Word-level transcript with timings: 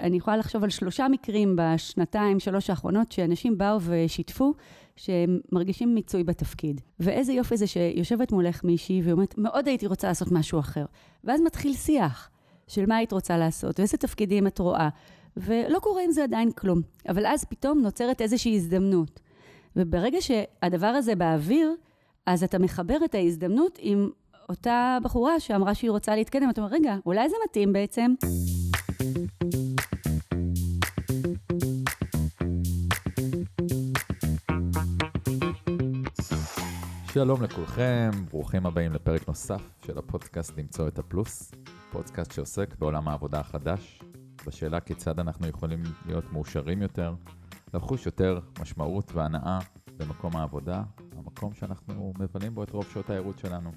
אני 0.00 0.16
יכולה 0.16 0.36
לחשוב 0.36 0.64
על 0.64 0.70
שלושה 0.70 1.08
מקרים 1.08 1.56
בשנתיים, 1.58 2.40
שלוש 2.40 2.70
האחרונות, 2.70 3.12
שאנשים 3.12 3.58
באו 3.58 3.78
ושיתפו 3.80 4.54
שהם 4.96 5.40
מרגישים 5.52 5.94
מיצוי 5.94 6.24
בתפקיד. 6.24 6.80
ואיזה 7.00 7.32
יופי 7.32 7.56
זה 7.56 7.66
שיושבת 7.66 8.32
מולך 8.32 8.64
מישהי 8.64 9.02
ואומרת, 9.04 9.34
מאוד 9.38 9.68
הייתי 9.68 9.86
רוצה 9.86 10.08
לעשות 10.08 10.32
משהו 10.32 10.60
אחר. 10.60 10.84
ואז 11.24 11.40
מתחיל 11.40 11.74
שיח 11.74 12.30
של 12.68 12.86
מה 12.86 12.96
היית 12.96 13.12
רוצה 13.12 13.38
לעשות, 13.38 13.78
ואיזה 13.78 13.96
תפקידים 13.96 14.46
את 14.46 14.58
רואה. 14.58 14.88
ולא 15.36 15.78
קורה 15.78 16.02
עם 16.04 16.12
זה 16.12 16.24
עדיין 16.24 16.50
כלום. 16.50 16.80
אבל 17.08 17.26
אז 17.26 17.44
פתאום 17.44 17.80
נוצרת 17.80 18.20
איזושהי 18.20 18.56
הזדמנות. 18.56 19.20
וברגע 19.76 20.18
שהדבר 20.20 20.86
הזה 20.86 21.14
באוויר, 21.14 21.74
אז 22.26 22.42
אתה 22.44 22.58
מחבר 22.58 22.96
את 23.04 23.14
ההזדמנות 23.14 23.78
עם 23.82 24.10
אותה 24.48 24.98
בחורה 25.02 25.40
שאמרה 25.40 25.74
שהיא 25.74 25.90
רוצה 25.90 26.16
להתקדם, 26.16 26.50
אתה 26.50 26.60
אומר, 26.60 26.72
רגע, 26.72 26.96
אולי 27.06 27.28
זה 27.28 27.36
מתאים 27.48 27.72
בעצם. 27.72 28.14
שלום 37.12 37.42
לכולכם, 37.42 38.10
ברוכים 38.30 38.66
הבאים 38.66 38.92
לפרק 38.92 39.28
נוסף 39.28 39.62
של 39.86 39.98
הפודקאסט 39.98 40.58
למצוא 40.58 40.88
את 40.88 40.98
הפלוס, 40.98 41.52
פודקאסט 41.92 42.32
שעוסק 42.32 42.74
בעולם 42.78 43.08
העבודה 43.08 43.40
החדש, 43.40 44.02
בשאלה 44.46 44.80
כיצד 44.80 45.20
אנחנו 45.20 45.46
יכולים 45.48 45.82
להיות 46.06 46.32
מאושרים 46.32 46.82
יותר, 46.82 47.14
לחוש 47.74 48.06
יותר 48.06 48.40
משמעות 48.60 49.12
והנאה 49.14 49.58
במקום 49.96 50.36
העבודה, 50.36 50.82
המקום 51.16 51.54
שאנחנו 51.54 52.12
מבלים 52.18 52.54
בו 52.54 52.62
את 52.62 52.70
רוב 52.70 52.86
שעות 52.92 53.10
הערות 53.10 53.38
שלנו. 53.38 53.70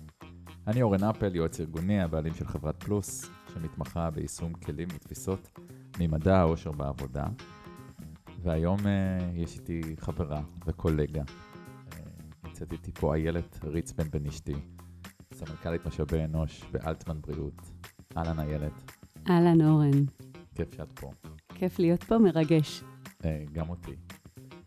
אני 0.68 0.82
אורן 0.82 1.04
אפל, 1.04 1.36
יועץ 1.36 1.60
ארגוני, 1.60 2.02
הבעלים 2.02 2.34
של 2.34 2.48
חברת 2.48 2.84
פלוס, 2.84 3.30
שמתמחה 3.54 4.10
ביישום 4.10 4.54
כלים 4.54 4.88
ותפיסות 4.96 5.60
ממדע 6.00 6.38
האושר 6.38 6.72
בעבודה. 6.72 7.26
והיום 8.44 8.80
uh, 8.80 8.84
יש 9.34 9.56
איתי 9.60 9.82
חברה 10.00 10.42
וקולגה. 10.66 11.24
נמצאת 12.54 12.72
איתי 12.72 12.92
פה 12.92 13.16
איילת 13.16 13.60
ריץ 13.64 13.92
בן 13.92 14.26
אשתי, 14.26 14.54
סמנכ"לית 15.34 15.86
משאבי 15.86 16.24
אנוש 16.24 16.64
באלטמן 16.72 17.22
בריאות. 17.22 17.62
אהלן 18.18 18.40
איילת. 18.40 18.92
אהלן 19.30 19.62
אורן. 19.62 20.06
כיף 20.56 20.76
שאת 20.76 21.00
פה. 21.00 21.12
כיף 21.50 21.80
להיות 21.80 22.04
פה, 22.04 22.18
מרגש. 22.18 22.84
Uh, 23.22 23.26
גם 23.52 23.70
אותי. 23.70 23.92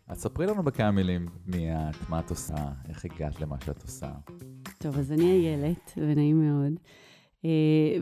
אז 0.07 0.17
ספרי 0.17 0.45
לנו 0.45 0.63
בכמה 0.63 0.91
מילים 0.91 1.27
מי 1.45 1.71
את, 1.71 2.09
מה 2.09 2.19
את 2.19 2.29
עושה, 2.29 2.55
איך 2.89 3.05
הגעת 3.05 3.41
למה 3.41 3.55
שאת 3.65 3.83
עושה. 3.83 4.11
טוב, 4.77 4.97
אז 4.97 5.11
אני 5.11 5.31
איילת, 5.31 5.91
ונעים 5.97 6.41
מאוד. 6.41 6.73
אה, 7.45 7.49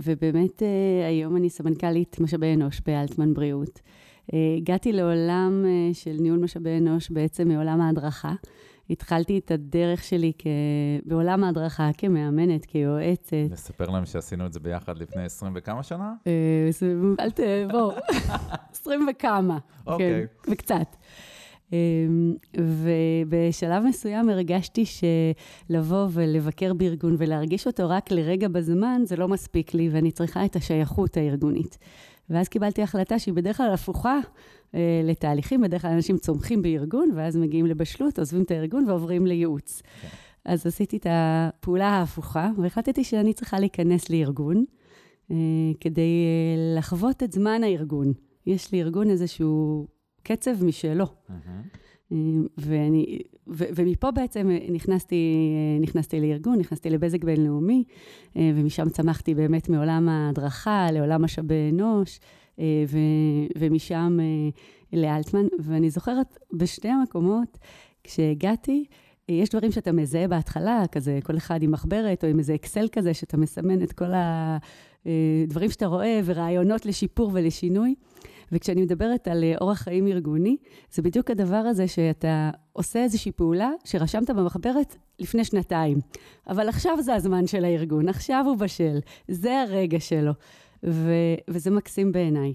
ובאמת, 0.03 0.63
אה, 0.63 1.07
היום 1.07 1.37
אני 1.37 1.49
סמנכ"לית 1.49 2.19
משאבי 2.19 2.53
אנוש 2.53 2.81
באלטמן 2.85 3.33
בריאות. 3.33 3.81
אה, 4.33 4.55
הגעתי 4.57 4.91
לעולם 4.91 5.65
של 5.93 6.15
ניהול 6.19 6.39
משאבי 6.39 6.77
אנוש 6.77 7.11
בעצם 7.11 7.47
מעולם 7.47 7.81
ההדרכה. 7.81 8.33
התחלתי 8.89 9.37
את 9.37 9.51
הדרך 9.51 10.03
שלי 10.03 10.31
כ... 10.37 10.47
בעולם 11.05 11.43
ההדרכה 11.43 11.89
כמאמנת, 11.97 12.65
כיועצת. 12.65 13.33
נספר 13.49 13.89
להם 13.89 14.05
שעשינו 14.05 14.45
את 14.45 14.53
זה 14.53 14.59
ביחד 14.59 14.97
לפני 14.97 15.23
20 15.23 15.53
וכמה 15.55 15.83
שנה? 15.83 16.13
אל 17.19 17.31
ת... 17.31 17.39
בוא, 17.71 17.93
20 18.71 19.07
וכמה. 19.11 19.57
אוקיי. 19.87 20.27
כן, 20.27 20.51
וקצת. 20.51 20.95
אמ, 21.73 22.33
ובשלב 22.57 23.83
מסוים 23.83 24.29
הרגשתי 24.29 24.83
שלבוא 24.85 26.07
ולבקר 26.11 26.73
בארגון 26.73 27.15
ולהרגיש 27.17 27.67
אותו 27.67 27.89
רק 27.89 28.11
לרגע 28.11 28.47
בזמן, 28.47 29.01
זה 29.05 29.15
לא 29.15 29.27
מספיק 29.27 29.73
לי, 29.73 29.89
ואני 29.89 30.11
צריכה 30.11 30.45
את 30.45 30.55
השייכות 30.55 31.17
הארגונית. 31.17 31.77
ואז 32.29 32.47
קיבלתי 32.47 32.83
החלטה 32.83 33.19
שהיא 33.19 33.33
בדרך 33.33 33.57
כלל 33.57 33.73
הפוכה 33.73 34.09
אה, 34.15 34.19
לתהליכים, 35.03 35.61
בדרך 35.61 35.81
כלל 35.81 35.91
אנשים 35.91 36.17
צומחים 36.17 36.61
בארגון, 36.61 37.09
ואז 37.15 37.37
מגיעים 37.37 37.65
לבשלות, 37.65 38.19
עוזבים 38.19 38.41
את 38.41 38.51
הארגון 38.51 38.89
ועוברים 38.89 39.27
לייעוץ. 39.27 39.81
Okay. 39.81 40.01
כן. 40.01 40.07
אז 40.45 40.67
עשיתי 40.67 40.97
את 40.97 41.07
הפעולה 41.09 41.87
ההפוכה, 41.87 42.49
והחלטתי 42.57 43.03
שאני 43.03 43.33
צריכה 43.33 43.59
להיכנס 43.59 44.09
לארגון, 44.09 44.65
אה, 45.31 45.35
כדי 45.79 46.25
אה, 46.25 46.77
לחוות 46.77 47.23
את 47.23 47.31
זמן 47.31 47.63
הארגון. 47.63 48.13
יש 48.45 48.73
לארגון 48.73 49.09
איזשהו 49.09 49.87
קצב 50.23 50.63
משלו. 50.63 51.05
אה, 52.11 52.17
ואני, 52.57 53.19
ו, 53.47 53.63
ומפה 53.75 54.11
בעצם 54.11 54.49
נכנסתי, 54.69 55.35
נכנסתי 55.81 56.21
לארגון, 56.21 56.59
נכנסתי 56.59 56.89
לבזק 56.89 57.23
בינלאומי, 57.23 57.83
אה, 58.37 58.51
ומשם 58.55 58.89
צמחתי 58.89 59.35
באמת 59.35 59.69
מעולם 59.69 60.09
ההדרכה 60.09 60.87
לעולם 60.91 61.21
משאבי 61.21 61.69
אנוש, 61.71 62.19
אה, 62.19 62.25
ו, 62.59 62.97
ומשם 63.57 64.17
לאלטמן. 64.93 65.45
ואני 65.59 65.89
זוכרת 65.89 66.37
בשני 66.53 66.89
המקומות, 66.89 67.57
כשהגעתי, 68.03 68.85
יש 69.29 69.49
דברים 69.49 69.71
שאתה 69.71 69.91
מזהה 69.91 70.27
בהתחלה, 70.27 70.83
כזה 70.91 71.19
כל 71.23 71.37
אחד 71.37 71.63
עם 71.63 71.71
מחברת 71.71 72.23
או 72.23 72.29
עם 72.29 72.39
איזה 72.39 72.55
אקסל 72.55 72.87
כזה, 72.91 73.13
שאתה 73.13 73.37
מסמן 73.37 73.83
את 73.83 73.91
כל 73.91 74.11
הדברים 75.45 75.71
שאתה 75.71 75.85
רואה 75.85 76.19
ורעיונות 76.25 76.85
לשיפור 76.85 77.31
ולשינוי. 77.33 77.95
וכשאני 78.51 78.81
מדברת 78.81 79.27
על 79.27 79.43
אה, 79.43 79.53
אורח 79.61 79.77
חיים 79.79 80.07
ארגוני, 80.07 80.57
זה 80.91 81.01
בדיוק 81.01 81.31
הדבר 81.31 81.55
הזה 81.55 81.87
שאתה 81.87 82.51
עושה 82.73 83.03
איזושהי 83.03 83.31
פעולה 83.31 83.69
שרשמת 83.85 84.29
במחברת 84.29 84.95
לפני 85.19 85.43
שנתיים. 85.43 85.97
אבל 86.49 86.69
עכשיו 86.69 87.01
זה 87.01 87.15
הזמן 87.15 87.47
של 87.47 87.65
הארגון, 87.65 88.09
עכשיו 88.09 88.43
הוא 88.47 88.57
בשל, 88.57 88.99
זה 89.27 89.61
הרגע 89.61 89.99
שלו. 89.99 90.31
ו- 90.83 91.35
וזה 91.49 91.71
מקסים 91.71 92.11
בעיניי. 92.11 92.53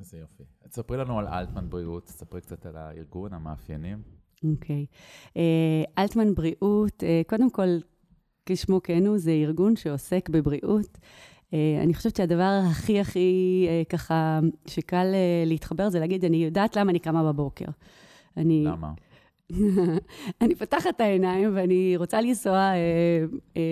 איזה 0.00 0.18
יופי. 0.18 0.42
תספרי 0.68 0.96
לנו 0.96 1.18
על 1.18 1.28
אלטמן 1.28 1.70
בריאות, 1.70 2.04
תספרי 2.04 2.40
קצת 2.40 2.66
על 2.66 2.76
הארגון, 2.76 3.32
המאפיינים. 3.32 4.02
אוקיי. 4.44 4.86
Okay. 4.90 5.36
אה, 5.36 6.02
אלטמן 6.02 6.34
בריאות, 6.34 7.04
אה, 7.04 7.22
קודם 7.26 7.50
כל, 7.50 7.68
כשמו 8.46 8.82
כן 8.82 9.06
הוא, 9.06 9.18
זה 9.18 9.30
ארגון 9.30 9.76
שעוסק 9.76 10.28
בבריאות. 10.28 10.98
אה, 11.54 11.80
אני 11.82 11.94
חושבת 11.94 12.16
שהדבר 12.16 12.60
הכי 12.70 13.00
הכי 13.00 13.66
ככה, 13.88 14.40
שקל 14.66 15.06
להתחבר 15.46 15.88
זה 15.88 16.00
להגיד, 16.00 16.24
אני 16.24 16.36
יודעת 16.36 16.76
למה 16.76 16.90
אני 16.90 16.98
קמה 16.98 17.32
בבוקר. 17.32 17.66
אני... 18.36 18.64
למה? 18.64 18.92
אני 20.40 20.54
פותחת 20.54 20.86
את 20.96 21.00
העיניים 21.00 21.56
ואני 21.56 21.94
רוצה 21.96 22.20
לנסוע 22.20 22.54
אה, 22.54 22.76
אה, 23.56 23.62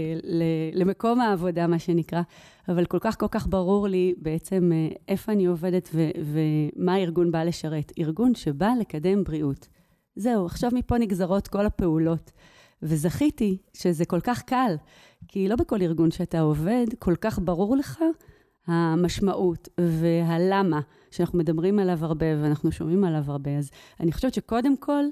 למקום 0.72 1.20
העבודה, 1.20 1.66
מה 1.66 1.78
שנקרא, 1.78 2.22
אבל 2.68 2.84
כל 2.84 2.98
כך 3.00 3.20
כל 3.20 3.26
כך 3.30 3.46
ברור 3.46 3.88
לי 3.88 4.14
בעצם 4.16 4.70
אה, 4.72 4.88
איפה 5.08 5.32
אני 5.32 5.46
עובדת 5.46 5.88
ו- 5.94 6.10
ומה 6.24 6.94
הארגון 6.94 7.32
בא 7.32 7.44
לשרת. 7.44 7.92
ארגון 7.98 8.34
שבא 8.34 8.70
לקדם 8.80 9.24
בריאות. 9.24 9.68
זהו, 10.16 10.46
עכשיו 10.46 10.70
מפה 10.74 10.98
נגזרות 10.98 11.48
כל 11.48 11.66
הפעולות. 11.66 12.30
וזכיתי 12.82 13.58
שזה 13.74 14.04
כל 14.04 14.20
כך 14.20 14.42
קל, 14.42 14.76
כי 15.28 15.48
לא 15.48 15.56
בכל 15.56 15.82
ארגון 15.82 16.10
שאתה 16.10 16.40
עובד, 16.40 16.86
כל 16.98 17.14
כך 17.20 17.38
ברור 17.38 17.76
לך 17.76 17.98
המשמעות 18.66 19.68
והלמה, 19.80 20.80
שאנחנו 21.10 21.38
מדברים 21.38 21.78
עליו 21.78 21.98
הרבה 22.04 22.26
ואנחנו 22.42 22.72
שומעים 22.72 23.04
עליו 23.04 23.24
הרבה. 23.26 23.58
אז 23.58 23.70
אני 24.00 24.12
חושבת 24.12 24.34
שקודם 24.34 24.76
כל, 24.76 25.04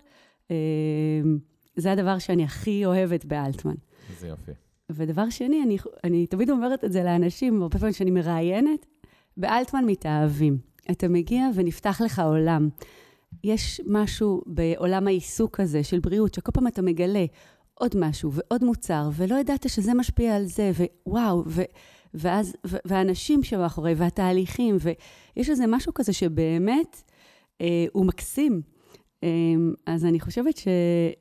זה 1.77 1.93
הדבר 1.93 2.19
שאני 2.19 2.45
הכי 2.45 2.87
אוהבת 2.87 3.25
באלטמן. 3.25 3.75
איזה 4.11 4.29
יופי. 4.29 4.53
ודבר 4.91 5.31
שני, 5.31 5.63
אני, 5.63 5.77
אני 6.05 6.27
תמיד 6.27 6.51
אומרת 6.51 6.85
את 6.85 6.93
זה 6.93 7.03
לאנשים, 7.03 7.63
הרבה 7.63 7.79
פעמים 7.79 7.93
שאני 7.93 8.11
מראיינת, 8.11 8.87
באלטמן 9.37 9.85
מתאהבים. 9.87 10.59
אתה 10.91 11.09
מגיע 11.09 11.47
ונפתח 11.55 12.01
לך 12.05 12.19
עולם. 12.19 12.69
יש 13.45 13.81
משהו 13.87 14.43
בעולם 14.47 15.07
העיסוק 15.07 15.61
הזה 15.61 15.85
של 15.85 16.01
בריאות, 16.01 16.35
שכל 16.35 16.53
פעם 16.53 16.67
אתה 16.67 16.83
מגלה 16.83 17.25
עוד 17.75 17.95
משהו 17.97 18.33
ועוד 18.33 18.65
מוצר, 18.65 19.11
ולא 19.13 19.35
ידעת 19.35 19.69
שזה 19.69 19.95
משפיע 19.95 20.37
על 20.37 20.45
זה, 20.45 20.73
ווואו, 21.07 21.43
ו, 21.47 21.63
ואז, 22.15 22.57
ו, 22.67 22.77
והאנשים 22.85 23.43
שמאחורי, 23.43 23.95
והתהליכים, 23.97 24.77
ויש 24.81 25.51
איזה 25.51 25.65
משהו 25.67 25.95
כזה 25.95 26.13
שבאמת 26.13 27.03
אה, 27.61 27.87
הוא 27.93 28.07
מקסים. 28.07 28.63
אה, 29.25 29.29
אז 29.87 30.05
אני 30.05 30.21
חושבת 30.21 30.57
ש, 30.57 30.69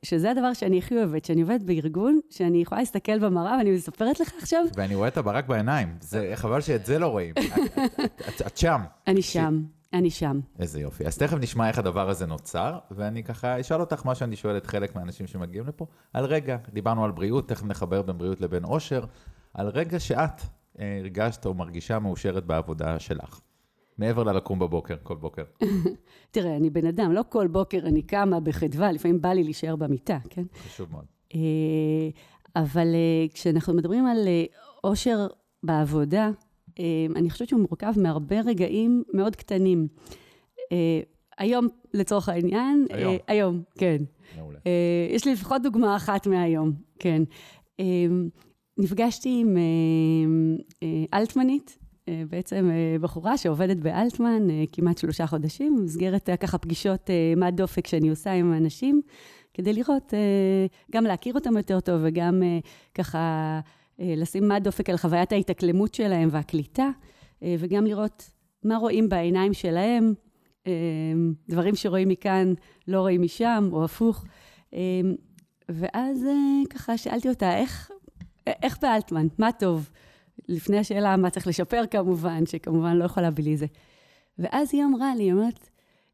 שזה 0.02 0.30
הדבר 0.30 0.52
שאני 0.52 0.78
הכי 0.78 0.96
אוהבת, 0.96 1.24
שאני 1.24 1.42
עובדת 1.42 1.62
בארגון, 1.62 2.20
שאני 2.30 2.62
יכולה 2.62 2.80
להסתכל 2.80 3.18
במראה 3.18 3.56
ואני 3.58 3.70
מספרת 3.70 4.20
לך 4.20 4.32
עכשיו. 4.38 4.64
ואני 4.74 4.94
רואה 4.94 5.08
את 5.08 5.16
הברק 5.16 5.46
בעיניים, 5.46 5.96
זה 6.00 6.32
חבל 6.34 6.60
שאת 6.60 6.86
זה 6.86 6.98
לא 6.98 7.06
רואים. 7.06 7.34
את, 7.38 7.38
את, 8.04 8.22
את, 8.28 8.46
את 8.46 8.56
שם. 8.56 8.80
אני 9.06 9.22
שם. 9.22 9.62
אני 9.92 10.10
שם. 10.10 10.40
איזה 10.58 10.80
יופי. 10.80 11.06
אז 11.06 11.18
תכף 11.18 11.36
נשמע 11.40 11.68
איך 11.68 11.78
הדבר 11.78 12.10
הזה 12.10 12.26
נוצר, 12.26 12.78
ואני 12.90 13.24
ככה 13.24 13.60
אשאל 13.60 13.80
אותך 13.80 14.06
מה 14.06 14.14
שאני 14.14 14.36
שואל 14.36 14.56
את 14.56 14.66
חלק 14.66 14.96
מהאנשים 14.96 15.26
שמגיעים 15.26 15.66
לפה, 15.66 15.86
על 16.12 16.24
רגע, 16.24 16.56
דיברנו 16.72 17.04
על 17.04 17.10
בריאות, 17.10 17.48
תכף 17.48 17.64
נחבר 17.64 18.02
בין 18.02 18.18
בריאות 18.18 18.40
לבין 18.40 18.64
עושר, 18.64 19.04
על 19.54 19.68
רגע 19.68 20.00
שאת 20.00 20.42
אה, 20.80 20.98
הרגשת 20.98 21.46
או 21.46 21.54
מרגישה 21.54 21.98
מאושרת 21.98 22.44
בעבודה 22.44 22.98
שלך. 22.98 23.40
מעבר 23.98 24.22
ללקום 24.22 24.58
בבוקר, 24.58 24.96
כל 25.02 25.14
בוקר. 25.16 25.42
תראה, 26.30 26.56
אני 26.56 26.70
בן 26.70 26.86
אדם, 26.86 27.12
לא 27.12 27.24
כל 27.28 27.46
בוקר 27.46 27.78
אני 27.78 28.02
קמה 28.02 28.40
בחדווה, 28.40 28.92
לפעמים 28.92 29.20
בא 29.20 29.28
לי 29.28 29.44
להישאר 29.44 29.76
במיטה, 29.76 30.18
כן? 30.30 30.42
חשוב 30.58 30.92
מאוד. 30.92 31.04
אה, 31.34 31.40
אבל 32.56 32.94
אה, 32.94 33.26
כשאנחנו 33.34 33.74
מדברים 33.74 34.06
על 34.06 34.28
אושר 34.84 35.26
בעבודה, 35.62 36.30
אני 37.16 37.30
חושבת 37.30 37.48
שהוא 37.48 37.60
מורכב 37.60 37.92
מהרבה 37.96 38.40
רגעים 38.40 39.02
מאוד 39.14 39.36
קטנים. 39.36 39.88
היום, 41.38 41.68
לצורך 41.94 42.28
העניין, 42.28 42.86
היום. 42.90 43.16
היום, 43.26 43.62
כן. 43.74 43.96
מעולה. 44.36 44.58
יש 45.10 45.24
לי 45.26 45.32
לפחות 45.32 45.62
דוגמה 45.62 45.96
אחת 45.96 46.26
מהיום, 46.26 46.72
כן. 46.98 47.22
נפגשתי 48.78 49.40
עם 49.40 49.56
אלטמנית, 51.14 51.77
בעצם 52.28 52.70
בחורה 53.00 53.36
שעובדת 53.36 53.76
באלטמן 53.76 54.48
כמעט 54.72 54.98
שלושה 54.98 55.26
חודשים, 55.26 55.76
במסגרת 55.76 56.30
ככה 56.40 56.58
פגישות 56.58 57.10
מה 57.36 57.50
דופק 57.50 57.86
שאני 57.86 58.08
עושה 58.08 58.32
עם 58.32 58.52
אנשים, 58.52 59.00
כדי 59.54 59.72
לראות, 59.72 60.14
גם 60.92 61.04
להכיר 61.04 61.34
אותם 61.34 61.56
יותר 61.56 61.80
טוב 61.80 62.00
וגם 62.04 62.42
ככה 62.94 63.60
לשים 63.98 64.48
מה 64.48 64.58
דופק 64.58 64.90
על 64.90 64.96
חוויית 64.96 65.32
ההתאקלמות 65.32 65.94
שלהם 65.94 66.28
והקליטה, 66.32 66.90
וגם 67.42 67.86
לראות 67.86 68.30
מה 68.64 68.76
רואים 68.76 69.08
בעיניים 69.08 69.54
שלהם, 69.54 70.14
דברים 71.48 71.74
שרואים 71.74 72.08
מכאן 72.08 72.54
לא 72.88 73.00
רואים 73.00 73.22
משם, 73.22 73.68
או 73.72 73.84
הפוך. 73.84 74.24
ואז 75.68 76.26
ככה 76.70 76.96
שאלתי 76.96 77.28
אותה, 77.28 77.56
איך, 77.56 77.90
איך 78.46 78.78
באלטמן? 78.82 79.26
מה 79.38 79.52
טוב? 79.52 79.90
לפני 80.48 80.78
השאלה 80.78 81.16
מה 81.16 81.30
צריך 81.30 81.46
לשפר 81.46 81.82
כמובן, 81.90 82.46
שכמובן 82.46 82.96
לא 82.96 83.04
יכולה 83.04 83.30
בלי 83.30 83.56
זה. 83.56 83.66
ואז 84.38 84.68
היא 84.72 84.84
אמרה 84.84 85.14
לי, 85.14 85.22
היא 85.22 85.32
אומרת, 85.32 85.68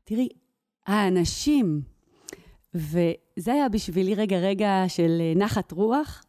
תראי, 0.04 0.28
האנשים, 0.86 1.82
וזה 2.74 3.52
היה 3.52 3.68
בשבילי 3.68 4.14
רגע 4.14 4.38
רגע 4.38 4.84
של 4.88 5.22
נחת 5.36 5.72
רוח, 5.72 6.24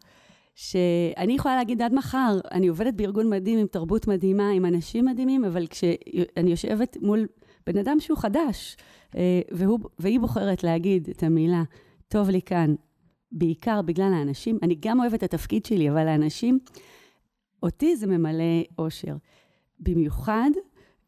שאני 0.56 1.34
יכולה 1.34 1.56
להגיד 1.56 1.82
עד 1.82 1.94
מחר, 1.94 2.40
אני 2.52 2.68
עובדת 2.68 2.94
בארגון 2.94 3.30
מדהים 3.30 3.60
עם 3.60 3.68
תרבות 3.68 4.08
מדהימה, 4.08 4.50
עם 4.50 4.66
אנשים 4.66 5.06
מדהימים, 5.06 5.46
אבל 5.46 5.68
כשאני 5.68 6.52
יושבת 6.52 6.98
מול 7.02 7.28
בן 7.68 7.78
אדם 7.78 8.00
שהוא 8.00 8.18
חדש, 8.18 8.78
והוא, 9.52 9.80
והיא 10.00 10.20
בוחרת 10.20 10.64
להגיד 10.64 11.10
את 11.10 11.24
המילה, 11.24 11.64
טוב 12.08 12.30
לי 12.30 12.42
כאן, 12.42 12.76
בעיקר 13.32 13.82
בגלל 13.82 14.14
האנשים, 14.14 14.60
אני 14.64 14.76
גם 14.80 15.00
אוהבת 15.00 15.14
את 15.14 15.24
התפקיד 15.24 15.66
שלי, 15.66 15.90
אבל 15.90 16.08
האנשים, 16.08 16.60
אותי 17.66 17.96
זה 17.96 18.08
ממלא 18.08 18.64
אושר. 18.78 19.16
במיוחד, 19.80 20.50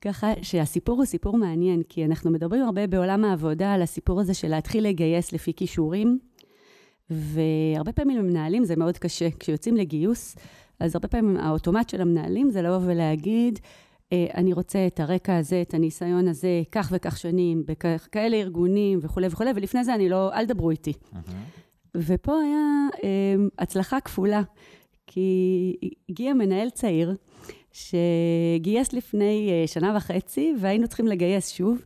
ככה 0.01 0.33
שהסיפור 0.41 0.97
הוא 0.97 1.05
סיפור 1.05 1.37
מעניין, 1.37 1.83
כי 1.89 2.05
אנחנו 2.05 2.31
מדברים 2.31 2.63
הרבה 2.63 2.87
בעולם 2.87 3.25
העבודה 3.25 3.73
על 3.73 3.81
הסיפור 3.81 4.21
הזה 4.21 4.33
של 4.33 4.47
להתחיל 4.47 4.87
לגייס 4.87 5.33
לפי 5.33 5.53
כישורים, 5.53 6.19
והרבה 7.09 7.91
פעמים 7.91 8.17
למנהלים 8.17 8.63
זה 8.63 8.75
מאוד 8.75 8.97
קשה. 8.97 9.27
כשיוצאים 9.39 9.75
לגיוס, 9.75 10.35
אז 10.79 10.95
הרבה 10.95 11.07
פעמים 11.07 11.37
האוטומט 11.37 11.89
של 11.89 12.01
המנהלים 12.01 12.49
זה 12.49 12.61
לבוא 12.61 12.79
ולהגיד, 12.81 13.59
אני 14.11 14.53
רוצה 14.53 14.87
את 14.87 14.99
הרקע 14.99 15.37
הזה, 15.37 15.61
את 15.61 15.73
הניסיון 15.73 16.27
הזה, 16.27 16.61
כך 16.71 16.89
וכך 16.95 17.17
שנים, 17.17 17.63
בכאלה 17.65 18.37
ארגונים 18.37 18.99
וכולי 19.01 19.27
וכולי, 19.27 19.51
ולפני 19.55 19.83
זה 19.83 19.95
אני 19.95 20.09
לא, 20.09 20.33
אל 20.33 20.45
דברו 20.45 20.69
איתי. 20.69 20.93
Mm-hmm. 20.93 21.17
ופה 21.95 22.39
היה 22.39 22.87
הצלחה 23.59 23.99
כפולה, 23.99 24.41
כי 25.07 25.75
הגיע 26.09 26.33
מנהל 26.33 26.69
צעיר, 26.69 27.15
שגייס 27.71 28.93
לפני 28.93 29.63
שנה 29.65 29.93
וחצי, 29.97 30.53
והיינו 30.59 30.87
צריכים 30.87 31.07
לגייס 31.07 31.49
שוב, 31.49 31.81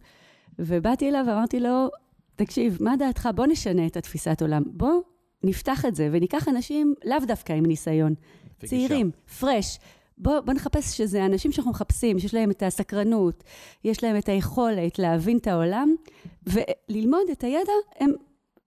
ובאתי 0.60 1.10
אליו 1.10 1.26
ואמרתי 1.28 1.60
לו, 1.60 1.90
תקשיב, 2.36 2.78
מה 2.80 2.96
דעתך? 2.96 3.30
בוא 3.36 3.46
נשנה 3.46 3.86
את 3.86 3.98
התפיסת 3.98 4.42
עולם. 4.42 4.64
בוא 4.66 5.02
נפתח 5.44 5.86
את 5.86 5.96
זה 5.96 6.10
וניקח 6.12 6.48
אנשים 6.48 6.94
לאו 7.06 7.18
דווקא 7.28 7.54
עם 7.54 7.66
ניסיון. 7.66 8.14
צעירים, 8.66 9.12
פרש. 9.40 9.80
בוא, 10.18 10.40
בוא 10.40 10.54
נחפש 10.54 10.98
שזה 10.98 11.26
אנשים 11.26 11.52
שאנחנו 11.52 11.72
מחפשים, 11.72 12.20
שיש 12.20 12.34
להם 12.34 12.52
את 12.52 12.64
הסקרנות, 12.64 13.44
יש 13.84 14.04
להם 14.04 14.18
את 14.18 14.30
היכולת 14.30 15.00
להבין 15.00 15.38
את 15.38 15.48
העולם, 15.48 15.96
וללמוד 16.48 17.30
את 17.32 17.44
הידע, 17.44 17.72
הם, 18.00 18.12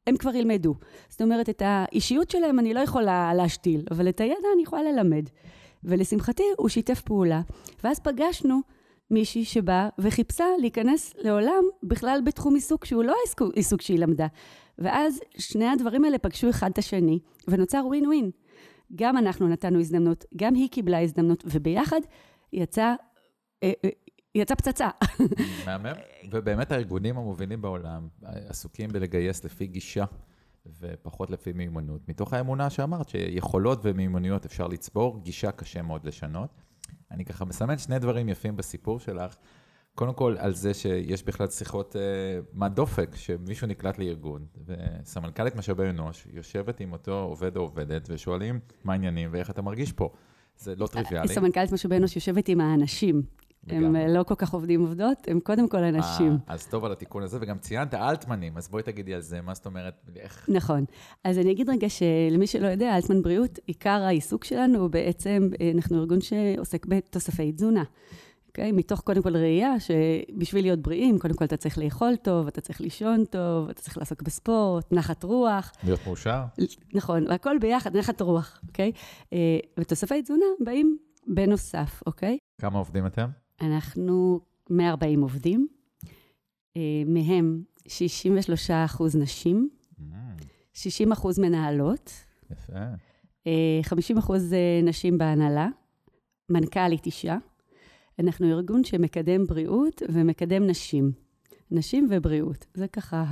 הם 0.07 0.17
כבר 0.17 0.35
ילמדו. 0.35 0.75
זאת 1.09 1.23
אומרת, 1.23 1.49
את 1.49 1.63
האישיות 1.65 2.31
שלהם 2.31 2.59
אני 2.59 2.75
לא 2.75 2.81
יכולה 2.81 3.35
להשתיל, 3.35 3.83
אבל 3.91 4.09
את 4.09 4.21
הידע 4.21 4.49
אני 4.55 4.63
יכולה 4.63 4.83
ללמד. 4.83 5.29
ולשמחתי, 5.85 6.43
הוא 6.57 6.69
שיתף 6.69 7.01
פעולה, 7.01 7.41
ואז 7.85 8.01
פגשנו 8.01 8.61
מישהי 9.11 9.45
שבאה 9.45 9.89
וחיפשה 9.99 10.45
להיכנס 10.61 11.15
לעולם 11.19 11.65
בכלל 11.83 12.21
בתחום 12.25 12.55
עיסוק 12.55 12.85
שהוא 12.85 13.05
לא 13.05 13.15
עיסוק 13.55 13.83
שהיא 13.83 13.99
למדה. 13.99 14.27
ואז 14.79 15.21
שני 15.39 15.67
הדברים 15.69 16.05
האלה 16.05 16.19
פגשו 16.19 16.51
אחד 16.51 16.71
את 16.71 16.79
השני, 16.79 17.19
ונוצר 17.49 17.83
ווין 17.87 18.07
ווין. 18.07 18.31
גם 18.95 19.17
אנחנו 19.17 19.49
נתנו 19.49 19.81
הזדמנות, 19.81 20.25
גם 20.37 20.55
היא 20.55 20.69
קיבלה 20.69 21.03
הזדמנות, 21.03 21.45
וביחד 21.47 22.01
יצא, 22.53 22.95
אה, 23.63 23.73
אה, 23.85 23.91
יצא 24.35 24.55
פצצה. 24.55 24.89
מהמם. 25.67 25.93
ובאמת 26.31 26.73
הארגונים 26.73 27.19
המובילים 27.19 27.63
בעולם 27.63 28.09
עסוקים 28.23 28.91
בלגייס 28.91 29.45
לפי 29.45 29.67
גישה 29.67 30.05
ופחות 30.81 31.31
לפי 31.31 31.53
מיומנות, 31.53 32.09
מתוך 32.09 32.33
האמונה 32.33 32.71
שאמרת 32.71 33.09
שיכולות 33.09 33.81
ומיומנויות 33.83 34.45
אפשר 34.45 34.67
לצבור, 34.67 35.23
גישה 35.23 35.53
קשה 35.53 35.83
מאוד 35.83 36.05
לשנות. 36.05 36.51
אני 37.11 37.25
ככה 37.25 37.45
מסמן 37.45 37.79
שני 37.79 37.99
דברים 37.99 38.29
יפים 38.29 38.57
בסיפור 38.57 39.01
שלך. 39.01 39.37
קודם 39.95 40.15
כל, 40.15 40.37
על 40.39 40.55
זה 40.55 40.75
שיש 40.75 41.23
בכלל 41.23 41.49
שיחות 41.49 41.97
אה, 41.97 42.01
מה 42.53 42.69
דופק, 42.69 43.17
שמישהו 43.17 43.67
נקלט 43.67 43.99
לארגון, 43.99 44.47
וסמנכ"לית 44.67 45.57
משאבי 45.57 45.91
אנוש 45.91 46.27
יושבת 46.33 46.81
עם 46.81 46.93
אותו 46.93 47.23
עובד 47.23 47.57
או 47.57 47.63
עובדת, 47.63 48.09
ושואלים 48.11 48.61
מה 48.85 48.93
העניינים 48.93 49.29
ואיך 49.33 49.51
אתה 49.51 49.63
מרגיש 49.63 49.93
פה. 49.93 50.13
זה 50.57 50.75
לא 50.77 50.87
טריוויאלי. 50.87 51.29
סמנכ"לית 51.29 51.73
משאבי 51.73 51.97
אנוש 51.97 52.17
יושבת 52.17 52.49
עם 52.49 52.61
האנשים. 52.61 53.23
הם 53.69 53.97
לא 53.97 54.23
כל 54.23 54.35
כך 54.35 54.55
עובדים 54.55 54.81
עובדות, 54.81 55.19
הם 55.27 55.41
קודם 55.41 55.69
כל 55.69 55.85
אנשים. 55.85 56.39
아, 56.49 56.53
אז 56.53 56.67
טוב 56.67 56.85
על 56.85 56.93
התיקון 56.93 57.23
הזה, 57.23 57.39
וגם 57.41 57.59
ציינת 57.59 57.95
אלטמנים, 57.95 58.57
אז 58.57 58.69
בואי 58.69 58.83
תגידי 58.83 59.15
על 59.15 59.21
זה, 59.21 59.41
מה 59.41 59.55
זאת 59.55 59.67
אומרת, 59.67 59.95
איך... 60.17 60.47
נכון. 60.49 60.85
אז 61.25 61.39
אני 61.39 61.53
אגיד 61.53 61.71
רגע 61.71 61.87
שלמי 61.89 62.47
שלא 62.47 62.67
יודע, 62.67 62.97
אלטמן 62.97 63.23
בריאות, 63.23 63.59
עיקר 63.67 64.03
העיסוק 64.03 64.45
שלנו 64.45 64.79
הוא 64.79 64.91
בעצם, 64.91 65.49
אנחנו 65.75 66.01
ארגון 66.01 66.21
שעוסק 66.21 66.87
בתוספי 66.87 67.53
תזונה. 67.53 67.85
אוקיי? 68.49 68.71
Okay? 68.71 68.73
מתוך 68.73 69.01
קודם 69.01 69.23
כל 69.23 69.37
ראייה 69.37 69.75
שבשביל 69.81 70.65
להיות 70.65 70.79
בריאים, 70.79 71.19
קודם 71.19 71.35
כל 71.35 71.45
אתה 71.45 71.57
צריך 71.57 71.79
לאכול 71.79 72.17
טוב, 72.17 72.47
אתה 72.47 72.61
צריך 72.61 72.81
לישון 72.81 73.25
טוב, 73.25 73.69
אתה 73.69 73.83
צריך 73.83 73.99
לעסוק 73.99 74.23
בספורט, 74.23 74.93
נחת 74.93 75.25
רוח. 75.25 75.73
להיות 75.85 76.01
מאושר. 76.07 76.43
נכון, 76.95 77.27
והכל 77.29 77.59
ביחד, 77.61 77.97
נחת 77.97 78.21
רוח, 78.21 78.61
אוקיי? 78.69 78.93
Okay? 78.95 79.37
ותוספי 79.81 80.23
תזונה 80.23 80.45
באים 80.65 80.99
בנוסף, 81.27 82.03
אוקיי? 82.07 82.35
Okay? 82.35 82.63
כמה 82.63 82.79
עובדים 82.79 83.07
אתם? 83.07 83.29
אנחנו 83.61 84.41
140 84.71 85.23
עובדים, 85.23 85.69
מהם 87.07 87.63
63 87.87 88.71
אחוז 88.71 89.17
נשים, 89.17 89.69
60 90.73 91.13
אחוז 91.13 91.39
מנהלות. 91.39 92.13
יפה. 92.51 92.81
50 93.83 94.19
אחוז 94.19 94.55
נשים 94.83 95.19
בהנהלה, 95.19 95.69
מנכ"לית 96.49 97.07
אישה. 97.07 97.37
אנחנו 98.19 98.51
ארגון 98.51 98.85
שמקדם 98.85 99.47
בריאות 99.47 100.03
ומקדם 100.09 100.67
נשים. 100.67 101.13
נשים 101.71 102.09
ובריאות, 102.11 102.67
זה 102.75 102.89
ככה 102.89 103.25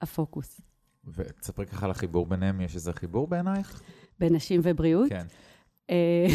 הפוקוס. 0.00 0.60
ותספרי 1.04 1.66
ככה 1.66 1.84
על 1.84 1.90
החיבור 1.90 2.26
ביניהם, 2.26 2.60
יש 2.60 2.74
איזה 2.74 2.92
חיבור 2.92 3.26
בעינייך? 3.26 3.82
בין 4.20 4.34
נשים 4.34 4.60
ובריאות? 4.64 5.08
כן. 5.08 5.26
אה, 5.90 6.26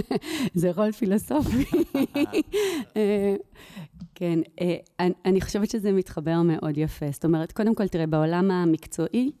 זה 0.54 0.70
רול 0.76 0.92
פילוסופי. 0.92 1.64
אה, 2.96 3.36
כן, 4.14 4.38
אה, 4.60 5.06
אני 5.24 5.40
חושבת 5.40 5.70
שזה 5.70 5.92
מתחבר 5.92 6.42
מאוד 6.42 6.78
יפה. 6.78 7.06
זאת 7.10 7.24
אומרת, 7.24 7.52
קודם 7.52 7.74
כל, 7.74 7.88
תראה, 7.88 8.06
בעולם 8.06 8.50
המקצועי, 8.50 9.32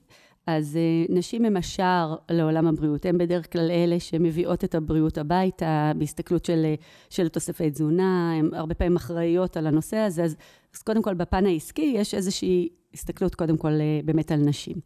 אז 0.46 0.78
נשים 1.08 1.44
הם 1.44 1.56
השער 1.56 2.16
לעולם 2.30 2.66
הבריאות. 2.66 3.06
הן 3.06 3.18
בדרך 3.18 3.52
כלל 3.52 3.70
אלה 3.70 4.00
שמביאות 4.00 4.64
את 4.64 4.74
הבריאות 4.74 5.18
הביתה, 5.18 5.92
בהסתכלות 5.98 6.44
של, 6.44 6.74
של 7.10 7.28
תוספי 7.28 7.70
תזונה, 7.70 8.34
הן 8.38 8.54
הרבה 8.54 8.74
פעמים 8.74 8.96
אחראיות 8.96 9.56
על 9.56 9.66
הנושא 9.66 9.96
הזה. 9.96 10.24
אז, 10.24 10.36
אז 10.74 10.82
קודם 10.82 11.02
כל, 11.02 11.14
בפן 11.14 11.46
העסקי 11.46 11.92
יש 11.96 12.14
איזושהי 12.14 12.68
הסתכלות 12.94 13.34
קודם 13.34 13.56
כל 13.56 13.72
באמת 14.04 14.32
על 14.32 14.40
נשים. 14.40 14.76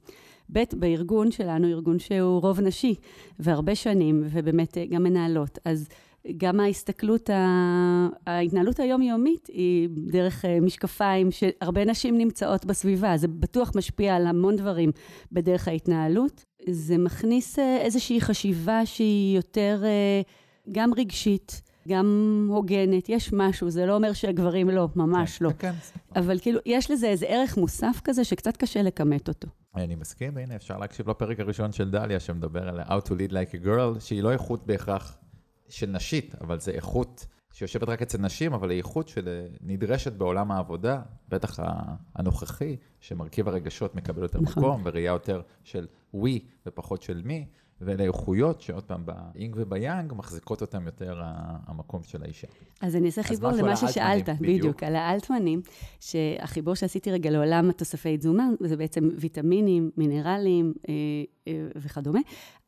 ב', 0.53 0.63
בארגון 0.73 1.31
שלנו, 1.31 1.69
ארגון 1.69 1.99
שהוא 1.99 2.41
רוב 2.41 2.61
נשי, 2.61 2.95
והרבה 3.39 3.75
שנים, 3.75 4.25
ובאמת 4.31 4.77
גם 4.91 5.03
מנהלות. 5.03 5.59
אז 5.65 5.89
גם 6.37 6.61
ההסתכלות, 6.61 7.31
ההתנהלות 8.27 8.81
היומיומית 8.81 9.47
היא 9.47 9.89
דרך 9.93 10.45
משקפיים 10.63 11.31
שהרבה 11.31 11.85
נשים 11.85 12.19
נמצאות 12.19 12.65
בסביבה, 12.65 13.17
זה 13.17 13.29
בטוח 13.29 13.73
משפיע 13.75 14.17
על 14.17 14.27
המון 14.27 14.57
דברים 14.57 14.91
בדרך 15.33 15.69
ההתנהלות. 15.69 16.45
זה 16.71 16.99
מכניס 16.99 17.59
איזושהי 17.59 18.21
חשיבה 18.21 18.87
שהיא 18.87 19.37
יותר 19.37 19.83
גם 20.73 20.95
רגשית, 20.95 21.63
גם 21.89 22.47
הוגנת, 22.51 23.09
יש 23.09 23.33
משהו, 23.33 23.71
זה 23.71 23.87
לא 23.87 23.95
אומר 23.97 24.13
שהגברים 24.13 24.71
לא, 24.71 24.89
ממש 24.97 25.43
לא. 25.43 25.51
כן. 25.59 25.73
אבל 26.17 26.39
כאילו, 26.39 26.61
יש 26.67 26.91
לזה 26.91 27.07
איזה 27.07 27.27
ערך 27.27 27.57
מוסף 27.57 28.01
כזה 28.05 28.25
שקצת 28.25 28.57
קשה 28.57 28.83
לכמת 28.83 29.29
אותו. 29.29 29.49
אני 29.85 29.95
מסכים, 29.95 30.37
הנה, 30.37 30.57
אפשר 30.57 30.79
להקשיב 30.79 31.11
לפרק 31.11 31.41
הראשון 31.41 31.73
של 31.73 31.91
דליה, 31.91 32.21
שמדבר 32.21 32.69
על 32.69 32.81
How 32.81 33.05
to 33.09 33.11
lead 33.11 33.31
like 33.31 33.63
a 33.63 33.67
girl, 33.67 34.01
שהיא 34.01 34.23
לא 34.23 34.33
איכות 34.33 34.67
בהכרח 34.67 35.19
של 35.69 35.91
נשית, 35.91 36.35
אבל 36.41 36.61
זה 36.61 36.71
איכות 36.71 37.27
שיושבת 37.53 37.89
רק 37.89 38.03
אצל 38.03 38.19
נשים, 38.19 38.53
אבל 38.53 38.71
איכות 38.71 39.09
שנדרשת 39.09 40.13
בעולם 40.13 40.51
העבודה, 40.51 41.03
בטח 41.29 41.59
הנוכחי, 42.15 42.77
שמרכיב 43.01 43.49
הרגשות 43.49 43.95
מקבל 43.95 44.23
יותר 44.23 44.41
נכון. 44.41 44.63
מקום, 44.63 44.83
וראייה 44.85 45.13
יותר 45.13 45.43
של 45.65 45.87
ווי 46.15 46.45
ופחות 46.67 47.03
של 47.03 47.23
מי. 47.25 47.47
ואלה 47.81 48.05
איכויות 48.05 48.61
שעוד 48.61 48.85
פעם, 48.85 49.07
באינג 49.07 49.55
וביאנג, 49.59 50.13
מחזיקות 50.17 50.61
אותם 50.61 50.87
יותר 50.87 51.21
המקום 51.67 52.03
של 52.03 52.23
האישה. 52.23 52.47
אז 52.81 52.97
אני 52.97 53.07
אעשה 53.07 53.23
חיבור 53.23 53.51
למה 53.51 53.77
ששאלת, 53.77 54.29
בדיוק. 54.29 54.59
בדיוק, 54.59 54.83
על 54.83 54.97
האלטמנים, 54.97 55.61
שהחיבור 56.01 56.75
שעשיתי 56.75 57.11
רגע 57.11 57.31
לעולם 57.31 57.71
התוספי 57.71 58.17
תזומה, 58.17 58.49
זה 58.61 58.77
בעצם 58.77 59.09
ויטמינים, 59.17 59.91
מינרלים 59.97 60.73
אה, 60.89 60.95
אה, 61.49 61.67
וכדומה. 61.77 62.21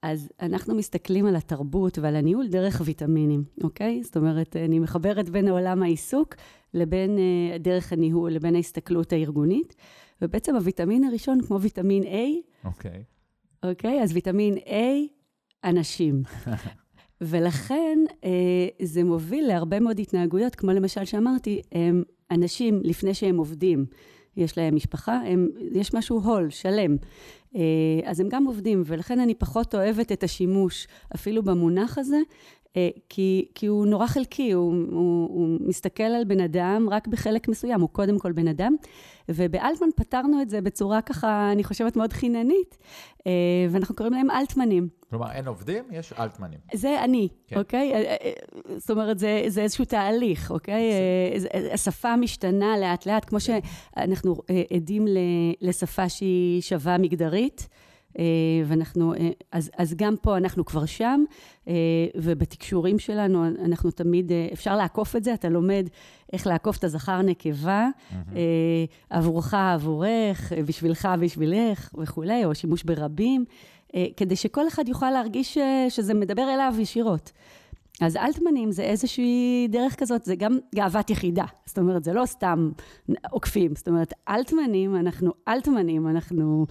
אז 0.03 0.29
אנחנו 0.41 0.75
מסתכלים 0.75 1.27
על 1.27 1.37
התרבות 1.37 1.99
ועל 1.99 2.17
הניהול 2.17 2.49
דרך 2.49 2.83
ויטמינים, 2.85 3.45
אוקיי? 3.65 4.03
זאת 4.03 4.17
אומרת, 4.17 4.57
אני 4.57 4.79
מחברת 4.79 5.31
בין 5.31 5.49
עולם 5.49 5.83
העיסוק 5.83 6.35
לבין 6.75 7.19
אה, 7.19 7.59
דרך 7.59 7.93
הניהול, 7.93 8.33
לבין 8.33 8.55
ההסתכלות 8.55 9.13
הארגונית. 9.13 9.77
ובעצם 10.23 10.55
הוויטמין 10.55 11.05
הראשון, 11.05 11.39
כמו 11.47 11.61
ויטמין 11.61 12.03
A, 12.03 12.17
אוקיי. 12.65 13.05
אוקיי? 13.63 14.03
אז 14.03 14.13
ויטמין 14.13 14.55
A, 14.55 14.73
אנשים. 15.65 16.23
ולכן 17.21 17.99
אה, 18.25 18.69
זה 18.83 19.05
מוביל 19.05 19.47
להרבה 19.47 19.81
מאוד 19.81 19.99
התנהגויות, 19.99 20.55
כמו 20.55 20.73
למשל 20.73 21.05
שאמרתי, 21.05 21.61
הם 21.73 22.03
אנשים, 22.31 22.81
לפני 22.85 23.15
שהם 23.15 23.37
עובדים, 23.37 23.87
יש 24.37 24.59
להם 24.59 24.75
משפחה, 24.75 25.21
הם, 25.27 25.49
יש 25.73 25.95
משהו 25.95 26.21
הול, 26.21 26.51
שלם. 26.51 26.97
אה, 27.57 27.61
אז 28.05 28.21
הם 28.21 28.29
גם 28.29 28.45
עובדים, 28.45 28.83
ולכן 28.87 29.21
אני 29.21 29.35
פחות 29.35 29.75
אוהבת 29.75 30.13
את 30.13 30.23
השימוש 30.23 30.87
אפילו 31.15 31.43
במונח 31.43 31.99
הזה, 31.99 32.19
כי, 33.09 33.49
כי 33.55 33.67
הוא 33.67 33.87
נורא 33.87 34.07
חלקי, 34.07 34.53
הוא, 34.53 34.75
הוא, 34.91 35.29
הוא 35.29 35.59
מסתכל 35.61 36.03
על 36.03 36.25
בן 36.25 36.41
אדם 36.41 36.89
רק 36.91 37.09
בחלק 37.09 37.49
מסוים, 37.49 37.81
הוא 37.81 37.89
קודם 37.89 38.19
כל 38.19 38.33
בן 38.33 38.49
אדם. 38.49 38.77
ובאלטמן 39.29 39.89
פתרנו 39.97 40.43
את 40.43 40.51
זה 40.51 40.61
בצורה 40.61 41.03
ככה, 41.03 41.53
אני 41.53 41.65
חושבת, 41.65 41.97
מאוד 41.97 42.13
חיננית, 42.13 42.79
אה, 43.27 43.33
ואנחנו 43.71 43.95
קוראים 43.95 44.15
להם 44.15 44.31
אלטמנים. 44.31 44.89
כלומר, 45.11 45.33
אין 45.33 45.47
עובדים, 45.47 45.85
יש 45.93 46.13
אלטמנים. 46.13 46.59
זה 46.75 47.05
אני, 47.05 47.29
כן. 47.47 47.59
אוקיי? 47.59 47.93
אה, 47.95 48.17
זאת 48.77 48.91
אומרת, 48.91 49.19
זה, 49.19 49.45
זה 49.47 49.63
איזשהו 49.63 49.85
תהליך, 49.85 50.51
אוקיי? 50.51 50.91
השפה 51.73 52.17
משתנה 52.17 52.79
לאט-לאט, 52.79 53.25
כמו 53.25 53.39
שאנחנו 53.41 54.37
עדים 54.77 55.07
לשפה 55.61 56.09
שהיא 56.09 56.61
שווה 56.63 56.99
מגדרית. 56.99 57.69
אה, 58.19 58.25
ואנחנו, 58.67 59.15
אה, 59.15 59.31
אז, 59.53 59.71
אז 59.79 59.95
גם 59.95 60.15
פה 60.23 60.37
אנחנו 60.37 60.65
כבר 60.65 60.87
שם, 60.87 61.25
אה, 61.69 61.75
ובתקשורים 62.17 62.99
שלנו 62.99 63.47
אנחנו 63.65 63.91
תמיד, 63.91 64.33
אפשר 64.53 64.77
לעקוף 64.77 65.17
את 65.17 65.25
זה, 65.25 65.35
אתה 65.35 65.49
לומד 65.49 65.89
איך 66.33 66.47
לעקוף 66.47 66.79
את 66.79 66.85
הזכר 66.85 67.23
נקבה, 67.23 67.89
mm-hmm. 67.89 68.15
עבורך, 69.11 69.55
עבורך, 69.55 70.53
בשבילך, 70.67 71.09
בשבילך 71.21 71.91
וכולי, 71.99 72.45
או 72.45 72.55
שימוש 72.55 72.83
ברבים, 72.83 73.45
כדי 74.17 74.37
שכל 74.37 74.69
אחד 74.69 74.89
יוכל 74.89 75.11
להרגיש 75.11 75.59
שזה 75.89 76.15
מדבר 76.15 76.55
אליו 76.55 76.75
ישירות. 76.79 77.33
אז 78.01 78.17
אלטמנים 78.17 78.73
זה 78.73 78.83
איזושהי 78.83 79.69
דרך 79.71 79.95
כזאת, 80.01 80.25
זה 80.25 80.35
גם 80.35 80.59
גאוות 80.75 81.11
יחידה. 81.11 81.45
זאת 81.67 81.79
אומרת, 81.79 82.05
זה 82.05 82.13
לא 82.13 82.27
סתם 82.27 82.71
עוקפים. 83.31 83.77
זאת 83.77 83.89
אומרת, 83.89 84.13
אלטמנים, 84.29 84.97
אנחנו 84.97 85.33
אלטמנים, 85.49 86.09
אנחנו 86.09 86.67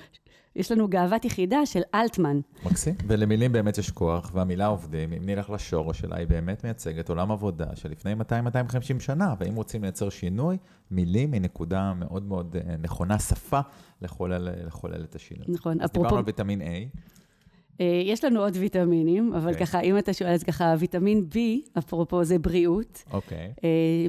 יש 0.60 0.72
לנו 0.72 0.88
גאוות 0.88 1.26
יחידה 1.26 1.66
של 1.66 1.82
אלטמן. 1.96 2.40
מקסים. 2.66 2.96
ולמילים 3.08 3.52
באמת 3.52 3.78
יש 3.78 3.92
כוח, 3.92 4.32
והמילה 4.34 4.66
עובדים, 4.66 5.14
אם 5.14 5.26
נלך 5.26 5.50
לשורש 5.50 6.00
שלה, 6.00 6.16
היא 6.16 6.28
באמת 6.28 6.64
מייצגת 6.64 7.10
עולם 7.10 7.32
עבודה 7.32 7.66
שלפני 7.76 8.14
200-250 8.14 9.00
שנה, 9.00 9.34
ואם 9.40 9.56
רוצים 9.56 9.82
לייצר 9.82 10.10
שינוי, 10.10 10.58
מילים 10.92 11.34
היא 11.34 11.42
נקודה 11.42 11.94
מאוד 11.94 12.24
מאוד 12.24 12.56
אה, 12.56 12.76
נכונה, 12.78 13.20
שפה, 13.20 13.60
לחולל, 14.02 14.50
לחולל 14.68 15.04
את 15.04 15.16
השינוי. 15.16 15.46
נכון, 15.48 15.82
אז 15.82 15.90
אפרופו... 15.90 16.04
דיברנו 16.04 16.18
על 16.18 16.24
ויטמין 16.26 16.62
A. 16.62 16.66
אה, 17.82 18.02
יש 18.06 18.24
לנו 18.24 18.40
עוד 18.40 18.58
ויטמינים, 18.58 19.34
אבל 19.34 19.50
okay. 19.50 19.54
אוקיי. 19.54 19.66
ככה, 19.66 19.80
אם 19.80 19.98
אתה 19.98 20.14
שואל, 20.14 20.30
אז 20.30 20.44
ככה, 20.44 20.76
ויטמין 20.80 21.28
B, 21.34 21.38
אפרופו, 21.78 22.24
זה 22.24 22.40
בריאות. 22.40 23.04
אוקיי. 23.12 23.54
Okay. 23.58 23.62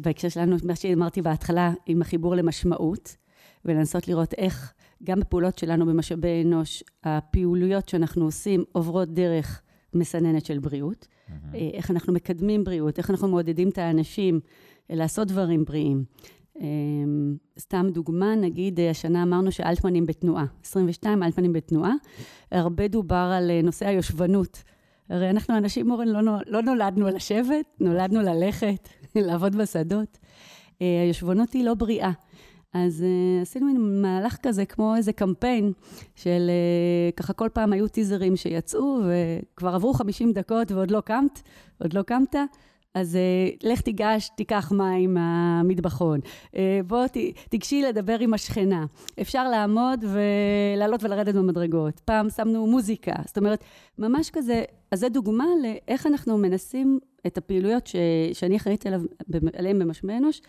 בהקשר 0.02 0.28
שלנו, 0.28 0.57
מה 0.64 0.76
שאמרתי 0.76 1.23
בהתחלה, 1.23 1.73
עם 1.87 2.02
החיבור 2.02 2.35
למשמעות, 2.35 3.16
ולנסות 3.64 4.09
לראות 4.09 4.35
איך 4.35 4.73
גם 5.04 5.21
בפעולות 5.21 5.59
שלנו 5.59 5.87
במשאבי 5.87 6.42
אנוש, 6.45 6.85
הפעילויות 7.04 7.88
שאנחנו 7.88 8.25
עושים 8.25 8.64
עוברות 8.73 9.14
דרך 9.14 9.62
מסננת 9.95 10.47
של 10.47 10.59
בריאות. 10.59 11.07
Mm-hmm. 11.07 11.54
איך 11.73 11.90
אנחנו 11.90 12.12
מקדמים 12.12 12.64
בריאות, 12.64 12.99
איך 12.99 13.11
אנחנו 13.11 13.28
מעודדים 13.28 13.69
את 13.69 13.78
האנשים 13.78 14.40
אה, 14.90 14.97
לעשות 14.97 15.28
דברים 15.28 15.64
בריאים. 15.64 16.04
אה, 16.61 16.66
סתם 17.59 17.87
דוגמה, 17.92 18.35
נגיד, 18.35 18.80
השנה 18.80 19.23
אמרנו 19.23 19.52
שאלטמנים 19.52 20.07
בתנועה, 20.07 20.45
22 20.64 21.23
אלטמנים 21.23 21.52
בתנועה. 21.52 21.92
הרבה 22.52 22.88
דובר 22.88 23.33
על 23.37 23.50
נושא 23.62 23.87
היושבנות. 23.87 24.62
הרי 25.09 25.30
אנחנו 25.30 25.57
אנשים, 25.57 25.88
מורן, 25.88 26.09
לא, 26.09 26.37
לא 26.47 26.62
נולדנו 26.62 27.09
לשבת, 27.09 27.64
נולדנו 27.80 28.23
ללכת, 28.23 28.88
לעבוד 29.26 29.57
בשדות. 29.57 30.19
היושבנות 30.80 31.52
היא 31.52 31.64
לא 31.64 31.75
בריאה. 31.75 32.11
אז 32.72 33.04
uh, 33.04 33.42
עשינו 33.42 33.66
מין 33.66 34.02
מהלך 34.02 34.36
כזה, 34.42 34.64
כמו 34.64 34.96
איזה 34.96 35.12
קמפיין, 35.12 35.72
של 36.14 36.50
uh, 36.50 37.16
ככה 37.16 37.32
כל 37.32 37.48
פעם 37.52 37.72
היו 37.72 37.88
טיזרים 37.88 38.36
שיצאו, 38.36 39.00
וכבר 39.54 39.74
עברו 39.74 39.92
50 39.92 40.32
דקות 40.32 40.72
ועוד 40.72 40.90
לא 40.90 41.00
קמת, 41.00 41.42
עוד 41.78 41.92
לא 41.92 42.02
קמת, 42.02 42.36
אז 42.94 43.18
uh, 43.18 43.66
לך 43.68 43.80
תיגש, 43.80 44.30
תיקח 44.36 44.72
מים 44.72 45.14
מהמטבחון. 45.14 46.20
Uh, 46.46 46.56
בוא 46.86 47.06
ת, 47.06 47.16
תיגשי 47.48 47.82
לדבר 47.82 48.18
עם 48.18 48.34
השכנה. 48.34 48.84
אפשר 49.20 49.48
לעמוד 49.48 50.04
ולעלות 50.08 51.04
ולרדת 51.04 51.34
במדרגות. 51.34 52.00
פעם 52.00 52.30
שמנו 52.30 52.66
מוזיקה. 52.66 53.12
זאת 53.26 53.38
אומרת, 53.38 53.64
ממש 53.98 54.30
כזה, 54.30 54.62
אז 54.90 55.00
זו 55.00 55.08
דוגמה 55.08 55.46
לאיך 55.62 56.06
אנחנו 56.06 56.38
מנסים 56.38 56.98
את 57.26 57.38
הפעילויות 57.38 57.86
ש, 57.86 57.96
שאני 58.32 58.56
אחראית 58.56 58.84
עליהן 59.54 59.78
במשמע 59.78 60.16
אנוש, 60.16 60.40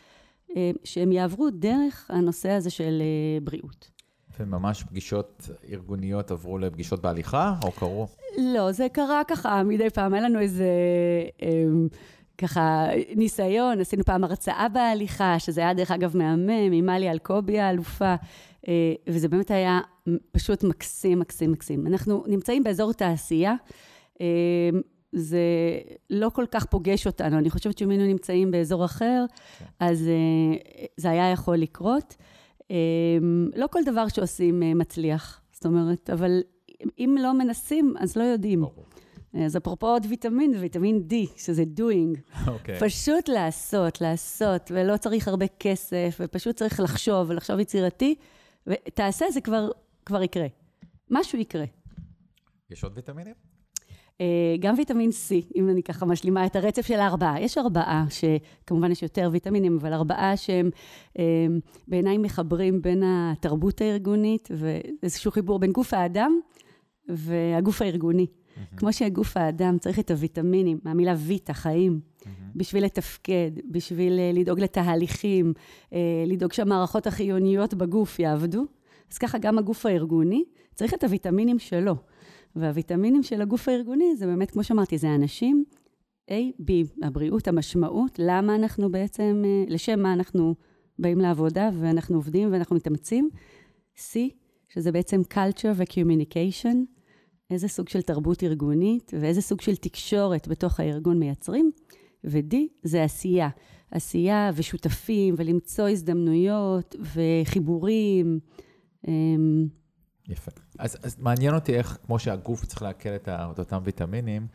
שהם 0.84 1.12
יעברו 1.12 1.50
דרך 1.50 2.12
הנושא 2.14 2.50
הזה 2.50 2.70
של 2.70 3.02
אה, 3.02 3.40
בריאות. 3.42 3.92
וממש 4.40 4.84
פגישות 4.84 5.50
ארגוניות 5.72 6.32
עברו 6.32 6.58
לפגישות 6.58 7.02
בהליכה, 7.02 7.56
או 7.64 7.72
קרו? 7.72 8.08
לא, 8.38 8.72
זה 8.72 8.88
קרה 8.94 9.22
ככה 9.28 9.64
מדי 9.64 9.90
פעם. 9.90 10.14
היה 10.14 10.24
לנו 10.24 10.40
איזה... 10.40 10.70
אמ, 11.42 11.88
ככה 12.38 12.88
ניסיון, 13.16 13.80
עשינו 13.80 14.04
פעם 14.04 14.24
הרצאה 14.24 14.70
בהליכה, 14.70 15.40
שזה 15.40 15.62
היה 15.62 15.74
דרך 15.74 15.92
אגב 15.92 16.18
מהמם, 16.18 16.72
עם 16.72 16.86
מלי 16.86 17.10
אלקובי 17.12 17.60
האלופה, 17.60 18.16
אה, 18.68 18.94
וזה 19.08 19.28
באמת 19.28 19.52
היה 19.52 19.80
פשוט 20.32 20.64
מקסים, 20.64 21.20
מקסים, 21.20 21.52
מקסים. 21.52 21.88
אנחנו 21.88 22.24
נמצאים 22.28 22.64
באזור 22.64 22.94
תעשייה, 22.94 23.54
זה 25.12 25.40
לא 26.10 26.30
כל 26.30 26.46
כך 26.52 26.66
פוגש 26.66 27.08
אותנו. 27.08 27.38
אני 27.38 27.50
חושבת 27.50 27.78
שאם 27.78 27.90
היינו 27.90 28.06
נמצאים 28.06 28.52
באזור 28.52 28.86
אחר, 28.86 29.26
כן. 29.60 29.66
אז 29.80 30.02
uh, 30.02 30.86
זה 30.98 31.10
היה 31.10 31.32
יכול 31.32 31.58
לקרות. 31.58 32.16
Um, 32.60 32.66
לא 33.56 33.68
כל 33.68 33.80
דבר 33.86 34.08
שעושים 34.08 34.62
uh, 34.62 34.66
מצליח, 34.76 35.42
זאת 35.52 35.66
אומרת, 35.66 36.10
אבל 36.10 36.42
אם 37.00 37.16
לא 37.20 37.34
מנסים, 37.34 37.94
אז 38.00 38.16
לא 38.16 38.24
יודעים. 38.24 38.64
אז 39.46 39.58
אפרופו 39.58 39.88
עוד 39.88 40.06
ויטמין, 40.10 40.54
ויטמין 40.60 41.04
D, 41.10 41.14
שזה 41.38 41.64
doing. 41.78 42.18
Okay. 42.18 42.50
אוקיי. 42.50 42.80
פשוט 42.80 43.30
לעשות, 43.30 44.02
לעשות, 44.02 44.72
ולא 44.76 44.98
צריך 44.98 45.28
הרבה 45.28 45.46
כסף, 45.60 46.18
ופשוט 46.20 46.56
צריך 46.56 46.80
לחשוב, 46.80 47.30
ולחשוב 47.30 47.60
יצירתי, 47.60 48.16
ותעשה, 48.68 49.26
זה 49.32 49.42
כבר, 49.42 49.70
כבר 50.06 50.24
יקרה. 50.24 50.48
משהו 51.10 51.40
יקרה. 51.40 51.66
יש 52.70 52.84
עוד 52.84 52.94
ויטמינים? 52.96 53.51
אה, 54.22 54.56
גם 54.60 54.76
ויטמין 54.78 55.10
C, 55.10 55.46
אם 55.56 55.70
אני 55.70 55.84
ככה 55.84 56.06
משלימה 56.06 56.46
את 56.46 56.56
הרצף 56.56 56.86
של 56.86 57.00
הארבעה. 57.00 57.42
יש 57.42 57.58
ארבעה, 57.58 58.06
שכמובן 58.10 58.92
יש 58.92 59.04
יותר 59.04 59.30
ויטמינים, 59.32 59.78
אבל 59.82 59.94
ארבעה 59.94 60.38
שהם 60.38 60.70
אה, 61.20 61.24
בעיניי 61.88 62.18
מחברים 62.18 62.82
בין 62.82 63.04
התרבות 63.06 63.82
הארגונית 63.82 64.50
ואיזשהו 64.52 65.32
חיבור 65.32 65.60
בין 65.60 65.72
גוף 65.72 65.94
האדם 65.94 66.40
והגוף 67.08 67.82
הארגוני. 67.82 68.26
Mm-hmm. 68.26 68.78
כמו 68.78 68.94
שגוף 68.94 69.38
האדם 69.38 69.78
צריך 69.80 70.00
את 70.00 70.12
הוויטמינים, 70.12 70.80
מהמילה 70.84 71.14
ויטה, 71.18 71.54
חיים, 71.54 72.00
mm-hmm. 72.00 72.28
בשביל 72.56 72.86
לתפקד, 72.86 73.52
בשביל 73.72 74.20
אה, 74.20 74.32
לדאוג 74.34 74.60
לתהליכים, 74.60 75.54
לדאוג 76.28 76.54
שהמערכות 76.54 77.08
החיוניות 77.08 77.74
בגוף 77.74 78.20
יעבדו, 78.20 78.66
אז 79.12 79.18
ככה 79.18 79.38
גם 79.38 79.58
הגוף 79.58 79.86
הארגוני 79.86 80.44
צריך 80.76 80.94
את 80.94 81.04
הוויטמינים 81.04 81.60
שלו. 81.60 81.96
והוויטמינים 82.56 83.24
של 83.24 83.42
הגוף 83.42 83.68
הארגוני 83.68 84.16
זה 84.16 84.26
באמת, 84.26 84.52
כמו 84.52 84.64
שאמרתי, 84.64 84.98
זה 84.98 85.16
אנשים, 85.16 85.64
A, 86.30 86.34
B, 86.62 86.72
הבריאות, 87.04 87.48
המשמעות, 87.48 88.20
למה 88.20 88.56
אנחנו 88.56 88.92
בעצם, 88.92 89.44
אה, 89.46 89.64
לשם 89.68 90.00
מה 90.00 90.14
אנחנו 90.14 90.56
באים 91.00 91.20
לעבודה 91.20 91.70
ואנחנו 91.80 92.16
עובדים 92.16 92.52
ואנחנו 92.52 92.76
מתאמצים. 92.76 93.30
C, 93.98 94.18
שזה 94.70 94.92
בעצם 94.92 95.22
culture 95.34 95.74
ו-communication, 95.76 96.76
איזה 97.50 97.68
סוג 97.68 97.90
של 97.90 98.02
תרבות 98.02 98.44
ארגונית 98.44 99.12
ואיזה 99.20 99.42
סוג 99.42 99.62
של 99.62 99.76
תקשורת 99.76 100.48
בתוך 100.48 100.80
הארגון 100.80 101.20
מייצרים. 101.20 101.72
ו-D 102.24 102.56
זה 102.84 103.04
עשייה. 103.04 103.50
עשייה 103.92 104.52
ושותפים, 104.56 105.36
ולמצוא 105.38 105.88
הזדמנויות 105.88 106.96
וחיבורים. 107.14 108.40
יפה. 110.32 110.52
אז, 110.80 110.98
אז 111.04 111.16
מעניין 111.20 111.56
אותי 111.56 111.76
איך, 111.76 111.98
כמו 112.06 112.20
שהגוף 112.20 112.66
צריך 112.66 112.82
לעכל 112.82 113.10
את, 113.10 113.30
את 113.30 113.60
אותם 113.60 113.82
ויטמינים, 113.84 114.48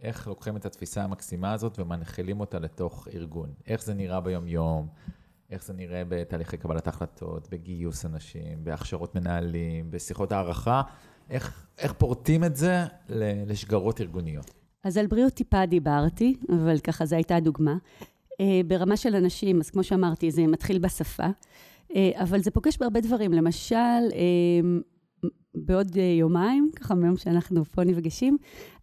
איך 0.00 0.28
לוקחים 0.28 0.56
את 0.56 0.66
התפיסה 0.66 1.04
המקסימה 1.04 1.52
הזאת 1.52 1.78
ומנחילים 1.78 2.40
אותה 2.40 2.58
לתוך 2.58 3.08
ארגון. 3.14 3.48
איך 3.66 3.82
זה 3.82 3.94
נראה 3.94 4.20
ביום-יום, 4.20 4.88
איך 5.50 5.64
זה 5.64 5.72
נראה 5.72 6.02
בתהליכי 6.08 6.56
קבלת 6.56 6.88
החלטות, 6.88 7.48
בגיוס 7.50 8.06
אנשים, 8.06 8.64
בהכשרות 8.64 9.14
מנהלים, 9.14 9.90
בשיחות 9.90 10.32
הערכה, 10.32 10.82
איך, 11.30 11.66
איך 11.78 11.92
פורטים 11.92 12.44
את 12.44 12.56
זה 12.56 12.84
לשגרות 13.46 14.00
ארגוניות. 14.00 14.50
אז 14.84 14.96
על 14.96 15.06
בריאות 15.06 15.32
טיפה 15.32 15.66
דיברתי, 15.66 16.36
אבל 16.48 16.78
ככה 16.78 17.06
זו 17.06 17.16
הייתה 17.16 17.36
הדוגמה. 17.36 17.74
אה, 18.40 18.60
ברמה 18.66 18.96
של 18.96 19.14
אנשים, 19.14 19.60
אז 19.60 19.70
כמו 19.70 19.82
שאמרתי, 19.82 20.30
זה 20.30 20.46
מתחיל 20.46 20.78
בשפה, 20.78 21.26
אה, 21.94 22.10
אבל 22.14 22.40
זה 22.42 22.50
פוגש 22.50 22.78
בהרבה 22.78 23.00
דברים. 23.00 23.32
למשל, 23.32 23.76
אה, 23.76 24.80
בעוד 25.54 25.96
יומיים, 25.96 26.70
ככה 26.76 26.94
מיום 26.94 27.16
שאנחנו 27.16 27.64
פה 27.64 27.84
נפגשים, 27.84 28.36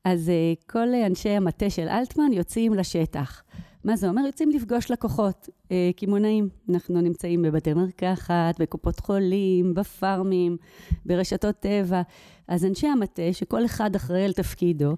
אז 0.06 0.32
כל 0.70 0.88
אנשי 1.06 1.30
המטה 1.30 1.70
של 1.70 1.88
אלטמן 1.88 2.34
יוצאים 2.34 2.74
לשטח. 2.74 3.44
מה 3.84 3.96
זה 3.96 4.10
אומר? 4.10 4.22
יוצאים 4.26 4.50
לפגוש 4.50 4.92
לקוחות, 4.92 5.50
קמעונאים. 5.96 6.50
אנחנו 6.70 7.02
נמצאים 7.02 7.42
בבתי 7.42 7.74
מרקחת, 7.74 8.62
בקופות 8.62 9.00
חולים, 9.00 9.74
בפארמים, 9.74 10.58
ברשתות 11.06 11.56
טבע. 11.60 12.02
אז 12.48 12.66
אנשי 12.66 12.88
המטה, 12.88 13.22
שכל 13.32 13.66
אחד 13.66 13.96
אחראי 13.96 14.24
על 14.24 14.34
תפקידו, 14.34 14.96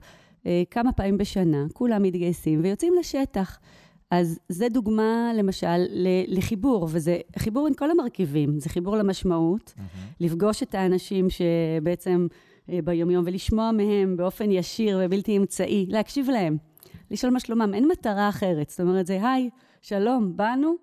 כמה 0.72 0.92
פעמים 0.92 1.18
בשנה, 1.18 1.66
כולם 1.74 2.04
מתגייסים 2.04 2.60
ויוצאים 2.64 2.94
לשטח. 3.00 3.60
אז 4.12 4.40
זה 4.50 4.70
דוגמה, 4.70 5.32
למשל, 5.36 5.86
לחיבור, 6.28 6.88
וזה 6.92 7.18
חיבור 7.38 7.68
עם 7.68 7.74
כל 7.74 7.92
המרכיבים. 7.92 8.60
זה 8.60 8.70
חיבור 8.70 8.98
למשמעות, 8.98 9.74
mm-hmm. 9.78 9.82
לפגוש 10.20 10.64
את 10.64 10.76
האנשים 10.76 11.28
שבעצם 11.30 12.28
אה, 12.70 12.80
ביומיום 12.84 13.24
ולשמוע 13.28 13.72
מהם 13.72 14.18
באופן 14.18 14.52
ישיר 14.52 15.00
ובלתי 15.04 15.38
אמצעי, 15.38 15.86
להקשיב 15.90 16.30
להם, 16.30 16.58
לשאול 17.12 17.34
מה 17.34 17.40
שלומם. 17.40 17.74
אין 17.74 17.88
מטרה 17.88 18.30
אחרת. 18.30 18.70
זאת 18.70 18.80
אומרת, 18.80 19.08
זה 19.08 19.30
היי, 19.30 19.50
שלום, 19.82 20.38
באנו, 20.38 20.76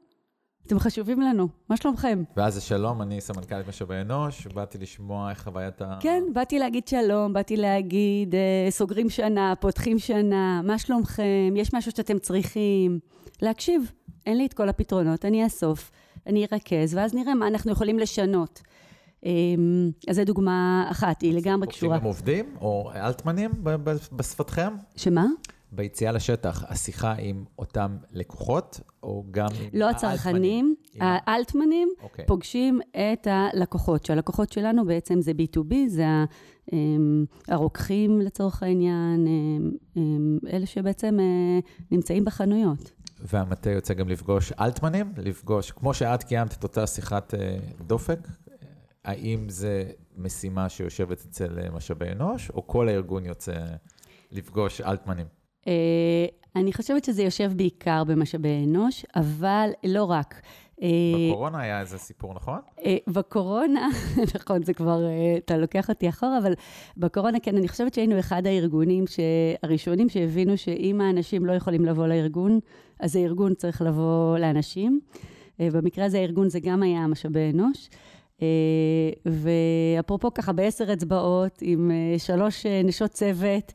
אתם 0.66 0.78
חשובים 0.78 1.20
לנו, 1.20 1.48
מה 1.68 1.76
שלומכם? 1.76 2.22
ואז 2.36 2.54
זה 2.54 2.60
שלום, 2.60 3.02
אני 3.02 3.20
סמנכ"לית 3.20 3.68
משאבי 3.68 3.94
אנוש, 4.00 4.46
באתי 4.46 4.78
לשמוע 4.78 5.30
איך 5.30 5.42
חוויית 5.42 5.82
ה... 5.82 5.98
כן, 6.00 6.22
באתי 6.32 6.58
להגיד 6.58 6.88
שלום, 6.88 7.32
באתי 7.32 7.56
להגיד, 7.56 8.34
אה, 8.34 8.70
סוגרים 8.70 9.10
שנה, 9.10 9.54
פותחים 9.60 9.98
שנה, 9.98 10.60
מה 10.64 10.78
שלומכם, 10.78 11.54
יש 11.56 11.74
משהו 11.74 11.92
שאתם 11.92 12.18
צריכים. 12.18 12.98
להקשיב, 13.42 13.92
אין 14.26 14.38
לי 14.38 14.46
את 14.46 14.54
כל 14.54 14.68
הפתרונות, 14.68 15.24
אני 15.24 15.44
אאסוף, 15.44 15.90
אני 16.26 16.46
ארכז, 16.52 16.94
ואז 16.94 17.14
נראה 17.14 17.34
מה 17.34 17.48
אנחנו 17.48 17.72
יכולים 17.72 17.98
לשנות. 17.98 18.62
אמ, 19.24 19.90
אז 20.08 20.16
זו 20.16 20.24
דוגמה 20.24 20.86
אחת, 20.90 21.22
היא 21.22 21.34
לגמרי 21.34 21.68
קשורה. 21.68 22.00
פוגשים 22.00 22.00
גם 22.00 22.06
עובדים 22.06 22.56
או 22.60 22.90
אלטמנים 22.94 23.50
בשפתכם? 24.12 24.74
שמה? 24.96 25.26
ביציאה 25.72 26.12
לשטח, 26.12 26.64
השיחה 26.68 27.14
עם 27.18 27.44
אותם 27.58 27.96
לקוחות, 28.12 28.80
או 29.02 29.24
גם 29.30 29.48
עם 29.60 29.80
לא 29.80 29.90
הצרכנים, 29.90 30.74
האלטמנים 31.00 31.88
אוקיי. 32.02 32.26
פוגשים 32.26 32.80
את 32.90 33.26
הלקוחות, 33.30 34.04
שהלקוחות 34.04 34.52
שלנו 34.52 34.84
בעצם 34.84 35.20
זה 35.20 35.32
B2B, 35.32 35.74
זה 35.88 36.04
הרוקחים 37.48 38.20
לצורך 38.20 38.62
העניין, 38.62 39.26
אלה 40.52 40.66
שבעצם 40.66 41.20
אה, 41.20 41.58
נמצאים 41.90 42.24
בחנויות. 42.24 42.90
והמטה 43.20 43.70
יוצא 43.70 43.94
גם 43.94 44.08
לפגוש 44.08 44.52
אלטמנים, 44.52 45.12
לפגוש, 45.16 45.70
כמו 45.70 45.94
שאת 45.94 46.22
קיימת 46.22 46.52
את 46.52 46.62
אותה 46.62 46.86
שיחת 46.86 47.34
אה, 47.34 47.58
דופק, 47.86 48.28
האם 49.04 49.48
זה 49.48 49.90
משימה 50.16 50.68
שיושבת 50.68 51.24
אצל 51.30 51.58
אה, 51.58 51.70
משאבי 51.70 52.08
אנוש, 52.12 52.50
או 52.50 52.66
כל 52.66 52.88
הארגון 52.88 53.26
יוצא 53.26 53.54
לפגוש 54.32 54.80
אלטמנים? 54.80 55.26
אה, 55.66 55.72
אני 56.56 56.72
חושבת 56.72 57.04
שזה 57.04 57.22
יושב 57.22 57.52
בעיקר 57.56 58.04
במשאבי 58.04 58.64
אנוש, 58.64 59.06
אבל 59.16 59.70
לא 59.84 60.04
רק. 60.04 60.40
בקורונה 61.30 61.60
היה 61.60 61.80
איזה 61.80 61.98
סיפור, 61.98 62.34
נכון? 62.34 62.58
בקורונה, 63.06 63.88
נכון, 64.34 64.62
זה 64.62 64.74
כבר, 64.74 65.00
אתה 65.36 65.56
לוקח 65.56 65.88
אותי 65.88 66.08
אחורה, 66.08 66.38
אבל 66.38 66.52
בקורונה, 66.96 67.40
כן, 67.40 67.56
אני 67.56 67.68
חושבת 67.68 67.94
שהיינו 67.94 68.18
אחד 68.18 68.46
הארגונים 68.46 69.04
הראשונים 69.62 70.08
שהבינו 70.08 70.56
שאם 70.56 71.00
האנשים 71.00 71.44
לא 71.44 71.52
יכולים 71.52 71.84
לבוא 71.84 72.06
לארגון, 72.06 72.60
אז 73.00 73.16
הארגון 73.16 73.54
צריך 73.54 73.82
לבוא 73.82 74.38
לאנשים. 74.38 75.00
אה, 75.60 75.68
במקרה 75.72 76.04
הזה 76.04 76.18
הארגון 76.18 76.48
זה 76.48 76.60
גם 76.60 76.82
היה 76.82 77.06
משאבי 77.06 77.50
אנוש. 77.54 77.88
אה, 78.42 78.46
ואפרופו 79.26 80.34
ככה 80.34 80.52
בעשר 80.52 80.92
אצבעות, 80.92 81.58
עם 81.62 81.90
אה, 81.90 82.18
שלוש 82.18 82.66
נשות 82.84 83.10
צוות, 83.10 83.72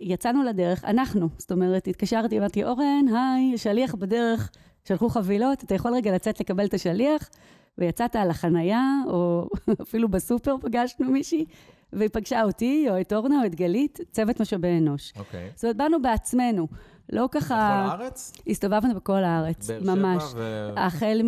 יצאנו 0.00 0.42
לדרך, 0.42 0.84
אנחנו, 0.84 1.28
זאת 1.38 1.52
אומרת, 1.52 1.88
התקשרתי, 1.88 2.38
אמרתי, 2.38 2.64
אורן, 2.64 3.04
היי, 3.14 3.58
שליח 3.58 3.94
בדרך, 3.94 4.50
שלחו 4.84 5.08
חבילות, 5.08 5.64
אתה 5.64 5.74
יכול 5.74 5.94
רגע 5.94 6.14
לצאת 6.14 6.40
לקבל 6.40 6.64
את 6.64 6.74
השליח? 6.74 7.30
ויצאת 7.78 8.16
על 8.16 8.30
החנייה, 8.30 8.94
או 9.06 9.48
אפילו 9.82 10.08
בסופר 10.08 10.56
פגשנו 10.60 11.10
מישהי, 11.10 11.44
והיא 11.92 12.08
פגשה 12.12 12.42
אותי, 12.42 12.86
או 12.90 13.00
את 13.00 13.12
אורנה, 13.12 13.40
או 13.40 13.46
את 13.46 13.54
גלית, 13.54 14.00
צוות 14.12 14.40
משאבי 14.40 14.78
אנוש. 14.78 15.12
אוקיי. 15.16 15.48
Okay. 15.48 15.52
זאת 15.54 15.64
אומרת, 15.64 15.76
באנו 15.76 16.02
בעצמנו. 16.02 16.68
לא 17.12 17.28
ככה... 17.30 17.84
בכל 17.86 18.02
הארץ? 18.02 18.32
הסתובבנו 18.46 18.94
בכל 18.94 19.24
הארץ, 19.24 19.70
ממש. 19.70 20.22
ו... 20.34 20.70
החל 20.76 21.20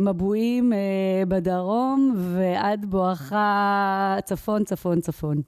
ממבואים 0.00 0.72
אה, 0.72 0.78
אה, 0.78 1.26
בדרום 1.28 2.14
ועד 2.16 2.86
בואכה 2.86 4.16
צפון, 4.24 4.64
צפון, 4.64 5.00
צפון. 5.00 5.42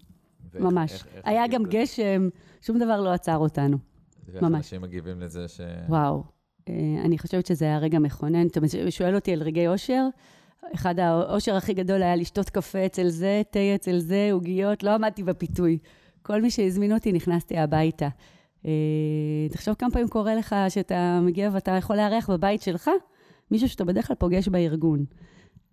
ממש. 0.61 0.93
איך, 0.93 1.07
איך 1.15 1.27
היה 1.27 1.47
גם 1.47 1.63
גשם, 1.65 2.29
שום 2.61 2.79
דבר 2.79 3.01
לא 3.01 3.13
עצר 3.13 3.37
אותנו. 3.37 3.79
ואיך 4.29 4.43
ממש. 4.43 4.55
אנשים 4.55 4.83
מגיבים 4.83 5.21
לזה 5.21 5.49
ש... 5.49 5.61
וואו. 5.89 6.23
אה, 6.69 6.75
אני 7.05 7.19
חושבת 7.19 7.47
שזה 7.47 7.65
היה 7.65 7.79
רגע 7.79 7.99
מכונן. 7.99 8.47
אתה 8.47 8.61
שואל 8.91 9.15
אותי 9.15 9.33
על 9.33 9.43
רגעי 9.43 9.69
אושר? 9.69 10.07
אחד 10.75 10.99
האושר 10.99 11.57
הכי 11.57 11.75
גדול 11.75 12.03
היה 12.03 12.17
לשתות 12.17 12.51
קפה 12.51 12.87
אצל 12.87 13.09
זה, 13.09 13.43
תה 13.51 13.59
אצל 13.75 13.99
זה, 13.99 14.29
עוגיות, 14.33 14.83
לא 14.83 14.95
עמדתי 14.95 15.23
בפיתוי. 15.23 15.79
כל 16.23 16.43
מי 16.43 16.51
שהזמין 16.51 16.93
אותי, 16.93 17.13
נכנסתי 17.13 17.59
הביתה. 17.59 18.09
אה, 18.67 18.73
תחשוב 19.51 19.75
כמה 19.75 19.91
פעמים 19.91 20.09
קורה 20.09 20.35
לך 20.35 20.57
שאתה 20.69 21.21
מגיע 21.23 21.51
ואתה 21.53 21.71
יכול 21.71 21.97
לארח 21.97 22.31
בבית 22.31 22.63
שלך, 22.63 22.91
מישהו 23.51 23.69
שאתה 23.69 23.85
בדרך 23.85 24.07
כלל 24.07 24.17
פוגש 24.17 24.49
בארגון. 24.49 25.05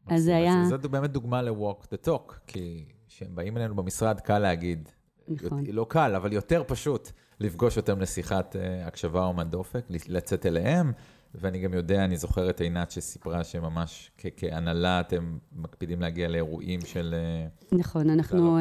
אז 0.07 0.23
זה 0.23 0.35
היה... 0.35 0.63
זאת 0.69 0.85
באמת 0.85 1.11
דוגמה 1.11 1.41
ל-walk 1.41 1.83
the 1.83 2.07
talk, 2.07 2.33
כי 2.47 2.85
כשהם 3.07 3.35
באים 3.35 3.57
אלינו 3.57 3.75
במשרד, 3.75 4.19
קל 4.19 4.39
להגיד. 4.39 4.89
נכון. 5.27 5.63
לא 5.71 5.85
קל, 5.89 6.15
אבל 6.15 6.33
יותר 6.33 6.63
פשוט 6.67 7.11
לפגוש 7.39 7.77
אותם 7.77 7.99
לשיחת 7.99 8.55
uh, 8.55 8.87
הקשבה 8.87 9.25
או 9.25 9.33
מדופק, 9.33 9.85
לצאת 10.07 10.45
אליהם. 10.45 10.91
ואני 11.35 11.59
גם 11.59 11.73
יודע, 11.73 12.05
אני 12.05 12.17
זוכר 12.17 12.49
את 12.49 12.61
עינת 12.61 12.91
שסיפרה 12.91 13.43
שממש 13.43 14.11
כהנהלה 14.37 14.99
אתם 14.99 15.37
מקפידים 15.55 16.01
להגיע 16.01 16.27
לאירועים 16.27 16.81
של... 16.81 17.15
אה, 17.17 17.77
נכון, 17.77 18.09
אנחנו, 18.09 18.57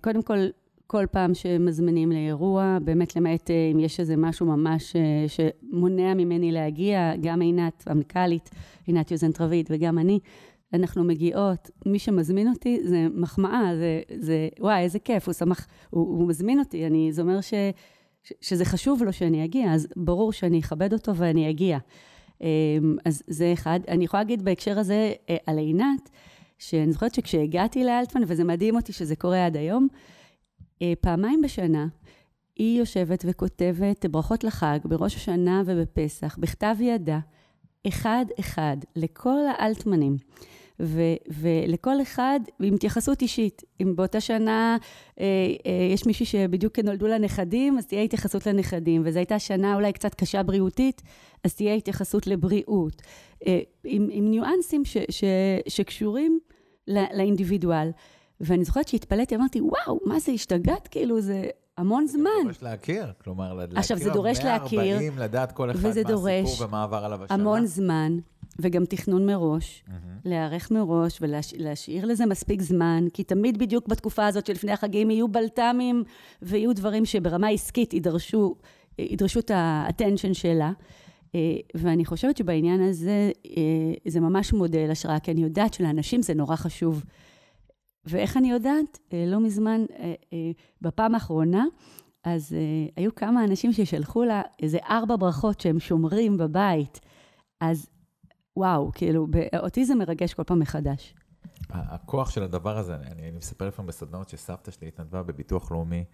קודם 0.00 0.22
כל, 0.22 0.38
כל 0.90 1.04
פעם 1.10 1.34
שמזמינים 1.34 2.12
לאירוע, 2.12 2.78
באמת 2.84 3.16
למעט 3.16 3.50
אה, 3.50 3.70
אם 3.72 3.80
יש 3.80 4.00
איזה 4.00 4.16
משהו 4.16 4.46
ממש 4.46 4.96
אה, 4.96 5.24
שמונע 5.28 6.14
ממני 6.14 6.52
להגיע, 6.52 7.12
גם 7.20 7.40
עינת, 7.40 7.84
המנכ"לית, 7.86 8.50
עינת 8.86 9.10
יוזן 9.10 9.30
רביד 9.40 9.66
וגם 9.70 9.98
אני, 9.98 10.18
אנחנו 10.72 11.04
מגיעות, 11.04 11.70
מי 11.86 11.98
שמזמין 11.98 12.48
אותי 12.48 12.80
זה 12.84 13.06
מחמאה, 13.14 13.76
זה, 13.76 14.00
זה 14.18 14.48
וואי, 14.60 14.82
איזה 14.82 14.98
כיף, 14.98 15.26
הוא 15.26 15.32
שמח, 15.32 15.66
הוא, 15.90 16.18
הוא 16.18 16.28
מזמין 16.28 16.58
אותי, 16.58 16.86
אני, 16.86 17.12
זה 17.12 17.22
אומר 17.22 17.40
ש, 17.40 17.54
ש, 18.22 18.32
שזה 18.40 18.64
חשוב 18.64 19.02
לו 19.02 19.12
שאני 19.12 19.44
אגיע, 19.44 19.72
אז 19.72 19.88
ברור 19.96 20.32
שאני 20.32 20.60
אכבד 20.60 20.92
אותו 20.92 21.16
ואני 21.16 21.50
אגיע. 21.50 21.78
אמ, 22.40 22.46
אז 23.04 23.22
זה 23.26 23.52
אחד. 23.52 23.80
אני 23.88 24.04
יכולה 24.04 24.22
להגיד 24.22 24.44
בהקשר 24.44 24.78
הזה 24.78 25.12
אה, 25.30 25.36
על 25.46 25.58
עינת, 25.58 26.10
שאני 26.58 26.92
זוכרת 26.92 27.14
שכשהגעתי 27.14 27.84
לאלטמן, 27.84 28.22
וזה 28.26 28.44
מדהים 28.44 28.76
אותי 28.76 28.92
שזה 28.92 29.16
קורה 29.16 29.46
עד 29.46 29.56
היום, 29.56 29.88
פעמיים 31.00 31.42
בשנה 31.42 31.86
היא 32.56 32.78
יושבת 32.78 33.24
וכותבת 33.28 34.06
ברכות 34.06 34.44
לחג 34.44 34.78
בראש 34.84 35.16
השנה 35.16 35.62
ובפסח, 35.66 36.36
בכתב 36.38 36.76
ידה, 36.80 37.18
אחד-אחד, 37.86 38.76
לכל 38.96 39.40
האלטמנים. 39.58 40.16
ו- 40.80 41.16
ולכל 41.28 42.02
אחד 42.02 42.40
עם 42.62 42.74
התייחסות 42.74 43.22
אישית. 43.22 43.62
אם 43.82 43.96
באותה 43.96 44.20
שנה 44.20 44.76
אה, 45.20 45.24
אה, 45.66 45.88
יש 45.94 46.06
מישהי 46.06 46.26
שבדיוק 46.26 46.78
נולדו 46.78 47.06
לה 47.06 47.18
נכדים, 47.18 47.78
אז 47.78 47.86
תהיה 47.86 48.02
התייחסות 48.02 48.46
לנכדים, 48.46 49.02
וזו 49.04 49.18
הייתה 49.18 49.38
שנה 49.38 49.74
אולי 49.74 49.92
קצת 49.92 50.14
קשה 50.14 50.42
בריאותית, 50.42 51.02
אז 51.44 51.54
תהיה 51.54 51.74
התייחסות 51.74 52.26
לבריאות. 52.26 53.02
אה, 53.46 53.60
עם, 53.84 54.08
עם 54.10 54.30
ניואנסים 54.30 54.84
ש- 54.84 54.96
ש- 55.10 55.24
שקשורים 55.68 56.38
לאינדיבידואל. 56.88 57.90
ואני 58.40 58.64
זוכרת 58.64 58.88
שהתפלאתי, 58.88 59.36
אמרתי, 59.36 59.60
וואו, 59.60 60.00
מה 60.04 60.20
זה, 60.20 60.32
השתגעת? 60.32 60.88
כאילו, 60.88 61.20
זה 61.20 61.44
המון 61.78 62.06
זמן. 62.06 62.30
זה 62.36 62.42
דורש 62.44 62.62
להכיר, 62.62 63.12
כלומר, 63.24 63.54
להכיר 63.54 63.78
עכשיו, 63.78 63.98
זה 63.98 64.10
דורש 64.10 64.38
140, 64.38 64.92
להכיר, 64.92 65.22
לדעת 65.22 65.52
כל 65.52 65.70
אחד 65.70 65.82
מה 65.82 65.88
הסיפור 65.88 66.68
ומה 66.68 66.82
עבר 66.82 67.04
עליו 67.04 67.24
השנה. 67.24 67.42
המון 67.42 67.66
זמן, 67.66 68.18
וגם 68.58 68.84
תכנון 68.84 69.26
מראש, 69.26 69.84
mm-hmm. 69.86 69.92
להיערך 70.24 70.70
מראש 70.70 71.18
ולהשאיר 71.20 72.06
לזה 72.06 72.26
מספיק 72.26 72.62
זמן, 72.62 73.04
כי 73.14 73.24
תמיד 73.24 73.58
בדיוק 73.58 73.88
בתקופה 73.88 74.26
הזאת 74.26 74.46
שלפני 74.46 74.72
החגים 74.72 75.10
יהיו 75.10 75.28
בלת"מים 75.28 76.04
ויהיו 76.42 76.74
דברים 76.74 77.04
שברמה 77.04 77.48
עסקית 77.48 77.94
ידרשו, 77.94 78.54
ידרשו 78.98 79.40
את 79.40 79.50
ה-attention 79.50 80.34
שלה. 80.34 80.72
אה, 81.34 81.40
ואני 81.74 82.04
חושבת 82.04 82.36
שבעניין 82.36 82.80
הזה 82.82 83.30
אה, 83.46 83.62
זה 84.06 84.20
ממש 84.20 84.52
מודל 84.52 84.90
השראה, 84.90 85.18
כי 85.18 85.30
אני 85.30 85.42
יודעת 85.42 85.74
שלאנשים 85.74 86.22
זה 86.22 86.34
נורא 86.34 86.56
חשוב. 86.56 87.04
ואיך 88.04 88.36
אני 88.36 88.50
יודעת? 88.50 88.98
אה, 89.12 89.24
לא 89.26 89.40
מזמן, 89.40 89.84
בפעם 90.82 91.14
האחרונה, 91.14 91.64
אז 92.24 92.56
היו 92.96 93.14
כמה 93.14 93.44
אנשים 93.44 93.72
ששלחו 93.72 94.24
לה 94.24 94.42
איזה 94.62 94.78
ארבע 94.88 95.16
ברכות 95.16 95.60
שהם 95.60 95.80
שומרים 95.80 96.36
בבית. 96.36 97.00
אז 97.60 97.88
וואו, 98.56 98.90
כאילו, 98.94 99.26
אותי 99.58 99.84
זה 99.84 99.94
מרגש 99.94 100.34
כל 100.34 100.44
פעם 100.44 100.58
מחדש. 100.58 101.14
הכוח 101.70 102.30
של 102.30 102.42
הדבר 102.42 102.78
הזה, 102.78 102.94
אני, 102.94 103.10
אני 103.10 103.30
מספר 103.30 103.68
לפעמים 103.68 103.86
בסדנאות 103.86 104.28
שסבתא 104.28 104.70
שלי 104.70 104.88
התנדבה 104.88 105.22
בביטוח 105.22 105.72
לאומי 105.72 106.04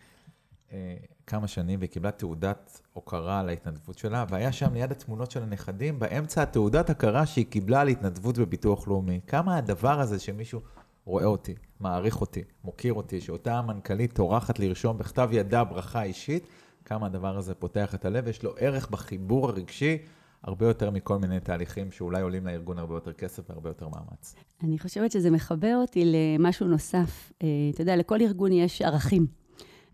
אה, 0.73 0.97
כמה 1.27 1.49
שנים, 1.49 1.79
והיא 1.79 1.91
קיבלה 1.91 2.11
תעודת 2.11 2.81
הוקרה 2.93 3.41
על 3.41 3.49
ההתנדבות 3.49 3.99
שלה, 3.99 4.25
והיה 4.29 4.53
שם 4.53 4.75
ליד 4.75 4.93
התמונות 4.93 5.31
של 5.31 5.43
הנכדים, 5.43 5.99
באמצע 5.99 6.43
התעודת 6.43 6.91
הכרה 6.91 7.27
שהיא 7.27 7.47
קיבלה 7.47 7.81
על 7.81 7.89
התנדבות 7.89 8.39
בביטוח 8.39 8.89
לאומי. 8.89 9.21
כמה 9.27 9.57
הדבר 9.57 10.01
הזה 10.01 10.19
שמישהו 10.19 10.61
רואה 11.05 11.25
אותי, 11.25 11.55
מעריך 11.81 12.21
אותי, 12.21 12.43
מוקיר 12.65 12.93
אותי, 12.93 13.21
שאותה 13.21 13.59
המנכ"לית 13.59 14.13
טורחת 14.13 14.59
לרשום 14.59 14.99
בכתב 14.99 15.29
ידה 15.33 15.65
ברכה 15.65 16.03
אישית, 16.03 16.47
כמה 16.85 17.07
הדבר 17.07 17.37
הזה 17.37 17.55
פותח 17.55 17.95
את 17.95 18.05
הלב, 18.05 18.29
יש 18.29 18.43
לו 18.43 18.55
ערך 18.59 18.91
בחיבור 18.91 19.49
הרגשי. 19.49 19.99
הרבה 20.43 20.67
יותר 20.67 20.91
מכל 20.91 21.19
מיני 21.19 21.41
תהליכים 21.41 21.93
שאולי 21.93 22.23
עולים 22.23 22.47
לארגון 22.47 22.79
הרבה 22.79 22.95
יותר 22.95 23.13
כסף 23.13 23.51
והרבה 23.51 23.71
יותר 23.71 23.89
מאמץ. 23.89 24.35
אני 24.63 24.79
חושבת 24.79 25.13
שזה 25.13 25.31
מחבר 25.31 25.77
אותי 25.77 26.05
למשהו 26.05 26.67
נוסף. 26.67 27.33
אה, 27.43 27.49
אתה 27.71 27.83
יודע, 27.83 27.97
לכל 27.97 28.21
ארגון 28.21 28.53
יש 28.53 28.83
ערכים. 28.83 29.27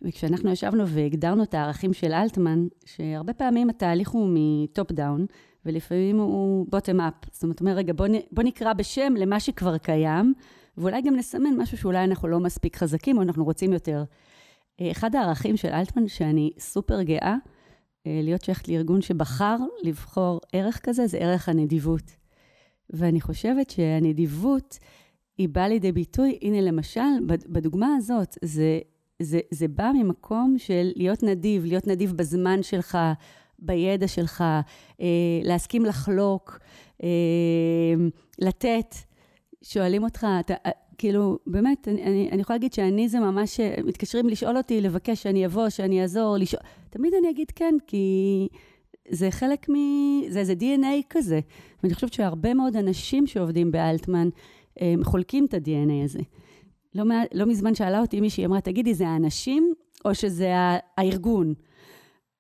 וכשאנחנו 0.02 0.50
ישבנו 0.50 0.88
והגדרנו 0.88 1.42
את 1.42 1.54
הערכים 1.54 1.92
של 1.92 2.12
אלטמן, 2.12 2.66
שהרבה 2.84 3.32
פעמים 3.32 3.70
התהליך 3.70 4.10
הוא 4.10 4.30
מ 4.34 4.49
top 4.49 4.92
down, 4.92 5.26
ולפעמים 5.66 6.18
הוא 6.18 6.66
bottom 6.70 7.00
up. 7.00 7.14
זאת 7.32 7.42
אומרת, 7.42 7.60
אומר, 7.60 7.72
רגע, 7.72 7.92
בוא, 7.96 8.06
בוא 8.32 8.42
נקרא 8.42 8.72
בשם 8.72 9.14
למה 9.16 9.40
שכבר 9.40 9.78
קיים, 9.78 10.34
ואולי 10.80 11.02
גם 11.02 11.16
נסמן 11.16 11.56
משהו 11.56 11.78
שאולי 11.78 12.04
אנחנו 12.04 12.28
לא 12.28 12.40
מספיק 12.40 12.76
חזקים, 12.76 13.16
או 13.16 13.22
אנחנו 13.22 13.44
רוצים 13.44 13.72
יותר. 13.72 14.04
אה, 14.80 14.90
אחד 14.90 15.14
הערכים 15.14 15.56
של 15.56 15.68
אלטמן, 15.68 16.08
שאני 16.08 16.50
סופר 16.58 17.02
גאה, 17.02 17.36
אה, 18.06 18.20
להיות 18.22 18.44
שייכת 18.44 18.68
לארגון 18.68 19.02
שבחר 19.02 19.56
לבחור 19.82 20.40
ערך 20.52 20.80
כזה, 20.82 21.06
זה 21.06 21.18
ערך 21.18 21.48
הנדיבות. 21.48 22.02
ואני 22.90 23.20
חושבת 23.20 23.70
שהנדיבות, 23.70 24.78
היא 25.38 25.48
באה 25.48 25.68
לידי 25.68 25.92
ביטוי, 25.92 26.38
הנה 26.42 26.60
למשל, 26.60 27.26
בדוגמה 27.26 27.94
הזאת, 27.96 28.38
זה, 28.42 28.78
זה, 29.22 29.40
זה 29.50 29.68
בא 29.68 29.90
ממקום 29.94 30.54
של 30.58 30.90
להיות 30.96 31.22
נדיב, 31.22 31.64
להיות 31.64 31.86
נדיב 31.86 32.12
בזמן 32.12 32.62
שלך, 32.62 32.98
בידע 33.58 34.08
שלך, 34.08 34.44
אה, 35.00 35.06
להסכים 35.42 35.84
לחלוק, 35.84 36.58
לתת. 38.38 39.09
שואלים 39.62 40.04
אותך, 40.04 40.26
אתה, 40.40 40.54
כאילו, 40.98 41.38
באמת, 41.46 41.88
אני, 41.88 42.02
אני, 42.02 42.28
אני 42.32 42.40
יכולה 42.40 42.56
להגיד 42.56 42.72
שאני 42.72 43.08
זה 43.08 43.20
ממש, 43.20 43.60
מתקשרים 43.84 44.28
לשאול 44.28 44.56
אותי, 44.56 44.80
לבקש 44.80 45.22
שאני 45.22 45.46
אבוא, 45.46 45.68
שאני 45.68 46.02
אעזור, 46.02 46.36
לשאול, 46.36 46.62
תמיד 46.90 47.14
אני 47.14 47.30
אגיד 47.30 47.50
כן, 47.50 47.74
כי 47.86 48.48
זה 49.08 49.30
חלק 49.30 49.70
מ... 49.70 49.74
זה 50.28 50.38
איזה 50.38 50.54
DNA 50.60 51.02
כזה. 51.10 51.40
ואני 51.82 51.94
חושבת 51.94 52.12
שהרבה 52.12 52.54
מאוד 52.54 52.76
אנשים 52.76 53.26
שעובדים 53.26 53.70
באלטמן, 53.70 54.28
הם 54.76 55.04
חולקים 55.04 55.44
את 55.44 55.54
ה-DNA 55.54 56.04
הזה. 56.04 56.20
לא, 56.94 57.04
לא 57.34 57.46
מזמן 57.46 57.74
שאלה 57.74 58.00
אותי 58.00 58.20
מישהי, 58.20 58.46
אמרה, 58.46 58.60
תגידי, 58.60 58.94
זה 58.94 59.08
האנשים 59.08 59.74
או 60.04 60.14
שזה 60.14 60.52
הארגון? 60.56 61.54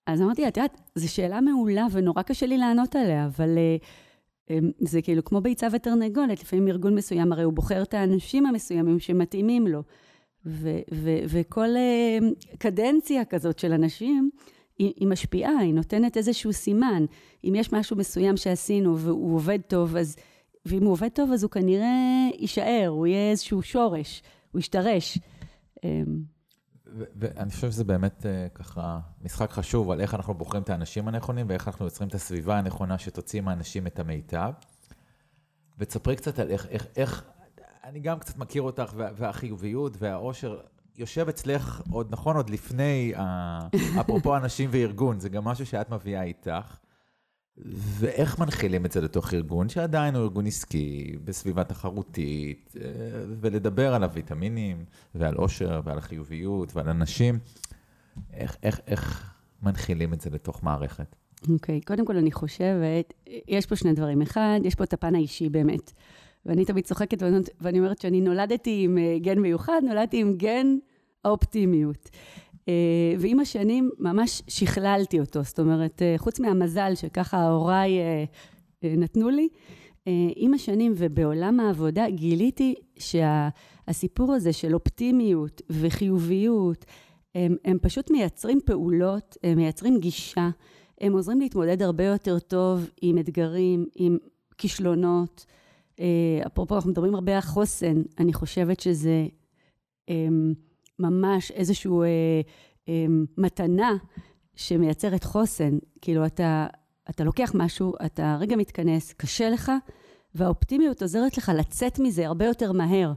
אז 0.06 0.22
אמרתי 0.22 0.48
את 0.48 0.56
יודעת, 0.56 0.80
זו 0.94 1.12
שאלה 1.12 1.40
מעולה 1.40 1.86
ונורא 1.92 2.22
קשה 2.22 2.46
לי 2.46 2.58
לענות 2.58 2.96
עליה, 2.96 3.26
אבל... 3.26 3.58
Uh, 3.78 3.84
זה 4.80 5.02
כאילו 5.02 5.24
כמו 5.24 5.40
ביצה 5.40 5.66
ותרנגולת, 5.72 6.40
לפעמים 6.40 6.68
ארגון 6.68 6.94
מסוים, 6.94 7.32
הרי 7.32 7.42
הוא 7.42 7.52
בוחר 7.52 7.82
את 7.82 7.94
האנשים 7.94 8.46
המסוימים 8.46 8.98
שמתאימים 8.98 9.66
לו. 9.66 9.82
ו- 10.46 10.80
ו- 10.94 11.18
וכל 11.28 11.68
uh, 11.68 12.56
קדנציה 12.58 13.24
כזאת 13.24 13.58
של 13.58 13.72
אנשים, 13.72 14.30
היא, 14.78 14.92
היא 14.96 15.08
משפיעה, 15.08 15.58
היא 15.58 15.74
נותנת 15.74 16.16
איזשהו 16.16 16.52
סימן. 16.52 17.04
אם 17.44 17.54
יש 17.54 17.72
משהו 17.72 17.96
מסוים 17.96 18.36
שעשינו 18.36 18.98
והוא 18.98 19.34
עובד 19.34 19.58
טוב, 19.66 19.96
אז... 19.96 20.16
ואם 20.66 20.82
הוא 20.82 20.92
עובד 20.92 21.08
טוב, 21.08 21.32
אז 21.32 21.42
הוא 21.42 21.50
כנראה 21.50 22.28
יישאר, 22.38 22.86
הוא 22.88 23.06
יהיה 23.06 23.30
איזשהו 23.30 23.62
שורש, 23.62 24.22
הוא 24.52 24.58
ישתרש. 24.58 25.18
ואני 26.96 27.50
חושב 27.50 27.70
שזה 27.70 27.84
באמת 27.84 28.22
uh, 28.22 28.58
ככה 28.58 28.98
משחק 29.22 29.50
חשוב 29.50 29.90
על 29.90 30.00
איך 30.00 30.14
אנחנו 30.14 30.34
בוחרים 30.34 30.62
את 30.62 30.70
האנשים 30.70 31.08
הנכונים 31.08 31.46
ואיך 31.48 31.68
אנחנו 31.68 31.84
יוצרים 31.84 32.08
את 32.08 32.14
הסביבה 32.14 32.58
הנכונה 32.58 32.98
שתוציא 32.98 33.40
מהאנשים 33.40 33.86
את 33.86 33.98
המיטב. 33.98 34.52
ותספרי 35.78 36.16
קצת 36.16 36.38
על 36.38 36.50
איך, 36.50 36.66
איך, 36.66 36.86
איך, 36.96 37.24
אני 37.84 38.00
גם 38.00 38.18
קצת 38.18 38.36
מכיר 38.36 38.62
אותך, 38.62 38.92
וה, 38.96 39.08
והחיוביות 39.16 39.96
והאושר 39.98 40.60
יושב 40.96 41.28
אצלך 41.28 41.82
עוד, 41.90 42.06
נכון, 42.10 42.36
עוד 42.36 42.50
לפני, 42.50 43.12
אפרופו 44.00 44.36
אנשים 44.36 44.70
וארגון, 44.72 45.20
זה 45.20 45.28
גם 45.28 45.44
משהו 45.44 45.66
שאת 45.66 45.90
מביאה 45.90 46.22
איתך. 46.22 46.78
ואיך 47.66 48.38
מנחילים 48.38 48.86
את 48.86 48.92
זה 48.92 49.00
לתוך 49.00 49.34
ארגון, 49.34 49.68
שעדיין 49.68 50.14
הוא 50.14 50.24
ארגון 50.24 50.46
עסקי, 50.46 51.16
בסביבה 51.24 51.64
תחרותית, 51.64 52.74
אה, 52.80 52.90
ולדבר 53.40 53.94
על 53.94 54.04
הוויטמינים, 54.04 54.84
ועל 55.14 55.34
עושר, 55.34 55.80
ועל 55.84 55.98
החיוביות, 55.98 56.76
ועל 56.76 56.88
אנשים, 56.88 57.38
איך, 58.32 58.56
איך, 58.62 58.80
איך 58.86 59.34
מנחילים 59.62 60.12
את 60.12 60.20
זה 60.20 60.30
לתוך 60.30 60.62
מערכת? 60.62 61.16
אוקיי, 61.48 61.78
okay, 61.78 61.86
קודם 61.86 62.06
כל 62.06 62.16
אני 62.16 62.32
חושבת, 62.32 63.12
יש 63.48 63.66
פה 63.66 63.76
שני 63.76 63.92
דברים. 63.92 64.22
אחד, 64.22 64.60
יש 64.64 64.74
פה 64.74 64.84
את 64.84 64.92
הפן 64.92 65.14
האישי 65.14 65.48
באמת. 65.48 65.92
ואני 66.46 66.64
תמיד 66.64 66.84
צוחקת 66.84 67.22
ואני 67.60 67.78
אומרת 67.78 68.00
שאני 68.00 68.20
נולדתי 68.20 68.80
עם 68.84 68.98
אה, 68.98 69.18
גן 69.18 69.38
מיוחד, 69.38 69.80
נולדתי 69.88 70.20
עם 70.20 70.36
גן 70.36 70.76
האופטימיות. 71.24 72.10
אה, 72.68 73.14
ועם 73.18 73.40
השנים 73.40 73.90
ממש 73.98 74.42
שכללתי 74.48 75.20
אותו, 75.20 75.42
זאת 75.42 75.60
אומרת, 75.60 76.02
אה, 76.02 76.14
חוץ 76.18 76.40
מהמזל 76.40 76.94
שככה 76.94 77.48
הוריי 77.48 77.98
אה, 77.98 78.24
נתנו 78.96 79.30
לי, 79.30 79.48
עם 80.36 80.54
השנים 80.54 80.92
ובעולם 80.96 81.60
העבודה 81.60 82.10
גיליתי 82.10 82.74
שהסיפור 82.98 84.32
הזה 84.32 84.52
של 84.52 84.74
אופטימיות 84.74 85.62
וחיוביות, 85.70 86.84
הם, 87.34 87.56
הם 87.64 87.78
פשוט 87.82 88.10
מייצרים 88.10 88.58
פעולות, 88.66 89.36
הם 89.42 89.58
מייצרים 89.58 90.00
גישה, 90.00 90.48
הם 91.00 91.12
עוזרים 91.12 91.40
להתמודד 91.40 91.82
הרבה 91.82 92.04
יותר 92.04 92.38
טוב 92.38 92.90
עם 93.02 93.18
אתגרים, 93.18 93.86
עם 93.94 94.18
כישלונות. 94.58 95.46
אפרופו, 96.46 96.74
אנחנו 96.74 96.90
מדברים 96.90 97.14
הרבה 97.14 97.34
על 97.34 97.40
חוסן, 97.40 98.02
אני 98.18 98.32
חושבת 98.32 98.80
שזה 98.80 99.26
ממש 101.00 101.50
איזושהי 101.50 101.90
אה, 101.90 102.06
אה, 102.88 103.06
מתנה 103.38 103.94
שמייצרת 104.56 105.24
חוסן. 105.24 105.78
כאילו, 106.00 106.26
אתה, 106.26 106.66
אתה 107.10 107.24
לוקח 107.24 107.52
משהו, 107.54 107.92
אתה 108.06 108.36
רגע 108.40 108.56
מתכנס, 108.56 109.12
קשה 109.12 109.50
לך, 109.50 109.72
והאופטימיות 110.34 111.02
עוזרת 111.02 111.38
לך 111.38 111.52
לצאת 111.58 111.98
מזה 111.98 112.26
הרבה 112.26 112.44
יותר 112.44 112.72
מהר. 112.72 113.12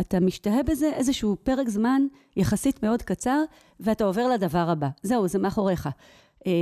אתה 0.00 0.20
משתהה 0.20 0.62
בזה 0.62 0.92
איזשהו 0.94 1.36
פרק 1.42 1.68
זמן 1.68 2.02
יחסית 2.36 2.82
מאוד 2.82 3.02
קצר, 3.02 3.42
ואתה 3.80 4.04
עובר 4.04 4.28
לדבר 4.28 4.70
הבא. 4.70 4.88
זהו, 5.02 5.28
זה 5.28 5.38
מאחוריך. 5.38 5.88
אה, 6.46 6.52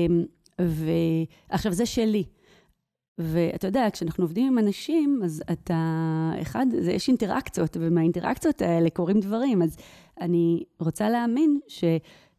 ועכשיו, 0.59 1.73
זה 1.73 1.87
שלי. 1.87 2.25
ואתה 3.19 3.67
יודע, 3.67 3.89
כשאנחנו 3.93 4.25
עובדים 4.25 4.47
עם 4.47 4.59
אנשים, 4.59 5.21
אז 5.25 5.43
אתה, 5.53 5.75
אחד, 6.43 6.67
זה, 6.81 6.93
יש 6.93 7.09
אינטראקציות, 7.09 7.77
ומהאינטראקציות 7.81 8.63
האלה 8.63 8.91
קורים 8.91 9.21
דברים. 9.21 9.63
אז 9.63 9.77
אני 10.21 10.65
רוצה 10.81 11.11
להאמין 11.11 11.59
ש, 11.69 11.85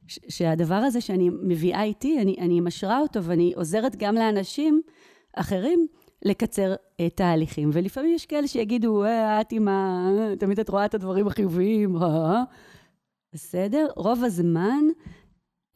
ש, 0.08 0.20
שהדבר 0.30 0.76
הזה 0.76 1.02
שאני 1.02 1.30
מביאה 1.42 1.84
איתי, 1.84 2.22
אני, 2.22 2.36
אני 2.40 2.62
משרה 2.62 3.00
אותו 3.00 3.24
ואני 3.24 3.54
עוזרת 3.56 3.96
גם 3.96 4.16
לאנשים 4.16 4.82
אחרים 5.34 5.88
לקצר 6.26 6.76
את 7.06 7.14
תהליכים. 7.16 7.70
ולפעמים 7.74 8.16
יש 8.16 8.26
כאלה 8.26 8.48
שיגידו, 8.48 9.04
אה, 9.04 9.42
את 9.42 9.52
עם 9.52 9.68
ה... 9.68 10.10
תמיד 10.40 10.60
את 10.60 10.70
רואה 10.70 10.86
את 10.86 10.94
הדברים 10.94 11.28
החיוביים, 11.28 11.96
אה, 11.98 12.44
בסדר? 13.34 13.88
רוב 13.96 14.24
הזמן, 14.24 14.84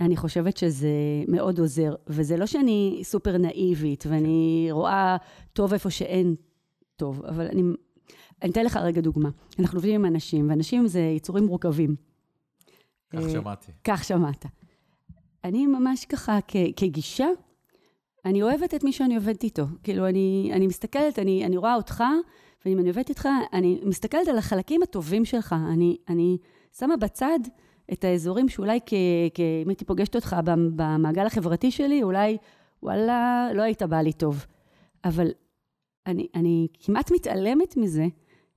אני 0.06 0.18
חושבת 0.18 0.58
שזה 0.58 0.89
מאוד 1.28 1.60
עוזר. 1.60 1.96
וזה 2.08 2.38
לא 2.38 2.46
שאני 2.46 3.00
סופר 3.04 3.38
נאיבית 3.38 4.04
ואני 4.10 4.68
רואה 4.72 5.18
טוב 5.54 5.74
איפה 5.74 5.89
שאין 5.89 6.36
טוב, 6.96 7.26
אבל 7.26 7.48
אני 7.48 7.63
אני 8.44 8.52
אתן 8.52 8.66
לך 8.66 8.78
רגע 8.78 9.02
דוגמה. 9.02 9.30
אנחנו 9.60 9.78
עובדים 9.78 9.96
עם 9.96 10.06
אנשים, 10.06 10.50
ואנשים 10.50 10.88
זה 10.88 11.00
יצורים 11.00 11.44
מורכבים. 11.44 11.96
כך 13.10 13.24
אה, 13.24 13.30
שמעתי. 13.30 13.72
כך 13.84 14.04
שמעת. 14.04 14.46
אני 15.44 15.68
ממש 15.68 16.06
ככה, 16.06 16.39
כ, 16.48 16.56
כגישה, 16.76 17.28
אני 18.26 18.44
אוהבת 18.44 18.74
את 18.74 18.84
מי 18.84 18.92
שאני 18.92 19.16
עובדת 19.16 19.44
איתו. 19.44 19.66
כאילו, 19.84 20.08
אני, 20.08 20.52
אני 20.54 20.68
מסתכלת, 20.68 21.20
אני, 21.20 21.46
אני 21.46 21.58
רואה 21.58 21.76
אותך, 21.76 22.04
ואם 22.66 22.80
אני 22.80 22.89
עובדת 22.89 23.10
איתך, 23.10 23.28
אני 23.54 23.82
מסתכלת 23.84 24.28
על 24.28 24.38
החלקים 24.38 24.84
הטובים 24.84 25.26
שלך. 25.26 25.56
אני, 25.74 25.98
אני 26.10 26.38
שמה 26.78 26.98
בצד 26.98 27.39
את 27.91 28.04
האזורים 28.04 28.50
שאולי, 28.50 28.80
כ, 28.86 28.93
כ, 29.34 29.39
אם 29.39 29.69
הייתי 29.69 29.86
פוגשת 29.86 30.15
אותך 30.15 30.36
במעגל 30.76 31.26
החברתי 31.26 31.72
שלי, 31.72 32.04
אולי, 32.04 32.38
וואלה, 32.84 33.48
לא 33.54 33.62
היית 33.62 33.82
בא 33.82 33.98
לי 33.98 34.13
טוב. 34.13 34.46
אבל 35.06 35.28
אני, 36.08 36.28
אני 36.36 36.67
כמעט 36.80 37.12
מתעלמת 37.12 37.78
מזה, 37.78 38.06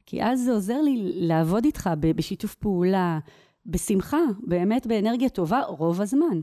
כי 0.07 0.25
אז 0.25 0.41
זה 0.41 0.53
עוזר 0.53 0.81
לי 0.81 1.12
לעבוד 1.15 1.65
איתך 1.65 1.91
בשיתוף 2.01 2.55
פעולה, 2.55 3.19
בשמחה, 3.67 4.19
באמת 4.47 4.87
באנרגיה 4.87 5.29
טובה, 5.29 5.61
רוב 5.62 6.01
הזמן. 6.01 6.41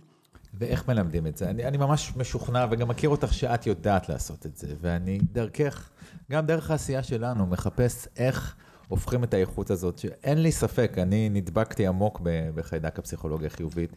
ואיך 0.53 0.87
מלמדים 0.87 1.27
את 1.27 1.37
זה? 1.37 1.49
אני, 1.49 1.65
אני 1.65 1.77
ממש 1.77 2.13
משוכנע 2.17 2.65
וגם 2.71 2.87
מכיר 2.87 3.09
אותך 3.09 3.33
שאת 3.33 3.67
יודעת 3.67 4.09
לעשות 4.09 4.45
את 4.45 4.57
זה, 4.57 4.75
ואני 4.81 5.17
דרכך, 5.17 5.89
גם 6.31 6.45
דרך 6.45 6.71
העשייה 6.71 7.03
שלנו, 7.03 7.45
מחפש 7.45 8.07
איך 8.17 8.55
הופכים 8.87 9.23
את 9.23 9.33
האיכות 9.33 9.69
הזאת, 9.69 9.97
שאין 9.97 10.43
לי 10.43 10.51
ספק, 10.51 10.97
אני 10.97 11.29
נדבקתי 11.29 11.87
עמוק 11.87 12.21
בחיידק 12.55 12.99
הפסיכולוגיה 12.99 13.47
החיובית 13.47 13.95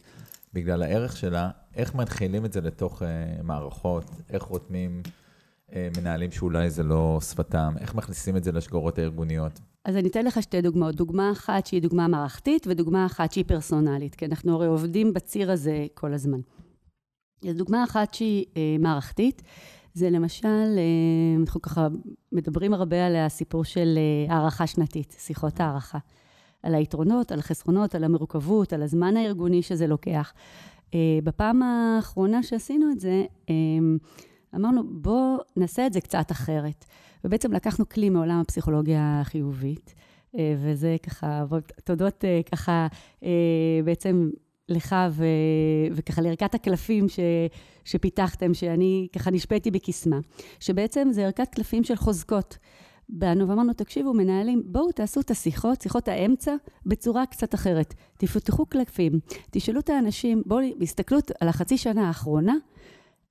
בגלל 0.53 0.83
הערך 0.83 1.17
שלה, 1.17 1.49
איך 1.75 1.95
מנחילים 1.95 2.45
את 2.45 2.53
זה 2.53 2.61
לתוך 2.61 3.01
uh, 3.01 3.05
מערכות, 3.43 4.03
איך 4.29 4.43
רותמים 4.43 5.01
uh, 5.69 5.73
מנהלים 5.97 6.31
שאולי 6.31 6.69
זה 6.69 6.83
לא 6.83 7.19
שפתם, 7.21 7.73
איך 7.79 7.95
מכניסים 7.95 8.37
את 8.37 8.43
זה 8.43 8.51
לשגורות 8.51 8.99
הארגוניות. 8.99 9.59
אז 9.85 9.95
אני 9.95 10.09
אתן 10.09 10.25
לך 10.25 10.43
שתי 10.43 10.61
דוגמאות. 10.61 10.95
דוגמה 10.95 11.31
אחת 11.31 11.65
שהיא 11.65 11.81
דוגמה 11.81 12.07
מערכתית, 12.07 12.67
ודוגמה 12.67 13.05
אחת 13.05 13.31
שהיא 13.31 13.45
פרסונלית, 13.47 14.15
כי 14.15 14.25
אנחנו 14.25 14.53
הרי 14.53 14.67
עובדים 14.67 15.13
בציר 15.13 15.51
הזה 15.51 15.85
כל 15.93 16.13
הזמן. 16.13 16.39
אז 17.49 17.55
דוגמה 17.55 17.83
אחת 17.83 18.13
שהיא 18.13 18.45
אה, 18.57 18.75
מערכתית, 18.79 19.41
זה 19.97 20.09
למשל, 20.09 20.47
אה, 20.47 21.39
אנחנו 21.39 21.61
ככה 21.61 21.87
מדברים 22.31 22.73
הרבה 22.73 23.05
על 23.05 23.15
הסיפור 23.15 23.63
של 23.63 23.97
אה, 23.97 24.33
הערכה 24.33 24.67
שנתית, 24.67 25.15
שיחות 25.19 25.59
הערכה. 25.59 25.97
על 26.63 26.75
היתרונות, 26.75 27.31
על 27.31 27.39
החסרונות, 27.39 27.95
על 27.95 28.03
המורכבות, 28.03 28.73
על 28.73 28.83
הזמן 28.83 29.17
הארגוני 29.17 29.61
שזה 29.61 29.87
לוקח. 29.87 30.33
אה, 30.93 30.99
בפעם 31.23 31.63
האחרונה 31.63 32.43
שעשינו 32.43 32.91
את 32.91 32.99
זה, 32.99 33.25
אמרנו, 34.55 34.83
בואו 34.89 35.37
נעשה 35.55 35.87
את 35.87 35.93
זה 35.93 36.01
קצת 36.01 36.31
אחרת. 36.31 36.85
ובעצם 37.23 37.53
לקחנו 37.53 37.89
כלי 37.89 38.09
מעולם 38.09 38.39
הפסיכולוגיה 38.39 39.21
החיובית, 39.21 39.93
וזה 40.57 40.95
ככה, 41.03 41.43
תודות 41.83 42.23
ככה 42.51 42.87
בעצם 43.85 44.29
לך 44.69 44.95
ו, 45.11 45.25
וככה 45.91 46.21
לערכת 46.21 46.55
הקלפים 46.55 47.09
ש, 47.09 47.19
שפיתחתם, 47.85 48.53
שאני 48.53 49.07
ככה 49.15 49.31
נשפטתי 49.31 49.71
בקסמה, 49.71 50.19
שבעצם 50.59 51.07
זה 51.11 51.25
ערכת 51.25 51.47
קלפים 51.55 51.83
של 51.83 51.95
חוזקות. 51.95 52.57
באנו 53.09 53.49
ואמרנו, 53.49 53.73
תקשיבו, 53.73 54.13
מנהלים, 54.13 54.63
בואו 54.65 54.91
תעשו 54.91 55.19
את 55.19 55.31
השיחות, 55.31 55.81
שיחות 55.81 56.07
האמצע, 56.07 56.55
בצורה 56.85 57.25
קצת 57.25 57.55
אחרת. 57.55 57.93
תפתחו 58.17 58.65
קלפים, 58.65 59.19
תשאלו 59.51 59.79
את 59.79 59.89
האנשים, 59.89 60.43
בואו, 60.45 60.65
בהסתכלות 60.77 61.31
על 61.39 61.47
החצי 61.47 61.77
שנה 61.77 62.07
האחרונה, 62.07 62.55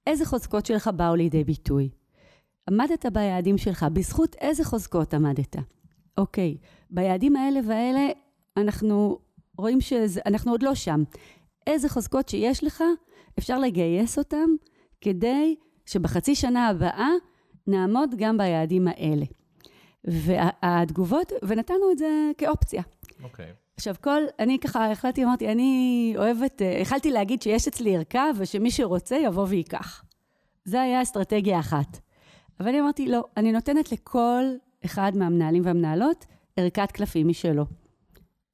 איזה 0.07 0.25
חוזקות 0.25 0.67
שלך 0.67 0.91
באו 0.97 1.15
לידי 1.15 1.45
ביטוי? 1.45 1.89
עמדת 2.71 3.07
ביעדים 3.13 3.59
שלך, 3.59 3.87
בזכות 3.93 4.37
איזה 4.41 4.65
חוזקות 4.65 5.15
עמדת? 5.15 5.57
אוקיי, 6.19 6.57
ביעדים 6.91 7.37
האלה 7.37 7.61
והאלה, 7.65 8.09
אנחנו 8.57 9.19
רואים 9.59 9.81
שאנחנו 9.81 10.53
עוד 10.53 10.63
לא 10.63 10.75
שם. 10.75 11.03
איזה 11.67 11.89
חוזקות 11.89 12.29
שיש 12.29 12.65
לך, 12.65 12.85
אפשר 13.39 13.59
לגייס 13.59 14.19
אותם 14.19 14.49
כדי 15.01 15.57
שבחצי 15.87 16.35
שנה 16.35 16.69
הבאה 16.69 17.09
נעמוד 17.67 18.15
גם 18.17 18.39
ביעדים 18.39 18.89
האלה. 18.89 19.25
והתגובות, 20.05 21.33
ונתנו 21.43 21.93
את 21.93 21.99
זה 21.99 22.31
כאופציה. 22.39 22.83
אוקיי. 23.23 23.47
Okay. 23.47 23.67
עכשיו, 23.77 23.95
כל, 24.01 24.23
אני 24.39 24.59
ככה 24.59 24.93
החלטתי, 24.93 25.25
אמרתי, 25.25 25.53
אני 25.53 26.15
אוהבת, 26.19 26.63
החלטתי 26.83 27.11
להגיד 27.11 27.43
שיש 27.43 27.69
אצלי 27.69 27.97
ערכה 27.97 28.31
ושמי 28.37 28.71
שרוצה 28.71 29.17
יבוא 29.17 29.47
וייקח. 29.49 30.05
זה 30.65 30.83
היה 30.83 31.03
אסטרטגיה 31.03 31.61
אחת. 31.61 31.99
אבל 32.61 32.69
אני 32.69 32.81
אמרתי, 32.81 33.09
לא, 33.09 33.25
אני 33.37 33.53
נותנת 33.53 33.93
לכל 33.93 34.45
אחד 34.85 35.13
מהמנהלים 35.17 35.63
והמנהלות 35.65 36.27
ערכת 36.57 36.93
קלפים 36.93 37.29
משלו. 37.29 37.65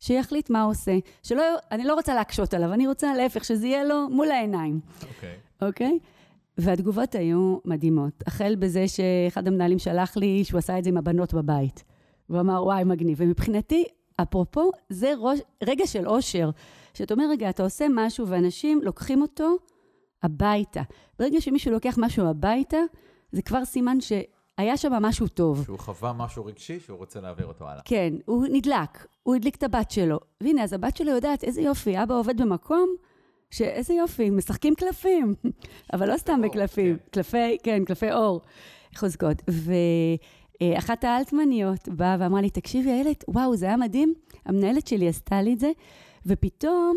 שיחליט 0.03 0.51
מה 0.51 0.62
הוא 0.62 0.71
עושה. 0.71 0.99
שלא, 1.23 1.43
אני 1.71 1.85
לא 1.85 1.95
רוצה 1.95 2.15
להקשות 2.15 2.55
עליו, 2.55 2.73
אני 2.73 2.87
רוצה 2.88 3.15
להפך, 3.15 3.45
שזה 3.45 3.67
יהיה 3.67 3.85
לו 3.85 4.09
מול 4.11 4.31
העיניים. 4.31 4.81
אוקיי. 5.03 5.31
Okay. 5.31 5.65
אוקיי? 5.67 5.99
Okay? 6.03 6.07
והתגובות 6.59 7.15
היו 7.15 7.59
מדהימות. 7.65 8.23
החל 8.27 8.55
בזה 8.59 8.85
שאחד 8.88 9.49
המנהלים 9.49 9.79
שלח 9.79 10.17
לי 10.17 10.45
שהוא 10.45 10.59
עשה 10.59 10.79
את 10.79 10.85
זה 10.85 10.91
עם 10.91 10.97
הבנות 10.97 11.35
בבית. 11.35 11.85
הוא 12.27 12.41
אמר, 12.41 12.65
וואי, 12.65 12.85
מגניב. 12.85 13.19
ומבחינתי, 13.21 13.85
אפרופו, 14.17 14.71
זה 14.88 15.12
ראש, 15.19 15.38
רגע 15.65 15.87
של 15.87 16.09
אושר. 16.09 16.51
שאתה 16.95 17.15
אומר, 17.15 17.25
רגע, 17.31 17.51
אתה 17.51 17.62
עושה 17.62 17.87
משהו 17.91 18.29
ואנשים 18.29 18.81
לוקחים 18.83 19.23
אותו 19.23 19.57
הביתה. 20.23 20.83
ברגע 21.19 21.41
שמישהו 21.41 21.73
לוקח 21.73 21.95
משהו 21.99 22.27
הביתה, 22.27 22.79
זה 23.33 23.43
כבר 23.43 23.65
סימן 23.65 24.01
שהיה 24.61 24.77
שם 24.77 24.93
משהו 24.93 25.29
טוב. 25.29 25.65
שהוא 25.65 25.79
חווה 25.79 26.12
משהו 26.12 26.45
רגשי 26.45 26.81
שהוא 26.81 26.99
רוצה 26.99 27.21
להעביר 27.21 27.47
אותו 27.47 27.69
הלאה. 27.69 27.83
כן, 27.85 28.15
הוא 28.25 28.47
נדלק, 28.51 29.07
הוא 29.23 29.35
הדליק 29.35 29.57
את 29.57 29.62
הבת 29.62 29.91
שלו. 29.91 30.19
והנה, 30.41 30.62
אז 30.62 30.73
הבת 30.73 30.97
שלו 30.97 31.11
יודעת 31.11 31.45
איזה 31.45 31.62
יופי, 31.62 32.03
אבא 32.03 32.15
עובד 32.15 32.41
במקום, 32.41 32.95
שאיזה 33.51 33.95
יופי, 33.95 34.31
משחקים 34.31 34.75
קלפים. 34.75 35.35
אבל 35.93 36.12
לא 36.12 36.17
סתם 36.17 36.41
בקלפים, 36.43 36.97
כן. 36.97 37.03
קלפי, 37.11 37.59
כן, 37.62 37.85
קלפי 37.85 38.12
אור, 38.12 38.41
חוזקות. 38.97 39.43
ואחת 40.62 41.05
האלטמניות 41.05 41.88
באה 41.88 42.17
ואמרה 42.21 42.41
לי, 42.41 42.51
תקשיבי, 42.51 42.91
איילת, 42.91 43.25
וואו, 43.29 43.57
זה 43.57 43.67
היה 43.67 43.77
מדהים, 43.77 44.15
המנהלת 44.47 44.87
שלי 44.87 45.09
עשתה 45.09 45.43
לי 45.43 45.53
את 45.53 45.59
זה, 45.59 45.71
ופתאום... 46.27 46.97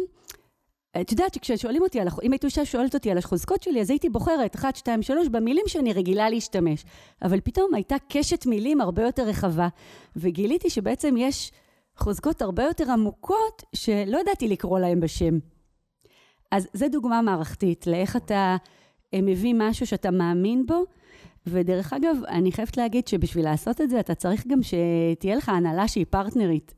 את 1.02 1.12
יודעת 1.12 1.34
שכששואלים 1.34 1.82
אותי, 1.82 2.00
על, 2.00 2.08
אם 2.24 2.32
הייתה 2.32 2.48
אישה 2.48 2.66
שואלת 2.66 2.94
אותי 2.94 3.12
על 3.12 3.18
החוזקות 3.18 3.64
שלי, 3.64 3.82
אז 3.82 3.90
הייתי 3.90 4.10
בוחרת 4.10 4.56
1, 4.56 4.76
2, 4.76 5.02
3 5.02 5.28
במילים 5.28 5.64
שאני 5.68 5.94
רגילה 5.94 6.30
להשתמש. 6.30 6.86
אבל 7.22 7.40
פתאום 7.40 7.74
הייתה 7.74 7.96
קשת 8.10 8.46
מילים 8.46 8.82
הרבה 8.82 9.04
יותר 9.04 9.24
רחבה, 9.24 9.68
וגיליתי 10.16 10.70
שבעצם 10.70 11.16
יש 11.18 11.52
חוזקות 11.98 12.42
הרבה 12.42 12.64
יותר 12.64 12.92
עמוקות, 12.92 13.64
שלא 13.76 14.18
ידעתי 14.22 14.48
לקרוא 14.48 14.80
להן 14.80 15.00
בשם. 15.00 15.40
אז 16.52 16.68
זו 16.74 16.86
דוגמה 16.92 17.22
מערכתית 17.22 17.88
לאיך 17.88 18.16
אתה 18.16 18.56
אה, 19.14 19.20
מביא 19.22 19.54
משהו 19.58 19.88
שאתה 19.88 20.12
מאמין 20.12 20.66
בו, 20.66 20.84
ודרך 21.48 21.94
אגב, 21.94 22.18
אני 22.28 22.52
חייבת 22.52 22.78
להגיד 22.78 23.08
שבשביל 23.08 23.46
לעשות 23.46 23.82
את 23.82 23.90
זה, 23.90 24.00
אתה 24.00 24.16
צריך 24.16 24.48
גם 24.48 24.60
שתהיה 24.64 25.36
לך 25.36 25.50
הנהלה 25.50 25.88
שהיא 25.88 26.06
פרטנרית. 26.10 26.74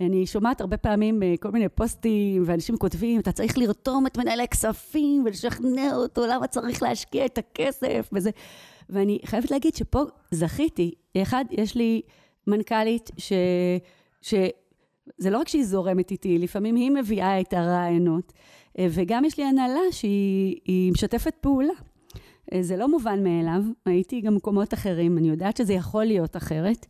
אני 0.00 0.26
שומעת 0.26 0.60
הרבה 0.60 0.76
פעמים 0.76 1.22
אה, 1.22 1.34
כל 1.40 1.50
מיני 1.50 1.68
פוסטים, 1.68 2.42
ואנשים 2.46 2.76
כותבים, 2.76 3.20
אתה 3.20 3.32
צריך 3.32 3.58
לרתום 3.58 4.06
את 4.06 4.18
מנהלי 4.18 4.42
הכספים 4.42 5.22
ולשכנע 5.26 5.94
אותו 5.94 6.26
למה 6.26 6.46
צריך 6.46 6.82
להשקיע 6.82 7.24
את 7.24 7.38
הכסף 7.38 8.08
וזה. 8.12 8.30
ואני 8.90 9.18
חייבת 9.24 9.50
להגיד 9.50 9.74
שפה 9.74 10.02
זכיתי. 10.30 10.94
אחד, 11.16 11.44
יש 11.50 11.74
לי 11.74 12.02
מנכ"לית 12.46 13.10
ש... 13.18 13.32
ש... 14.22 14.34
זה 15.18 15.30
לא 15.30 15.38
רק 15.38 15.48
שהיא 15.48 15.64
זורמת 15.64 16.10
איתי, 16.10 16.38
לפעמים 16.38 16.76
היא 16.76 16.90
מביאה 16.90 17.40
את 17.40 17.52
הרעיונות, 17.52 18.32
אה, 18.78 18.86
וגם 18.90 19.24
יש 19.24 19.38
לי 19.38 19.44
הנהלה 19.44 19.80
שהיא 19.90 20.92
משתפת 20.92 21.34
פעולה. 21.40 21.72
אה, 22.52 22.62
זה 22.62 22.76
לא 22.76 22.88
מובן 22.88 23.24
מאליו, 23.24 23.62
הייתי 23.86 24.20
גם 24.20 24.34
במקומות 24.34 24.74
אחרים, 24.74 25.18
אני 25.18 25.28
יודעת 25.28 25.56
שזה 25.56 25.74
יכול 25.74 26.04
להיות 26.04 26.36
אחרת. 26.36 26.86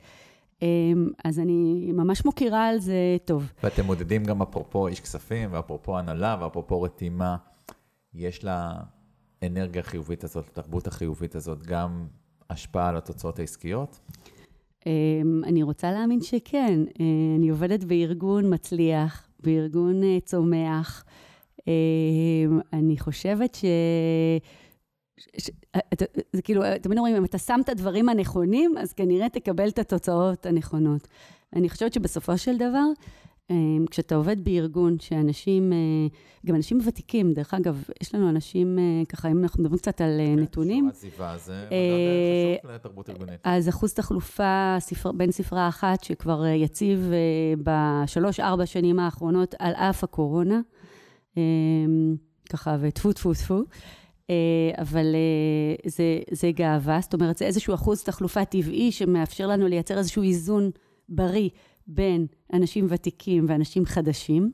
אמ, 0.63 1.11
אז 1.25 1.39
אני 1.39 1.93
ממש 1.93 2.25
מוקירה 2.25 2.69
על 2.69 2.79
זה 2.79 3.17
טוב. 3.25 3.53
ואתם 3.63 3.85
מודדים 3.85 4.25
גם 4.25 4.43
אפרופו 4.43 4.87
איש 4.89 5.01
כספים, 5.01 5.53
ואפרופו 5.53 5.99
הנהלה, 5.99 6.37
ואפרופו 6.41 6.83
רתימה, 6.83 7.37
יש 8.15 8.45
לאנרגיה 8.45 9.81
החיובית 9.81 10.25
הזאת, 10.25 10.49
לתרבות 10.49 10.87
החיובית 10.87 11.35
הזאת, 11.35 11.63
גם 11.63 12.07
השפעה 12.51 12.89
על 12.89 12.97
התוצאות 12.97 13.39
העסקיות? 13.39 14.01
אמ, 14.87 15.43
אני 15.45 15.63
רוצה 15.63 15.93
להאמין 15.93 16.21
שכן. 16.21 16.81
אה, 17.01 17.05
אני 17.39 17.49
עובדת 17.49 17.85
בארגון 17.85 18.55
מצליח, 18.55 19.29
בארגון 19.41 20.03
אה, 20.03 20.19
צומח. 20.25 21.05
אמ, 21.67 21.73
אני 22.73 22.99
חושבת 22.99 23.55
ש... 23.55 23.65
זה 26.33 26.43
כאילו, 26.43 26.63
תמיד 26.83 26.99
אומרים, 26.99 27.17
אם 27.17 27.25
אתה 27.25 27.39
שם 27.39 27.61
את 27.65 27.69
הדברים 27.69 28.09
הנכונים, 28.09 28.75
אז 28.79 28.93
כנראה 28.93 29.29
תקבל 29.29 29.69
את 29.69 29.79
התוצאות 29.79 30.47
הנכונות. 30.47 31.09
אני 31.57 31.69
חושבת 31.69 31.93
שבסופו 31.93 32.39
של 32.39 32.57
דבר, 32.57 32.85
אמ, 33.51 33.85
כשאתה 33.91 34.15
עובד 34.15 34.45
בארגון 34.45 34.99
שאנשים, 34.99 35.73
אה, 35.73 35.79
גם 36.47 36.55
אנשים 36.55 36.79
ותיקים, 36.87 37.33
דרך 37.33 37.55
אגב, 37.55 37.85
יש 38.03 38.15
לנו 38.15 38.29
אנשים, 38.29 38.79
אה, 38.79 39.03
ככה, 39.09 39.29
אם 39.31 39.43
אנחנו 39.43 39.63
מדברים 39.63 39.79
קצת 39.79 40.01
על 40.01 40.21
אה, 40.21 40.27
כן, 40.27 40.39
נתונים. 40.39 40.85
כן, 40.85 40.91
עזיבה 40.91 41.37
זה 41.39 41.67
חשוב 42.63 42.71
לתרבות 42.71 43.11
ארגונית. 43.11 43.41
אז 43.45 43.69
אחוז 43.69 43.95
תחלופה 43.95 44.77
ספר, 44.79 45.13
בין 45.13 45.31
ספרה 45.33 45.69
אחת, 45.69 46.05
שכבר 46.05 46.47
יציב 46.47 47.11
בשלוש-ארבע 47.63 48.67
שנים 48.67 48.99
האחרונות, 48.99 49.55
על 49.59 49.73
אף 49.75 50.05
הקורונה. 50.05 50.61
אמ, 51.37 52.17
ככה, 52.51 52.77
וטפו 52.81 53.13
טפו 53.13 53.35
טפו. 53.35 53.63
אבל 54.79 55.15
זה, 55.87 56.19
זה 56.31 56.51
גאווה, 56.53 56.99
זאת 57.03 57.15
אומרת, 57.15 57.37
זה 57.37 57.45
איזשהו 57.45 57.75
אחוז 57.75 58.03
תחלופה 58.03 58.45
טבעי 58.45 58.93
שמאפשר 58.93 59.47
לנו 59.47 59.67
לייצר 59.67 59.99
איזשהו 59.99 60.23
איזון 60.23 60.71
בריא 61.09 61.49
בין 61.87 62.27
אנשים 62.53 62.87
ותיקים 62.89 63.45
ואנשים 63.49 63.85
חדשים, 63.85 64.51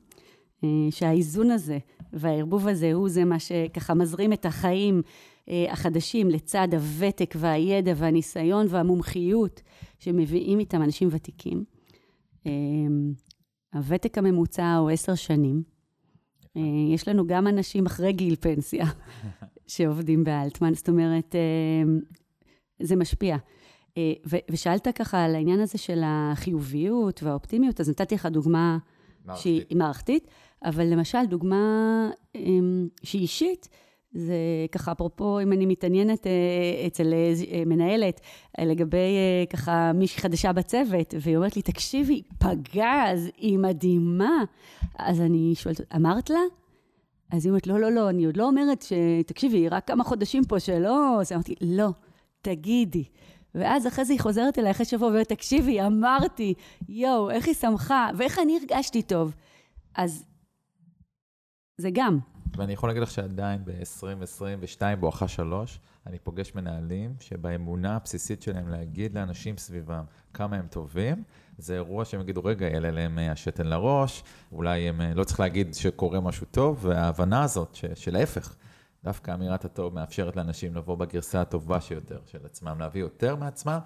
שהאיזון 0.91 1.51
הזה 1.51 1.79
והערבוב 2.13 2.69
הזה 2.69 2.93
הוא 2.93 3.09
זה 3.09 3.25
מה 3.25 3.39
שככה 3.39 3.95
מזרים 3.95 4.33
את 4.33 4.47
החיים 4.47 5.03
החדשים 5.49 6.31
לצד 6.31 6.69
הוותק 6.73 7.35
והידע 7.39 7.93
והניסיון 7.97 8.67
והמומחיות 8.69 9.63
שמביאים 9.99 10.59
איתם 10.59 10.83
אנשים 10.83 11.09
ותיקים. 11.11 11.65
הוותק 13.75 14.19
הממוצע 14.19 14.75
הוא 14.75 14.91
עשר 14.91 15.15
שנים. 15.15 15.63
יש 16.95 17.09
לנו 17.09 17.27
גם 17.27 17.47
אנשים 17.47 17.87
אחרי 17.87 18.13
גיל 18.13 18.37
פנסיה 18.41 18.87
שעובדים 19.77 20.25
באלטמן, 20.25 20.75
זאת 20.75 20.89
אומרת, 20.89 21.35
זה 22.83 22.97
משפיע. 22.97 23.37
ושאלת 24.51 24.89
ככה 24.89 25.25
על 25.25 25.35
העניין 25.35 25.61
הזה 25.61 25.79
של 25.79 26.03
החיוביות 26.05 27.23
והאופטימיות, 27.23 27.81
אז 27.81 27.89
נתתי 27.89 28.15
לך 28.15 28.27
דוגמה 28.27 28.79
מערכתית. 29.25 29.43
שהיא 29.43 29.79
מערכתית, 29.79 30.29
אבל 30.65 30.85
למשל, 30.87 31.19
דוגמה 31.29 32.11
שהיא 33.03 33.23
אישית, 33.23 33.69
זה 34.15 34.37
ככה, 34.73 34.93
אפרופו, 34.93 35.41
אם 35.41 35.53
אני 35.53 35.67
מתעניינת 35.67 36.27
אצל 36.87 37.13
מנהלת 37.67 38.21
לגבי 38.61 39.17
ככה 39.51 39.93
מישהי 39.95 40.21
חדשה 40.21 40.53
בצוות, 40.53 41.15
והיא 41.21 41.37
אומרת 41.37 41.57
לי, 41.57 41.63
תקשיבי, 41.63 42.23
פגז, 42.39 43.31
היא 43.37 43.59
מדהימה. 43.59 44.45
אז 44.99 45.21
אני 45.21 45.53
שואלת, 45.55 45.81
אמרת 45.97 46.31
לה? 46.31 46.41
אז 47.33 47.45
היא 47.45 47.51
אומרת, 47.51 47.67
לא, 47.67 47.81
לא, 47.81 47.93
לא, 47.93 48.11
אני 48.11 48.25
עוד 48.25 48.37
לא 48.37 48.47
אומרת 48.47 48.83
ש... 48.83 48.93
תקשיבי, 49.27 49.69
רק 49.69 49.87
כמה 49.87 50.05
חודשים 50.05 50.45
פה 50.45 50.61
שלא... 50.61 51.21
אז 51.21 51.33
אמרתי, 51.33 51.55
לא, 51.61 51.89
תגידי. 52.43 53.05
ואז 53.55 53.87
אחרי 53.87 54.05
זה 54.05 54.13
היא 54.13 54.21
חוזרת 54.21 54.59
אליי 54.59 54.71
אחרי 54.71 54.87
שבוע 54.87 55.09
ואומרת, 55.09 55.29
תקשיבי, 55.29 55.83
אמרתי, 55.83 56.55
יואו, 56.89 57.31
איך 57.31 57.47
היא 57.47 57.55
שמחה, 57.55 58.11
ואיך 58.19 58.39
אני 58.39 58.59
הרגשתי 58.59 59.03
טוב. 59.03 59.35
אז 59.95 60.25
זה 61.79 61.91
גם. 61.93 62.19
ואני 62.57 62.73
יכול 62.73 62.89
להגיד 62.89 63.03
לך 63.03 63.11
שעדיין 63.11 63.65
ב-2022, 63.65 64.97
בואכה 65.01 65.29
שלוש, 65.29 65.81
אני 66.07 66.19
פוגש 66.19 66.55
מנהלים 66.55 67.15
שבאמונה 67.21 67.97
הבסיסית 67.97 68.43
שלהם 68.43 68.69
להגיד 68.69 69.15
לאנשים 69.15 69.57
סביבם 69.57 70.05
כמה 70.35 70.57
הם 70.57 70.67
טובים, 70.67 71.23
זה 71.59 71.75
אירוע 71.75 72.05
שהם 72.05 72.21
יגידו, 72.21 72.45
רגע, 72.45 72.67
יעלה 72.67 72.91
להם 72.91 73.19
השתן 73.19 73.67
לראש, 73.67 74.23
אולי 74.53 74.89
הם, 74.89 75.01
לא 75.15 75.25
צריך 75.25 75.41
להגיד 75.41 75.75
שקורה 75.75 76.21
משהו 76.21 76.47
טוב, 76.51 76.79
וההבנה 76.83 77.43
הזאת, 77.43 77.79
של 77.95 78.17
ההפך, 78.17 78.57
דווקא 79.05 79.35
אמירת 79.35 79.65
הטוב 79.65 79.95
מאפשרת 79.95 80.37
לאנשים 80.37 80.75
לבוא 80.75 80.97
בגרסה 80.97 81.41
הטובה 81.41 81.81
שיותר 81.81 82.19
של 82.27 82.39
עצמם, 82.45 82.77
להביא 82.81 83.01
יותר 83.01 83.37
מעצמם, 83.37 83.79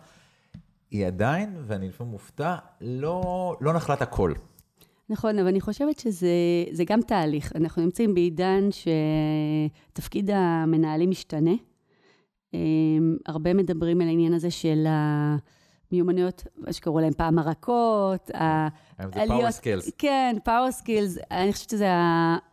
היא 0.90 1.07
עדיין, 1.07 1.57
ואני 1.66 1.88
לפעמים 1.88 2.12
מופתע, 2.12 2.57
לא, 2.81 3.57
לא 3.61 3.72
נחלת 3.72 4.02
הכל. 4.02 4.33
נכון, 5.09 5.38
אבל 5.38 5.48
אני 5.48 5.61
חושבת 5.61 5.98
שזה 5.98 6.85
גם 6.87 7.02
תהליך. 7.02 7.52
אנחנו 7.57 7.83
נמצאים 7.83 8.14
בעידן 8.14 8.68
שתפקיד 9.92 10.31
המנהלים 10.31 11.11
משתנה. 11.11 11.55
הרבה 13.26 13.55
מדברים 13.55 14.00
על 14.00 14.09
העניין 14.09 14.33
הזה 14.33 14.50
של 14.50 14.87
המיומנויות, 15.92 16.44
מה 16.57 16.72
שקראו 16.72 17.01
להם 17.01 17.12
פעם 17.12 17.38
הרכות. 17.38 18.31
היום 18.99 19.12
זה 19.14 19.20
power 19.29 19.50
skills. 19.50 19.90
כן, 19.99 20.37
power 20.44 20.70
skills. 20.70 21.18
אני 21.31 21.53
חושבת 21.53 21.70
שזה 21.70 21.88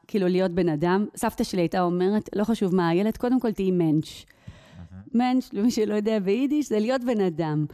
כאילו 0.07 0.27
להיות 0.27 0.51
בן 0.51 0.69
אדם. 0.69 1.05
סבתא 1.15 1.43
שלי 1.43 1.61
הייתה 1.61 1.81
אומרת, 1.81 2.29
לא 2.35 2.43
חשוב 2.43 2.75
מה 2.75 2.89
הילד, 2.89 3.17
קודם 3.17 3.39
כל 3.39 3.51
תהיי 3.51 3.71
מענטש. 3.71 4.25
מענטש, 5.13 5.49
למי 5.53 5.71
שלא 5.71 5.95
יודע 5.95 6.19
ביידיש, 6.19 6.69
זה 6.69 6.79
להיות 6.79 7.03
בן 7.03 7.21
אדם. 7.21 7.65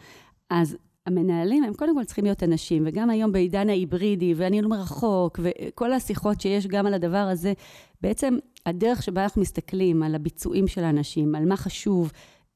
אז 0.49 0.77
המנהלים 1.05 1.63
הם 1.63 1.73
קודם 1.73 1.95
כל 1.95 2.03
צריכים 2.03 2.23
להיות 2.23 2.43
אנשים, 2.43 2.83
וגם 2.85 3.09
היום 3.09 3.31
בעידן 3.31 3.69
ההיברידי, 3.69 4.33
והניהול 4.37 4.69
מרחוק, 4.69 5.39
וכל 5.43 5.93
השיחות 5.93 6.41
שיש 6.41 6.67
גם 6.67 6.85
על 6.85 6.93
הדבר 6.93 7.17
הזה, 7.17 7.53
בעצם 8.01 8.37
הדרך 8.65 9.03
שבה 9.03 9.23
אנחנו 9.23 9.41
מסתכלים 9.41 10.03
על 10.03 10.15
הביצועים 10.15 10.67
של 10.67 10.83
האנשים, 10.83 11.35
על 11.35 11.45
מה 11.45 11.57
חשוב, 11.57 12.11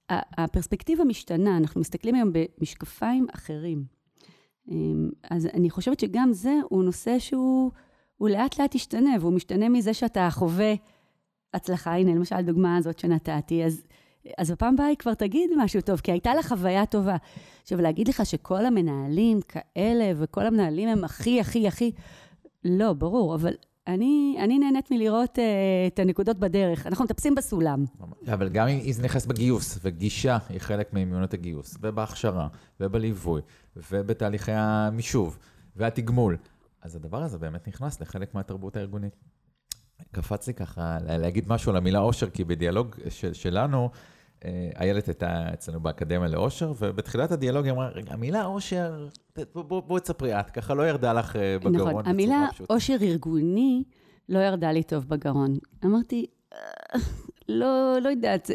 הפרספקטיבה 0.10 1.04
משתנה, 1.04 1.58
אנחנו 1.58 1.82
מסתכלים 1.82 2.16
היום 2.16 2.32
במשקפיים 2.34 3.28
אחרים. 3.36 3.84
אז 5.30 5.46
אני 5.54 5.70
חושבת 5.70 6.00
שגם 6.00 6.34
זה 6.34 6.54
הוא 6.70 6.84
נושא 6.84 7.20
שהוא 7.20 7.72
לאט 8.22 8.60
לאט 8.60 8.76
ישתנה, 8.76 9.12
והוא 9.20 9.34
משתנה 9.34 9.70
מזה 9.70 9.94
שאתה 9.94 10.30
חווה 10.32 10.74
הצלחה. 11.54 11.96
הנה, 11.96 12.16
למשל, 12.16 12.36
הדוגמה 12.36 12.78
הזאת 12.78 13.00
שנתתי, 13.00 13.64
אז... 13.64 13.84
אז 14.38 14.52
בפעם 14.52 14.74
הבאה 14.74 14.86
היא 14.88 14.98
כבר 14.98 15.14
תגיד 15.14 15.50
משהו 15.58 15.82
טוב, 15.82 16.00
כי 16.00 16.12
הייתה 16.12 16.36
לה 16.36 16.44
חוויה 16.44 16.86
טובה. 16.86 17.16
עכשיו, 17.62 17.82
להגיד 17.82 18.08
לך 18.08 18.26
שכל 18.26 18.66
המנהלים 18.66 19.40
כאלה, 19.42 20.12
וכל 20.16 20.46
המנהלים 20.46 20.90
הם 20.90 21.04
הכי, 21.04 21.40
הכי, 21.40 21.68
הכי... 21.68 21.92
לא, 22.66 22.94
ברור, 22.94 23.36
אבל 23.36 23.54
אני, 23.88 24.38
אני 24.40 24.60
נהנית 24.60 24.92
מלראות 24.92 25.38
uh, 25.38 25.42
את 25.88 26.00
הנקודות 26.00 26.40
בדרך. 26.40 26.88
אנחנו 26.88 27.06
מטפסים 27.06 27.36
בסולם. 27.36 27.86
אבל 28.34 28.50
גם 28.50 28.68
אם 28.68 28.92
זה 28.92 29.04
נכנס 29.04 29.26
בגיוס, 29.26 29.80
וגישה 29.84 30.38
היא 30.50 30.60
חלק 30.60 30.94
ממיונות 30.94 31.34
הגיוס, 31.34 31.78
ובהכשרה, 31.82 32.48
ובליווי, 32.80 33.42
ובתהליכי 33.76 34.52
המישוב, 34.52 35.38
והתגמול, 35.76 36.38
אז 36.82 36.96
הדבר 36.96 37.24
הזה 37.24 37.38
באמת 37.38 37.68
נכנס 37.68 38.02
לחלק 38.02 38.36
מהתרבות 38.36 38.76
הארגונית. 38.76 39.16
קפץ 40.12 40.48
לי 40.48 40.54
ככה 40.54 40.98
להגיד 41.02 41.46
משהו 41.48 41.72
על 41.72 41.78
המילה 41.78 42.00
אושר, 42.00 42.30
כי 42.30 42.44
בדיאלוג 42.44 42.96
של, 43.10 43.34
שלנו, 43.34 43.90
איילת 44.80 45.08
הייתה 45.08 45.54
אצלנו 45.54 45.80
באקדמיה 45.80 46.28
לאושר, 46.28 46.74
ובתחילת 46.80 47.32
הדיאלוג 47.32 47.66
היא 47.66 47.74
אמרה, 47.74 47.90
רגע, 47.90 48.14
המילה 48.14 48.46
אושר, 48.46 49.08
בואי 49.56 50.02
תספרי 50.02 50.40
את, 50.40 50.50
ככה 50.50 50.74
לא 50.74 50.90
ירדה 50.90 51.14
לך 51.14 51.36
בגרון. 51.64 51.90
נכון, 51.90 52.08
המילה 52.08 52.48
אושר 52.70 52.96
ארגוני 53.02 53.84
לא 54.30 54.40
ירדה 54.40 54.72
לי 54.72 54.84
טוב 54.84 55.08
בגרון. 55.08 55.58
אמרתי, 55.86 56.26
לא, 57.50 57.98
לא 58.02 58.10
יודעת, 58.10 58.50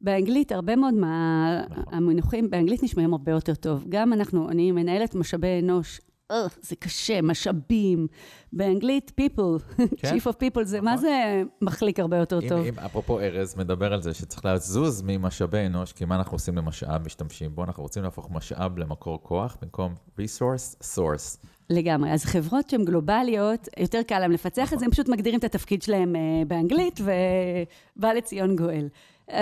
באנגלית, 0.00 0.52
הרבה 0.52 0.76
מאוד 0.76 0.94
מהמינוחים 0.94 2.50
באנגלית 2.50 2.82
נשמעים 2.82 3.12
הרבה 3.12 3.32
יותר 3.32 3.54
טוב. 3.54 3.84
גם 3.88 4.12
אנחנו, 4.12 4.48
אני 4.48 4.72
מנהלת 4.72 5.14
משאבי 5.14 5.60
אנוש 5.62 6.00
אה, 6.30 6.46
זה 6.60 6.76
קשה, 6.76 7.22
משאבים. 7.22 8.06
באנגלית, 8.52 9.12
people, 9.20 9.78
כן? 9.98 10.16
chief 10.16 10.20
of 10.20 10.34
people, 10.34 10.64
זה, 10.64 10.76
נכון. 10.76 10.84
מה 10.84 10.96
זה 10.96 11.42
מחליק 11.62 12.00
הרבה 12.00 12.16
יותר 12.16 12.38
אם, 12.42 12.48
טוב? 12.48 12.66
אם, 12.66 12.78
אפרופו 12.78 13.20
ארז, 13.20 13.56
מדבר 13.56 13.92
על 13.92 14.02
זה 14.02 14.14
שצריך 14.14 14.44
לזוז 14.44 15.02
ממשאבי 15.06 15.66
אנוש, 15.66 15.92
כי 15.92 16.04
מה 16.04 16.14
אנחנו 16.14 16.34
עושים 16.34 16.56
למשאב, 16.56 17.06
משתמשים 17.06 17.54
בו, 17.54 17.64
אנחנו 17.64 17.82
רוצים 17.82 18.02
להפוך 18.02 18.30
משאב 18.30 18.78
למקור 18.78 19.22
כוח, 19.22 19.56
במקום 19.62 19.94
resource, 20.18 20.96
source. 20.96 21.46
לגמרי. 21.70 22.12
אז 22.12 22.24
חברות 22.24 22.70
שהן 22.70 22.84
גלובליות, 22.84 23.68
יותר 23.78 24.02
קל 24.02 24.18
להן 24.18 24.32
לפצח 24.32 24.62
נכון. 24.62 24.74
את 24.74 24.78
זה, 24.78 24.84
הם 24.84 24.90
פשוט 24.90 25.08
מגדירים 25.08 25.38
את 25.38 25.44
התפקיד 25.44 25.82
שלהם 25.82 26.14
uh, 26.14 26.48
באנגלית, 26.48 27.00
ובא 27.00 28.12
לציון 28.12 28.56
גואל. 28.56 28.88
Uh, 29.28 29.32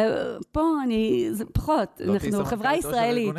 פה 0.52 0.62
אני, 0.84 1.28
זה 1.32 1.44
פחות, 1.44 2.00
לא 2.04 2.14
אנחנו 2.14 2.44
חברה 2.44 2.76
ישראלית. 2.76 3.34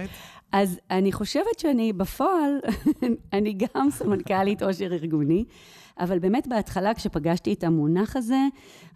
אז 0.51 0.79
אני 0.91 1.11
חושבת 1.11 1.59
שאני 1.59 1.93
בפועל, 1.93 2.59
אני 3.33 3.53
גם 3.53 3.89
סמנכ"לית 3.89 4.63
עושר 4.63 4.93
ארגוני, 4.93 5.45
אבל 5.99 6.19
באמת 6.19 6.47
בהתחלה 6.47 6.93
כשפגשתי 6.93 7.53
את 7.53 7.63
המונח 7.63 8.15
הזה, 8.15 8.39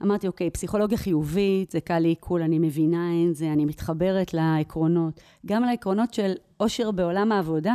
אמרתי, 0.04 0.28
אוקיי, 0.28 0.50
פסיכולוגיה 0.50 0.98
חיובית, 0.98 1.72
זה 1.72 1.82
קל 1.82 2.00
לעיכול, 2.00 2.42
אני 2.42 2.60
מבינה 2.60 3.10
את 3.30 3.36
זה, 3.36 3.54
אני 3.54 3.66
מתחברת 3.66 4.34
לעקרונות, 4.34 5.22
גם 5.46 5.64
לעקרונות 5.64 6.14
של 6.14 6.34
עושר 6.58 6.92
בעולם 6.92 7.32
העבודה. 7.32 7.74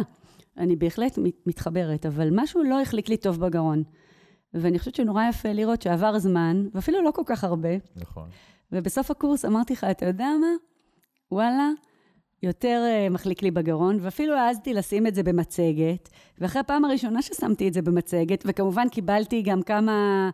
אני 0.59 0.77
בהחלט 0.77 1.19
מתחברת, 1.47 2.07
אבל 2.07 2.29
משהו 2.33 2.63
לא 2.63 2.83
החליק 2.83 3.09
לי 3.09 3.17
טוב 3.17 3.41
בגרון. 3.41 3.83
ואני 4.55 4.79
חושבת 4.79 4.95
שנורא 4.95 5.25
יפה 5.29 5.53
לראות 5.53 5.83
שעבר 5.83 6.19
זמן, 6.19 6.67
ואפילו 6.75 7.03
לא 7.03 7.11
כל 7.11 7.23
כך 7.27 7.45
הרבה. 7.45 7.69
נכון. 7.97 8.29
ובסוף 8.73 9.11
הקורס 9.11 9.45
אמרתי 9.45 9.73
לך, 9.73 9.85
אתה 9.85 10.07
יודע 10.07 10.29
מה? 10.41 10.47
וואלה, 11.33 11.69
יותר 12.43 12.83
uh, 12.87 13.13
מחליק 13.13 13.43
לי 13.43 13.51
בגרון, 13.51 13.99
ואפילו 14.01 14.35
העזתי 14.37 14.75
לשים 14.75 15.07
את 15.07 15.15
זה 15.15 15.23
במצגת, 15.23 16.09
ואחרי 16.39 16.61
הפעם 16.61 16.85
הראשונה 16.85 17.23
ששמתי 17.23 17.69
את 17.69 17.75
זה 17.75 17.83
במצגת, 17.83 18.45
וכמובן 18.47 18.89
קיבלתי 18.89 19.43
גם 19.43 19.63
כמה 19.63 20.31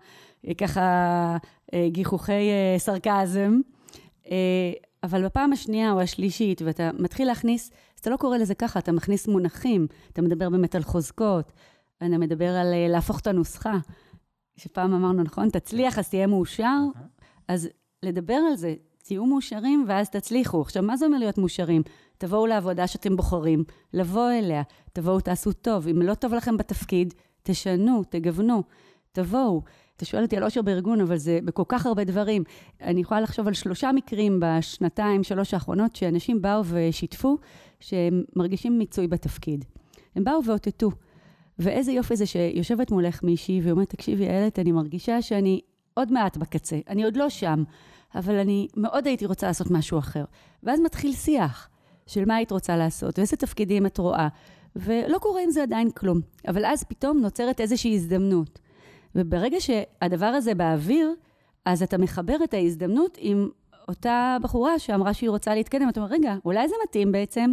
uh, 0.46 0.54
ככה 0.54 1.36
uh, 1.66 1.74
גיחוכי 1.88 2.50
סרקזם, 2.78 3.60
אבל 5.02 5.24
בפעם 5.24 5.52
השנייה 5.52 5.92
או 5.92 6.00
השלישית, 6.00 6.62
ואתה 6.62 6.90
מתחיל 6.98 7.26
להכניס, 7.26 7.70
אז 7.70 8.00
אתה 8.00 8.10
לא 8.10 8.16
קורא 8.16 8.38
לזה 8.38 8.54
ככה, 8.54 8.78
אתה 8.78 8.92
מכניס 8.92 9.28
מונחים, 9.28 9.86
אתה 10.12 10.22
מדבר 10.22 10.50
באמת 10.50 10.74
על 10.74 10.82
חוזקות, 10.82 11.52
אתה 11.96 12.06
מדבר 12.08 12.48
על 12.56 12.66
להפוך 12.88 13.20
את 13.20 13.26
הנוסחה, 13.26 13.74
שפעם 14.56 14.94
אמרנו, 14.94 15.22
נכון, 15.22 15.50
תצליח, 15.50 15.98
אז 15.98 16.08
תהיה 16.08 16.26
מאושר, 16.26 16.78
אז 17.48 17.68
לדבר 18.02 18.34
על 18.34 18.56
זה, 18.56 18.74
תהיו 19.06 19.26
מאושרים 19.26 19.84
ואז 19.88 20.10
תצליחו. 20.10 20.60
עכשיו, 20.60 20.82
מה 20.82 20.96
זה 20.96 21.06
אומר 21.06 21.18
להיות 21.18 21.38
מאושרים? 21.38 21.82
תבואו 22.18 22.46
לעבודה 22.46 22.86
שאתם 22.86 23.16
בוחרים, 23.16 23.64
לבוא 23.92 24.30
אליה, 24.30 24.62
תבואו, 24.92 25.20
תעשו 25.20 25.52
טוב. 25.52 25.88
אם 25.88 26.02
לא 26.02 26.14
טוב 26.14 26.34
לכם 26.34 26.56
בתפקיד, 26.56 27.14
תשנו, 27.42 28.02
תגוונו, 28.10 28.62
תבואו. 29.12 29.62
אתה 29.96 30.04
שואל 30.04 30.22
אותי 30.22 30.36
על 30.36 30.44
אושר 30.44 30.62
בארגון, 30.62 31.00
אבל 31.00 31.16
זה 31.16 31.38
בכל 31.44 31.62
כך 31.68 31.86
הרבה 31.86 32.04
דברים. 32.04 32.44
אני 32.80 33.00
יכולה 33.00 33.20
לחשוב 33.20 33.48
על 33.48 33.54
שלושה 33.54 33.92
מקרים 33.92 34.40
בשנתיים, 34.42 35.22
שלוש 35.22 35.54
האחרונות, 35.54 35.96
שאנשים 35.96 36.42
באו 36.42 36.62
ושיתפו 36.64 37.38
שהם 37.80 38.22
מרגישים 38.36 38.78
מיצוי 38.78 39.06
בתפקיד. 39.06 39.64
הם 40.16 40.24
באו 40.24 40.44
ואותתו. 40.44 40.90
ואיזה 41.58 41.92
יופי 41.92 42.16
זה 42.16 42.26
שיושבת 42.26 42.90
מולך 42.90 43.22
מישהי 43.22 43.60
ואומרת, 43.62 43.90
תקשיבי, 43.90 44.26
איילת, 44.28 44.58
אני 44.58 44.72
מרגישה 44.72 45.22
שאני 45.22 45.60
עוד 45.94 46.12
מעט 46.12 46.36
בקצה, 46.36 46.78
אני 46.88 47.04
עוד 47.04 47.16
לא 47.16 47.28
שם, 47.28 47.64
אבל 48.16 48.34
אני 48.34 48.68
מאוד 48.76 49.06
הייתי 49.06 49.26
רוצה 49.26 49.46
לעשות 49.46 49.70
משהו 49.70 49.98
אחר. 49.98 50.24
ואז 50.62 50.80
מתחיל 50.80 51.12
שיח 51.12 51.68
של 52.06 52.24
מה 52.24 52.34
היית 52.34 52.52
רוצה 52.52 52.76
לעשות, 52.76 53.18
ואיזה 53.18 53.36
תפקידים 53.36 53.86
את 53.86 53.98
רואה, 53.98 54.28
ולא 54.76 55.18
קורה 55.18 55.42
עם 55.42 55.50
זה 55.50 55.62
עדיין 55.62 55.90
כלום. 55.90 56.20
אבל 56.48 56.64
אז 56.64 56.84
פתאום 56.84 57.20
נוצרת 57.20 57.60
איזושהי 57.60 57.94
הזדמנות. 57.94 58.58
וברגע 59.14 59.60
שהדבר 59.60 60.26
הזה 60.26 60.54
באוויר, 60.54 61.14
אז 61.64 61.82
אתה 61.82 61.98
מחבר 61.98 62.36
את 62.44 62.54
ההזדמנות 62.54 63.18
עם 63.20 63.48
אותה 63.88 64.36
בחורה 64.42 64.78
שאמרה 64.78 65.14
שהיא 65.14 65.30
רוצה 65.30 65.54
להתקדם. 65.54 65.88
אתה 65.88 66.00
אומר, 66.00 66.12
רגע, 66.12 66.36
אולי 66.44 66.68
זה 66.68 66.74
מתאים 66.84 67.12
בעצם, 67.12 67.52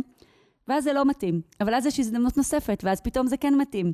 ואז 0.67 0.83
זה 0.83 0.93
לא 0.93 1.05
מתאים. 1.05 1.41
אבל 1.61 1.73
אז 1.73 1.85
יש 1.85 1.99
הזדמנות 1.99 2.37
נוספת, 2.37 2.81
ואז 2.85 3.01
פתאום 3.01 3.27
זה 3.27 3.37
כן 3.37 3.53
מתאים. 3.57 3.93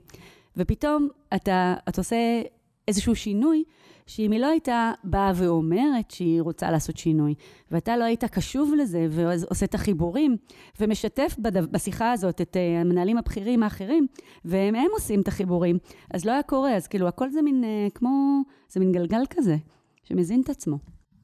ופתאום 0.57 1.07
אתה, 1.35 1.75
אתה 1.89 2.01
עושה 2.01 2.41
איזשהו 2.87 3.15
שינוי, 3.15 3.63
שאם 4.09 4.31
היא 4.31 4.39
לא 4.39 4.47
הייתה 4.47 4.91
באה 5.03 5.31
ואומרת 5.35 6.11
שהיא 6.11 6.41
רוצה 6.41 6.71
לעשות 6.71 6.97
שינוי, 6.97 7.35
ואתה 7.71 7.97
לא 7.97 8.03
היית 8.03 8.23
קשוב 8.25 8.73
לזה, 8.77 9.07
ועושה 9.09 9.65
את 9.65 9.75
החיבורים, 9.75 10.37
ומשתף 10.79 11.35
בשיחה 11.71 12.11
הזאת 12.11 12.41
את 12.41 12.55
uh, 12.55 12.81
המנהלים 12.81 13.17
הבכירים 13.17 13.63
האחרים, 13.63 14.07
והם 14.45 14.75
הם 14.75 14.87
עושים 14.93 15.21
את 15.21 15.27
החיבורים, 15.27 15.77
אז 16.13 16.25
לא 16.25 16.31
היה 16.31 16.43
קורה. 16.43 16.75
אז 16.75 16.87
כאילו, 16.87 17.07
הכל 17.07 17.29
זה 17.31 17.41
מין 17.41 17.63
uh, 17.63 17.91
כמו, 17.97 18.41
זה 18.69 18.79
מין 18.79 18.91
גלגל 18.91 19.21
כזה, 19.29 19.57
שמזין 20.03 20.41
את 20.41 20.49
עצמו. 20.49 20.77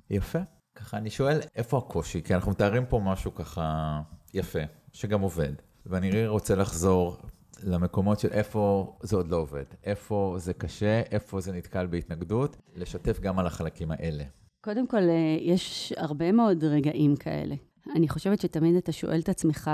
יפה. 0.10 0.40
ככה 0.76 0.98
אני 0.98 1.10
שואל, 1.10 1.40
איפה 1.56 1.78
הקושי? 1.78 2.22
כי 2.22 2.36
אנחנו 2.36 2.52
מתארים 2.52 2.86
פה 2.86 3.00
משהו 3.00 3.36
ככה 3.36 4.02
יפה, 4.34 4.60
שגם 4.94 5.22
עובד. 5.22 5.54
ואני 5.86 6.28
רוצה 6.28 6.56
לחזור 6.56 7.18
למקומות 7.64 8.20
של 8.20 8.28
איפה 8.32 8.94
זה 9.02 9.16
עוד 9.16 9.28
לא 9.28 9.38
עובד, 9.38 9.64
איפה 9.84 10.36
זה 10.38 10.54
קשה, 10.54 11.02
איפה 11.12 11.42
זה 11.42 11.52
נתקל 11.52 11.86
בהתנגדות, 11.86 12.58
לשתף 12.76 13.20
גם 13.20 13.40
על 13.40 13.48
החלקים 13.48 13.92
האלה. 13.92 14.24
קודם 14.62 14.88
כל, 14.88 14.98
אה, 14.98 15.38
יש 15.40 15.94
הרבה 15.98 16.32
מאוד 16.32 16.64
רגעים 16.64 17.16
כאלה. 17.16 17.56
אני 17.96 18.10
חושבת 18.10 18.42
שתמיד 18.42 18.76
אתה 18.76 18.92
שואל 18.92 19.20
את 19.20 19.30
עצמך, 19.30 19.72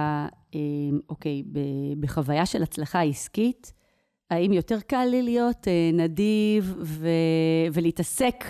אה, 0.56 0.60
אוקיי, 1.10 1.44
בחוויה 2.00 2.46
של 2.46 2.64
הצלחה 2.64 3.02
עסקית, 3.02 3.74
האם 4.30 4.54
יותר 4.54 4.80
קל 4.80 5.06
לי 5.06 5.22
להיות 5.22 5.68
אה, 5.68 5.90
נדיב 5.94 6.76
ו- 6.82 7.08
ולהתעסק 7.74 8.44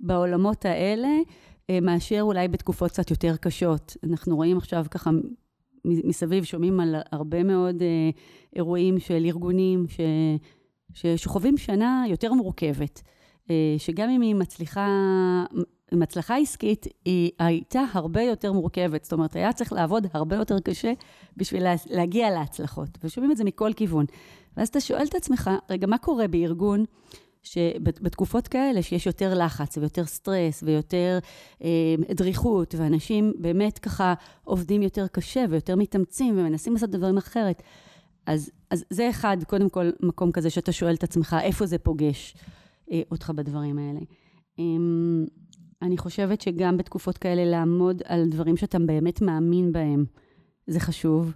בעולמות 0.00 0.64
האלה, 0.64 1.08
מאשר 1.82 2.18
אולי 2.20 2.48
בתקופות 2.48 2.90
קצת 2.90 3.10
יותר 3.10 3.36
קשות. 3.36 3.96
אנחנו 4.04 4.36
רואים 4.36 4.56
עכשיו 4.56 4.86
ככה 4.90 5.10
מסביב 6.04 6.44
שומעים 6.44 6.80
על 6.80 6.96
הרבה 7.12 7.42
מאוד 7.42 7.82
אה, 7.82 8.10
אירועים 8.56 8.98
של 8.98 9.24
ארגונים 9.24 9.86
ש, 9.88 10.00
ש, 10.94 11.06
שחווים 11.06 11.56
שנה 11.56 12.04
יותר 12.08 12.32
מורכבת, 12.32 13.02
אה, 13.50 13.74
שגם 13.78 14.08
אם 14.08 14.20
היא 14.20 14.34
מצליחה, 14.34 14.86
עם 15.92 16.02
הצלחה 16.02 16.36
עסקית, 16.36 16.86
היא 17.04 17.30
הייתה 17.38 17.84
הרבה 17.92 18.22
יותר 18.22 18.52
מורכבת. 18.52 19.04
זאת 19.04 19.12
אומרת, 19.12 19.36
היה 19.36 19.52
צריך 19.52 19.72
לעבוד 19.72 20.06
הרבה 20.12 20.36
יותר 20.36 20.60
קשה 20.60 20.92
בשביל 21.36 21.62
לה, 21.62 21.74
להגיע 21.86 22.30
להצלחות. 22.30 22.88
ושומעים 23.04 23.32
את 23.32 23.36
זה 23.36 23.44
מכל 23.44 23.70
כיוון. 23.76 24.04
ואז 24.56 24.68
אתה 24.68 24.80
שואל 24.80 25.06
את 25.08 25.14
עצמך, 25.14 25.50
רגע, 25.70 25.86
מה 25.86 25.98
קורה 25.98 26.28
בארגון 26.28 26.84
שבתקופות 27.52 28.48
כאלה 28.48 28.82
שיש 28.82 29.06
יותר 29.06 29.34
לחץ 29.38 29.78
ויותר 29.78 30.04
סטרס 30.06 30.62
ויותר 30.62 31.18
אה, 31.64 31.94
דריכות, 32.14 32.74
ואנשים 32.78 33.32
באמת 33.38 33.78
ככה 33.78 34.14
עובדים 34.44 34.82
יותר 34.82 35.06
קשה 35.06 35.44
ויותר 35.50 35.76
מתאמצים 35.76 36.38
ומנסים 36.38 36.72
לעשות 36.72 36.90
דברים 36.90 37.16
אחרת, 37.16 37.62
אז, 38.26 38.50
אז 38.70 38.84
זה 38.90 39.10
אחד, 39.10 39.36
קודם 39.46 39.68
כל, 39.68 39.90
מקום 40.00 40.32
כזה 40.32 40.50
שאתה 40.50 40.72
שואל 40.72 40.94
את 40.94 41.02
עצמך, 41.02 41.36
איפה 41.42 41.66
זה 41.66 41.78
פוגש 41.78 42.34
אה, 42.92 43.02
אותך 43.10 43.30
בדברים 43.30 43.78
האלה. 43.78 44.00
אה, 44.58 44.64
אני 45.82 45.98
חושבת 45.98 46.40
שגם 46.40 46.76
בתקופות 46.76 47.18
כאלה 47.18 47.44
לעמוד 47.44 48.02
על 48.04 48.28
דברים 48.28 48.56
שאתה 48.56 48.78
באמת 48.78 49.22
מאמין 49.22 49.72
בהם, 49.72 50.04
זה 50.66 50.80
חשוב. 50.80 51.32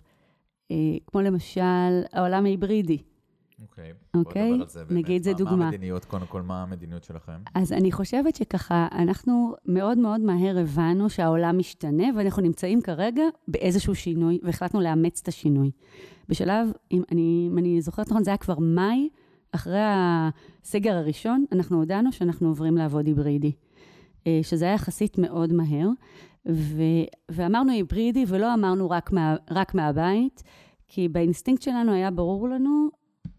אה, 0.70 0.76
כמו 1.06 1.20
למשל 1.20 2.02
העולם 2.12 2.44
ההיברידי. 2.44 2.98
אוקיי, 3.62 3.92
בוא 4.14 4.20
אוקיי? 4.20 4.50
נדבר 4.50 4.62
על 4.62 4.68
זה 4.68 4.84
באמת. 4.84 5.04
נגיד 5.04 5.22
זה 5.22 5.30
מה, 5.30 5.38
דוגמה. 5.38 5.56
מה 5.56 5.64
המדיניות, 5.64 6.04
קודם 6.04 6.26
כל, 6.26 6.42
מה 6.42 6.62
המדיניות 6.62 7.04
שלכם? 7.04 7.32
אז 7.54 7.72
אני 7.72 7.92
חושבת 7.92 8.36
שככה, 8.36 8.88
אנחנו 8.92 9.54
מאוד 9.66 9.98
מאוד 9.98 10.20
מהר 10.20 10.58
הבנו 10.58 11.10
שהעולם 11.10 11.58
משתנה, 11.58 12.04
ואנחנו 12.16 12.42
נמצאים 12.42 12.80
כרגע 12.80 13.22
באיזשהו 13.48 13.94
שינוי, 13.94 14.38
והחלטנו 14.42 14.80
לאמץ 14.80 15.20
את 15.22 15.28
השינוי. 15.28 15.70
בשלב, 16.28 16.72
אם 16.92 17.02
אני, 17.12 17.48
אם 17.52 17.58
אני 17.58 17.80
זוכרת 17.80 18.10
נכון, 18.10 18.24
זה 18.24 18.30
היה 18.30 18.36
כבר 18.36 18.58
מאי, 18.58 19.08
אחרי 19.52 19.80
הסגר 19.82 20.96
הראשון, 20.96 21.44
אנחנו 21.52 21.78
הודענו 21.78 22.12
שאנחנו 22.12 22.48
עוברים 22.48 22.76
לעבוד 22.76 23.06
היברידי. 23.06 23.52
אה, 24.26 24.40
שזה 24.42 24.64
היה 24.64 24.74
יחסית 24.74 25.18
מאוד 25.18 25.52
מהר, 25.52 25.88
ו, 26.48 26.82
ואמרנו 27.28 27.72
היברידי 27.72 28.24
ולא 28.28 28.54
אמרנו 28.54 28.90
רק, 28.90 29.12
מה, 29.12 29.36
רק 29.50 29.74
מהבית, 29.74 30.42
כי 30.88 31.08
באינסטינקט 31.08 31.62
שלנו 31.62 31.92
היה 31.92 32.10
ברור 32.10 32.48
לנו 32.48 32.90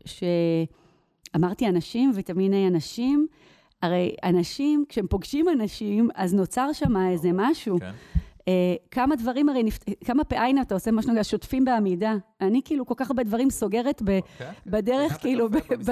שאמרתי 0.06 1.68
אנשים, 1.68 2.12
ויטמיני 2.16 2.68
אנשים, 2.68 3.28
הרי 3.82 4.16
אנשים, 4.24 4.86
כשהם 4.90 5.08
פוגשים 5.08 5.50
אנשים, 5.50 6.10
אז 6.16 6.34
נוצר 6.34 6.74
שם 6.74 6.98
איזה 6.98 7.30
משהו. 7.34 7.80
כן. 7.80 7.92
Uh, 8.44 8.46
כמה 8.92 9.16
דברים 9.16 9.50
הרי, 9.50 9.64
נפ... 9.64 9.80
כמה 10.06 10.24
פעיים 10.24 10.62
אתה 10.62 10.74
עושה 10.76 10.92
מה 10.92 11.02
שנוגע, 11.02 11.24
שוטפים 11.24 11.66
בעמידה. 11.66 12.16
אני 12.42 12.62
כאילו 12.66 12.86
כל 12.86 12.94
כך 12.98 13.12
הרבה 13.12 13.24
דברים 13.24 13.50
סוגרת 13.50 14.02
ב... 14.02 14.10
okay. 14.10 14.22
אוקיי. 14.34 14.48
בדרך, 14.66 15.22
כאילו, 15.22 15.48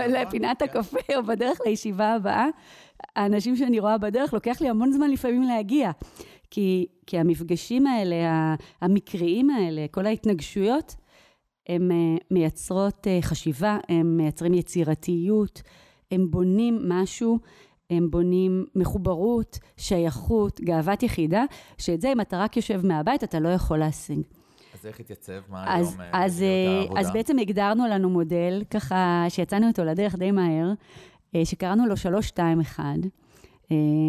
לפינת 0.08 0.62
הקפה 0.62 0.98
או 1.16 1.24
בדרך 1.24 1.60
לישיבה 1.66 2.14
הבאה. 2.14 2.48
האנשים 3.16 3.56
שאני 3.56 3.80
רואה 3.80 3.98
בדרך, 3.98 4.34
לוקח 4.34 4.62
לי 4.62 4.70
המון 4.70 4.92
זמן 4.92 5.12
לפעמים 5.12 5.44
להגיע. 5.44 5.92
כי, 6.50 6.86
כי 7.08 7.18
המפגשים 7.18 7.88
האלה, 7.88 8.16
המקריים 8.82 9.50
האלה, 9.50 9.86
כל 9.92 10.06
ההתנגשויות, 10.06 10.96
הן 11.72 11.92
אה, 11.92 11.98
מייצרות 12.32 13.08
אה, 13.08 13.20
חשיבה, 13.22 13.78
הם 13.90 14.18
מייצרים 14.18 14.54
יצירתיות, 14.54 15.62
הם 16.12 16.32
בונים 16.32 16.90
משהו, 16.90 17.40
הם 17.90 18.12
בונים 18.12 18.66
מחוברות, 18.76 19.60
שייכות, 19.78 20.62
גאוות 20.62 21.04
יחידה, 21.04 21.44
שאת 21.78 22.02
זה 22.02 22.12
אם 22.12 22.22
אתה 22.22 22.40
רק 22.40 22.58
יושב 22.58 22.86
מהבית, 22.86 23.24
אתה 23.24 23.40
לא 23.40 23.50
יכול 23.50 23.78
להשיג. 23.78 24.22
אז 24.74 24.86
איך 24.86 25.00
התייצב? 25.00 25.42
מה 25.50 25.80
אז, 25.80 25.96
היום 26.00 26.10
אז, 26.14 26.44
העבודה? 26.82 27.00
אז 27.00 27.12
בעצם 27.12 27.40
הגדרנו 27.40 27.88
לנו 27.88 28.10
מודל, 28.10 28.64
ככה, 28.70 29.26
שיצאנו 29.30 29.68
איתו 29.68 29.84
לדרך 29.84 30.16
די 30.16 30.32
מהר, 30.32 30.74
שקראנו 31.44 31.86
לו 31.86 31.98
321. 31.98 32.84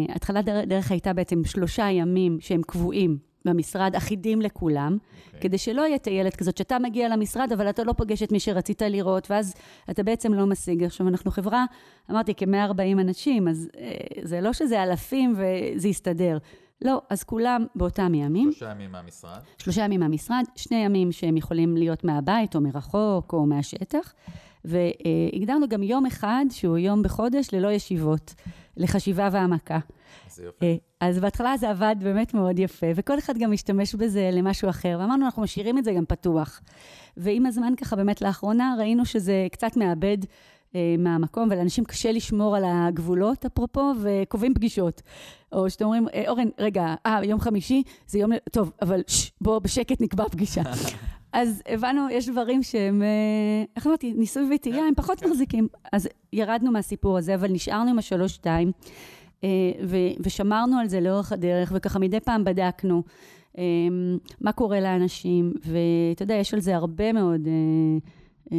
התחלת 0.09 0.45
דרך 0.45 0.91
הייתה 0.91 1.13
בעצם 1.13 1.45
שלושה 1.45 1.89
ימים 1.91 2.37
שהם 2.39 2.61
קבועים 2.61 3.17
במשרד, 3.45 3.95
אחידים 3.95 4.41
לכולם, 4.41 4.97
okay. 4.99 5.25
אוקיי. 5.27 5.41
כדי 5.41 5.57
שלא 5.57 5.81
יהיה 5.81 5.97
טיילת 5.97 6.35
כזאת, 6.35 6.57
שאתה 6.57 6.79
מגיע 6.79 7.09
למשרד, 7.09 7.51
אבל 7.51 7.69
אתה 7.69 7.83
לא 7.83 7.93
פוגש 7.93 8.23
את 8.23 8.31
מי 8.31 8.39
שרצית 8.39 8.81
לראות, 8.81 9.31
ואז 9.31 9.53
אתה 9.89 10.03
בעצם 10.03 10.33
לא 10.33 10.45
משיג. 10.45 10.83
עכשיו, 10.83 11.07
אנחנו 11.07 11.31
חברה, 11.31 11.65
אמרתי, 12.11 12.33
כ-140 12.37 13.01
אנשים, 13.01 13.47
אז 13.47 13.69
אה, 13.77 13.91
זה 14.21 14.41
לא 14.41 14.53
שזה 14.53 14.83
אלפים 14.83 15.35
וזה 15.37 15.87
יסתדר. 15.87 16.37
לא, 16.81 17.01
אז 17.09 17.23
כולם 17.23 17.65
באותם 17.75 18.13
ימים. 18.13 18.51
שלושה 18.51 18.71
ימים 18.71 18.91
מהמשרד? 18.91 19.39
שלושה 19.57 19.81
ימים 19.81 19.99
מהמשרד, 19.99 20.43
שני 20.55 20.77
ימים 20.77 21.11
שהם 21.11 21.37
יכולים 21.37 21.77
להיות 21.77 22.03
מהבית 22.03 22.55
או 22.55 22.61
מרחוק 22.61 23.33
או 23.33 23.45
מהשטח. 23.45 24.13
והגדרנו 24.65 25.67
גם 25.69 25.83
יום 25.83 26.05
אחד 26.05 26.45
שהוא 26.49 26.77
יום 26.77 27.03
בחודש 27.03 27.53
ללא 27.53 27.67
ישיבות, 27.71 28.33
לחשיבה 28.77 29.29
והעמקה. 29.31 29.79
זה 30.29 30.43
יופי. 30.43 30.65
אה, 30.65 30.75
אז 30.99 31.19
בהתחלה 31.19 31.57
זה 31.57 31.69
עבד 31.69 31.95
באמת 31.99 32.33
מאוד 32.33 32.59
יפה, 32.59 32.87
וכל 32.95 33.19
אחד 33.19 33.37
גם 33.37 33.51
משתמש 33.51 33.95
בזה 33.95 34.29
למשהו 34.33 34.69
אחר, 34.69 34.97
ואמרנו, 34.99 35.25
אנחנו 35.25 35.41
משאירים 35.41 35.77
את 35.77 35.83
זה 35.83 35.93
גם 35.93 36.05
פתוח. 36.05 36.61
ועם 37.17 37.45
הזמן 37.45 37.73
ככה, 37.75 37.95
באמת 37.95 38.21
לאחרונה, 38.21 38.75
ראינו 38.79 39.05
שזה 39.05 39.47
קצת 39.51 39.77
מאבד 39.77 40.17
אה, 40.75 40.95
מהמקום, 40.97 41.47
ולאנשים 41.51 41.83
קשה 41.83 42.11
לשמור 42.11 42.55
על 42.55 42.63
הגבולות, 42.67 43.45
אפרופו, 43.45 43.93
וקובעים 44.01 44.53
פגישות. 44.53 45.01
או 45.51 45.69
שאתם 45.69 45.85
אומרים, 45.85 46.07
אה, 46.13 46.23
אורן, 46.27 46.47
רגע, 46.59 46.95
אה, 47.05 47.19
יום 47.23 47.39
חמישי, 47.39 47.83
זה 48.07 48.19
יום... 48.19 48.31
טוב, 48.51 48.71
אבל 48.81 49.01
ששש, 49.07 49.31
בוא 49.41 49.59
בשקט 49.59 50.01
נקבע 50.01 50.29
פגישה. 50.29 50.61
אז 51.33 51.61
הבנו, 51.67 52.09
יש 52.11 52.29
דברים 52.29 52.63
שהם, 52.63 53.03
איך 53.75 53.87
אמרתי, 53.87 54.13
ניסוי 54.13 54.55
וטעייה, 54.55 54.85
הם 54.87 54.95
פחות 54.95 55.19
כן. 55.19 55.29
מחזיקים. 55.29 55.67
אז 55.93 56.09
ירדנו 56.33 56.71
מהסיפור 56.71 57.17
הזה, 57.17 57.35
אבל 57.35 57.51
נשארנו 57.51 57.89
עם 57.89 57.99
השלוש-שתיים. 57.99 58.71
אה, 59.43 59.49
ושמרנו 60.19 60.77
על 60.79 60.87
זה 60.87 60.99
לאורך 60.99 61.31
הדרך, 61.31 61.71
וככה 61.75 61.99
מדי 61.99 62.19
פעם 62.19 62.43
בדקנו 62.43 63.03
אה, 63.57 63.63
מה 64.41 64.51
קורה 64.51 64.79
לאנשים, 64.79 65.53
ואתה 65.65 66.23
יודע, 66.23 66.33
יש 66.33 66.53
על 66.53 66.59
זה 66.59 66.75
הרבה 66.75 67.13
מאוד, 67.13 67.41
אה, 68.51 68.57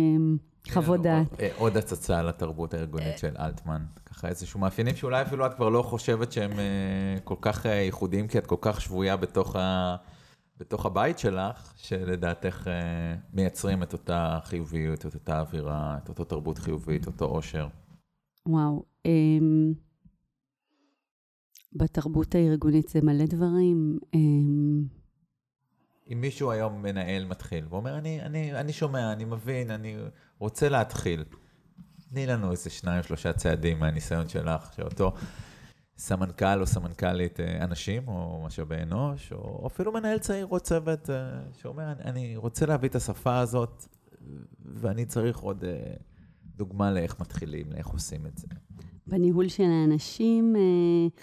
חוות 0.72 1.02
דעת. 1.02 1.26
עוד- 1.56 1.76
הצצה 1.76 2.22
לתרבות 2.22 2.74
הארגונית 2.74 3.18
של 3.18 3.34
אלטמן. 3.38 3.82
ככה 4.06 4.28
איזשהו 4.28 4.60
מאפיינים 4.60 4.96
שאולי 4.96 5.22
אפילו 5.22 5.46
את 5.46 5.54
כבר 5.54 5.68
לא 5.68 5.82
חושבת 5.82 6.32
שהם 6.32 6.50
כל 7.24 7.34
כך 7.40 7.64
ייחודיים, 7.64 8.28
כי 8.28 8.38
את 8.38 8.46
כל 8.46 8.56
כך 8.60 8.80
שבויה 8.80 9.16
בתוך, 9.16 9.56
ה... 9.56 9.96
בתוך 10.60 10.86
הבית 10.86 11.18
שלך, 11.18 11.72
שלדעתך 11.76 12.70
מייצרים 13.32 13.82
את 13.82 13.92
אותה 13.92 14.38
חיוביות, 14.44 15.06
את 15.06 15.14
אותה 15.14 15.40
אווירה, 15.40 15.96
את 16.02 16.08
אותו 16.08 16.24
תרבות 16.24 16.58
חיובית, 16.58 17.06
אותו 17.06 17.24
עושר. 17.24 17.66
וואו. 18.48 18.84
בתרבות 21.74 22.34
הארגונית 22.34 22.88
זה 22.88 23.00
מלא 23.02 23.26
דברים. 23.26 23.98
אמ, 24.14 24.84
אם 26.12 26.20
מישהו 26.20 26.50
היום 26.50 26.82
מנהל 26.82 27.24
מתחיל 27.24 27.64
ואומר, 27.68 27.98
אני, 27.98 28.22
אני, 28.22 28.60
אני 28.60 28.72
שומע, 28.72 29.12
אני 29.12 29.24
מבין, 29.24 29.70
אני 29.70 29.96
רוצה 30.38 30.68
להתחיל, 30.68 31.24
תני 32.10 32.26
לנו 32.26 32.50
איזה 32.50 32.70
שניים, 32.70 33.02
שלושה 33.02 33.32
צעדים 33.32 33.78
מהניסיון 33.78 34.28
שלך, 34.28 34.72
שאותו 34.76 35.12
סמנכ"ל 35.96 36.60
או 36.60 36.66
סמנכ"לית 36.66 37.40
אה, 37.40 37.64
אנשים, 37.64 38.08
או 38.08 38.42
משאבי 38.46 38.76
אנוש, 38.82 39.32
או 39.32 39.66
אפילו 39.66 39.92
מנהל 39.92 40.18
צעיר 40.18 40.46
או 40.46 40.60
צוות, 40.60 41.10
אה, 41.10 41.40
שאומר, 41.52 41.92
אני, 41.92 42.02
אני 42.10 42.36
רוצה 42.36 42.66
להביא 42.66 42.88
את 42.88 42.94
השפה 42.94 43.38
הזאת, 43.38 43.86
ואני 44.64 45.04
צריך 45.04 45.38
עוד 45.38 45.64
אה, 45.64 45.94
דוגמה 46.56 46.90
לאיך 46.90 47.20
מתחילים, 47.20 47.72
לאיך 47.72 47.86
עושים 47.86 48.26
את 48.26 48.38
זה. 48.38 48.46
בניהול 49.06 49.48
של 49.48 49.62
האנשים, 49.64 50.56
אה, 50.56 50.60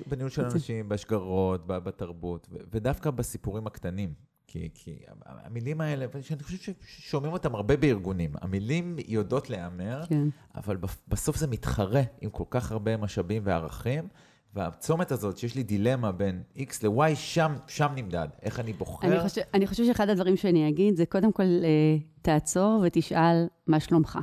בניהול 0.07 0.29
של 0.29 0.49
זה- 0.49 0.55
אנשים, 0.55 0.89
בשגרות, 0.89 1.67
ב- 1.67 1.77
בתרבות, 1.77 2.47
ודווקא 2.71 3.11
בסיפורים 3.11 3.67
הקטנים. 3.67 4.13
כי, 4.47 4.69
כי 4.73 4.95
המילים 5.25 5.81
האלה, 5.81 6.05
שאני 6.21 6.43
חושב 6.43 6.73
ששומעים 6.81 7.33
אותם 7.33 7.55
הרבה 7.55 7.77
בארגונים, 7.77 8.31
המילים 8.41 8.95
יודעות 9.07 9.49
להיאמר, 9.49 10.01
כן. 10.09 10.27
אבל 10.55 10.77
בסוף 11.07 11.37
זה 11.37 11.47
מתחרה 11.47 12.01
עם 12.21 12.29
כל 12.29 12.43
כך 12.49 12.71
הרבה 12.71 12.97
משאבים 12.97 13.41
וערכים, 13.45 14.07
והצומת 14.53 15.11
הזאת, 15.11 15.37
שיש 15.37 15.55
לי 15.55 15.63
דילמה 15.63 16.11
בין 16.11 16.43
X 16.57 16.71
ל-Y, 16.83 17.15
שם, 17.15 17.53
שם 17.67 17.87
נמדד. 17.95 18.27
איך 18.41 18.59
אני 18.59 18.73
בוחר. 18.73 19.07
אני 19.07 19.19
חושב, 19.29 19.41
אני 19.53 19.67
חושב 19.67 19.85
שאחד 19.85 20.09
הדברים 20.09 20.37
שאני 20.37 20.69
אגיד 20.69 20.95
זה 20.95 21.05
קודם 21.05 21.31
כל, 21.31 21.43
אה, 21.43 21.97
תעצור 22.21 22.83
ותשאל 22.87 23.47
מה 23.67 23.79
שלומך. 23.79 24.19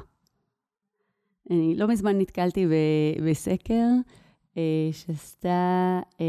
אני 1.50 1.74
לא 1.76 1.88
מזמן 1.88 2.18
נתקלתי 2.18 2.66
בסקר 3.30 3.86
אה, 4.56 4.62
שעשתה 4.92 6.00
אה, 6.20 6.26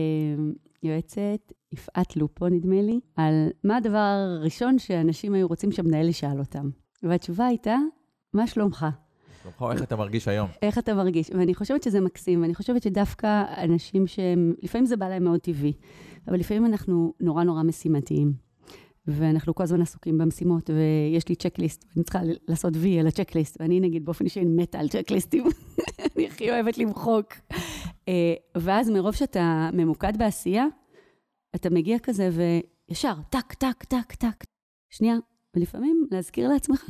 יועצת, 0.84 1.54
יפעת 1.72 2.16
לופו 2.16 2.48
נדמה 2.48 2.82
לי, 2.82 3.00
על 3.16 3.50
מה 3.64 3.78
הדבר 3.78 3.98
הראשון 3.98 4.80
שאנשים 4.80 5.34
היו 5.34 5.48
רוצים 5.48 5.72
שהמנהל 5.72 6.10
ישאל 6.10 6.40
אותם. 6.40 6.70
והתשובה 7.04 7.46
הייתה, 7.46 7.76
מה 8.34 8.48
שלומך? 8.48 8.86
שלומך, 9.42 9.74
איך 9.74 9.84
אתה 9.84 9.96
מרגיש 9.96 10.28
היום? 10.28 10.50
איך 10.62 10.78
אתה 10.78 10.94
מרגיש? 10.94 11.30
ואני 11.30 11.56
חושבת 11.56 11.84
שזה 11.84 12.02
מקסים, 12.02 12.42
ואני 12.42 12.56
חושבת 12.56 12.84
שדווקא 12.84 13.44
אנשים 13.64 14.08
שהם, 14.08 14.54
לפעמים 14.62 14.86
זה 14.86 14.98
בא 14.98 15.10
להם 15.10 15.24
מאוד 15.24 15.40
טבעי, 15.40 15.74
אבל 16.28 16.40
לפעמים 16.40 16.66
אנחנו 16.66 17.14
נורא 17.20 17.44
נורא 17.44 17.64
משימתיים. 17.64 18.49
ואנחנו 19.12 19.55
כל 19.55 19.64
הזמן 19.64 19.82
עסוקים 19.82 20.18
במשימות, 20.18 20.70
ויש 20.70 21.30
לי 21.30 21.36
צ'קליסט, 21.36 21.86
ואני 21.95 22.03
צריכה 22.03 22.20
לעשות 22.47 22.74
וי 22.76 22.99
על 22.99 23.07
הצ'קליסט, 23.07 23.57
ואני 23.60 23.80
נגיד 23.80 24.05
באופן 24.05 24.26
אישי 24.26 24.39
אני 24.39 24.49
מתה 24.49 24.80
על 24.80 24.89
צ'קליסטים, 24.89 25.43
אני 26.16 26.28
הכי 26.28 26.51
אוהבת 26.51 26.78
למחוק. 26.78 27.34
אה, 28.07 28.34
ואז 28.57 28.89
מרוב 28.89 29.16
שאתה 29.16 29.70
ממוקד 29.74 30.18
בעשייה, 30.18 30.66
אתה 31.55 31.70
מגיע 31.70 31.99
כזה 31.99 32.30
וישר, 32.89 33.14
טק, 33.30 33.53
טק, 33.53 33.84
טק, 33.84 34.14
טק. 34.14 34.43
שנייה, 34.89 35.16
ולפעמים 35.55 36.07
להזכיר 36.12 36.49
לעצמך, 36.49 36.86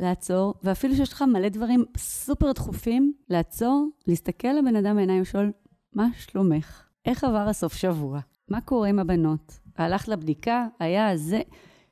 לעצור, 0.00 0.54
ואפילו 0.62 0.94
שיש 0.94 1.12
לך 1.12 1.22
מלא 1.22 1.48
דברים 1.48 1.84
סופר 1.96 2.52
דחופים, 2.52 3.12
לעצור, 3.28 3.88
להסתכל 4.06 4.48
לבן 4.48 4.76
אדם 4.76 4.96
בעיניים 4.96 5.18
ולשאול, 5.18 5.52
מה 5.94 6.08
שלומך? 6.18 6.82
איך 7.04 7.24
עבר 7.24 7.48
הסוף 7.48 7.74
שבוע? 7.74 8.20
מה 8.50 8.60
קורה 8.60 8.88
עם 8.88 8.98
הבנות? 8.98 9.58
הלכת 9.80 10.08
לבדיקה? 10.08 10.66
היה 10.80 11.16
זה? 11.16 11.40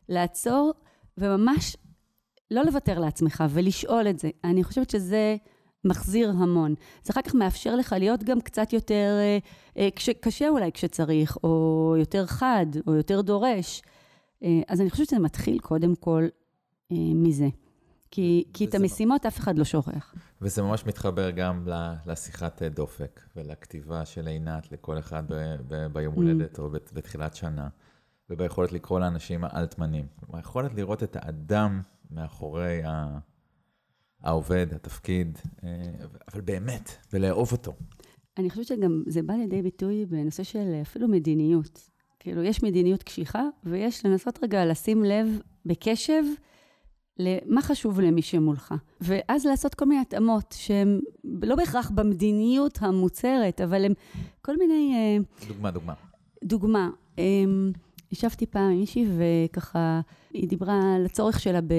לעצור 0.09 0.73
וממש 1.19 1.77
לא 2.51 2.63
לוותר 2.65 2.99
לעצמך 2.99 3.45
ולשאול 3.51 4.09
את 4.09 4.19
זה. 4.19 4.31
אני 4.45 4.65
חושבת 4.65 4.91
שזה 4.91 5.37
מחזיר 5.85 6.31
המון. 6.31 6.75
זה 7.03 7.13
אחר 7.13 7.23
כך 7.23 7.35
מאפשר 7.35 7.77
לך 7.77 7.95
להיות 7.99 8.25
גם 8.25 8.41
קצת 8.41 8.73
יותר, 8.73 9.17
אה, 9.21 9.39
אה, 9.79 9.89
כש, 9.97 10.11
קשה 10.11 10.49
אולי 10.49 10.73
כשצריך, 10.73 11.39
או 11.45 11.95
יותר 11.99 12.27
חד, 12.27 12.67
או 12.87 12.95
יותר 12.95 13.21
דורש. 13.21 13.83
אה, 14.43 14.61
אז 14.69 14.81
אני 14.81 14.91
חושבת 14.91 15.09
שזה 15.09 15.19
מתחיל 15.19 15.59
קודם 15.59 15.95
כל 15.95 16.27
אה, 16.93 16.97
מזה. 17.15 17.49
כי, 18.11 18.45
כי 18.53 18.65
את 18.65 18.69
וזה- 18.69 18.79
המשימות 18.79 19.27
אף 19.27 19.39
אחד 19.39 19.59
לא 19.59 19.65
שוכח. 19.65 20.15
וזה 20.43 20.63
ממש 20.63 20.87
מתחבר 20.87 21.31
גם 21.31 21.69
לשיחת 22.07 22.63
אה, 22.63 22.69
דופק 22.69 23.21
ולכתיבה 23.37 24.05
של 24.05 24.27
עינת 24.27 24.73
לכל 24.73 24.99
אחד 24.99 25.23
ב- 25.33 25.57
ב- 25.69 25.87
ביום 25.93 26.15
Mm. 26.15 26.17
הולדת 26.17 26.59
או 26.59 26.71
בת- 26.71 26.91
בתחילת 26.93 27.35
שנה, 27.35 27.69
וביכולת 28.31 28.73
לקרוא 28.73 29.01
לאנשים 29.01 29.45
האלטמנים. 29.45 30.07
היכולת 30.33 30.75
לראות 30.75 31.03
את 31.03 31.17
האדם 31.21 31.81
מאחורי 32.11 32.83
ה- 32.85 33.19
העובד, 34.23 34.67
התפקיד, 34.75 35.39
אה, 35.65 35.69
אבל 36.33 36.41
באמת, 36.41 36.91
ולאהוב 37.13 37.53
אותו. 37.53 37.73
אני 38.39 38.51
חושבת 38.51 38.67
שגם 38.67 39.03
זה 39.07 39.23
בא 39.23 39.35
לידי 39.35 39.63
ביטוי 39.63 40.07
בנושא 40.07 40.43
של 40.43 40.79
אפילו 40.83 41.09
מדיניות. 41.09 41.91
כאילו, 42.21 42.43
יש 42.43 42.63
מדיניות 42.63 43.03
קשיחה, 43.03 43.43
ויש 43.65 44.07
לנסות 44.07 44.39
רגע 44.43 44.67
לשים 44.67 45.05
לב 45.05 45.27
בקשב 45.67 46.23
למה 47.19 47.63
חשוב 47.63 48.01
למי 48.01 48.23
שמולך. 48.23 48.75
ואז 49.01 49.47
לעשות 49.47 49.75
כל 49.75 49.85
מיני 49.85 50.01
התאמות 50.01 50.55
שהן 50.59 51.01
לא 51.43 51.55
בהכרח 51.55 51.91
במדיניות 51.91 52.79
המוצהרת, 52.81 53.61
אבל 53.61 53.85
הן 53.85 53.93
כל 54.43 54.57
מיני... 54.57 54.95
אה, 54.95 55.47
דוגמה, 55.49 55.71
דוגמה. 55.71 55.95
דוגמה, 56.45 56.91
אמ, 57.19 57.73
ישבתי 58.13 58.47
פעם 58.47 58.71
עם 58.71 58.79
מישהי 58.79 59.07
וככה, 59.17 60.01
היא 60.33 60.49
דיברה 60.49 60.95
על 60.97 61.07
הצורך 61.07 61.41
שלה 61.41 61.61
ב, 61.61 61.75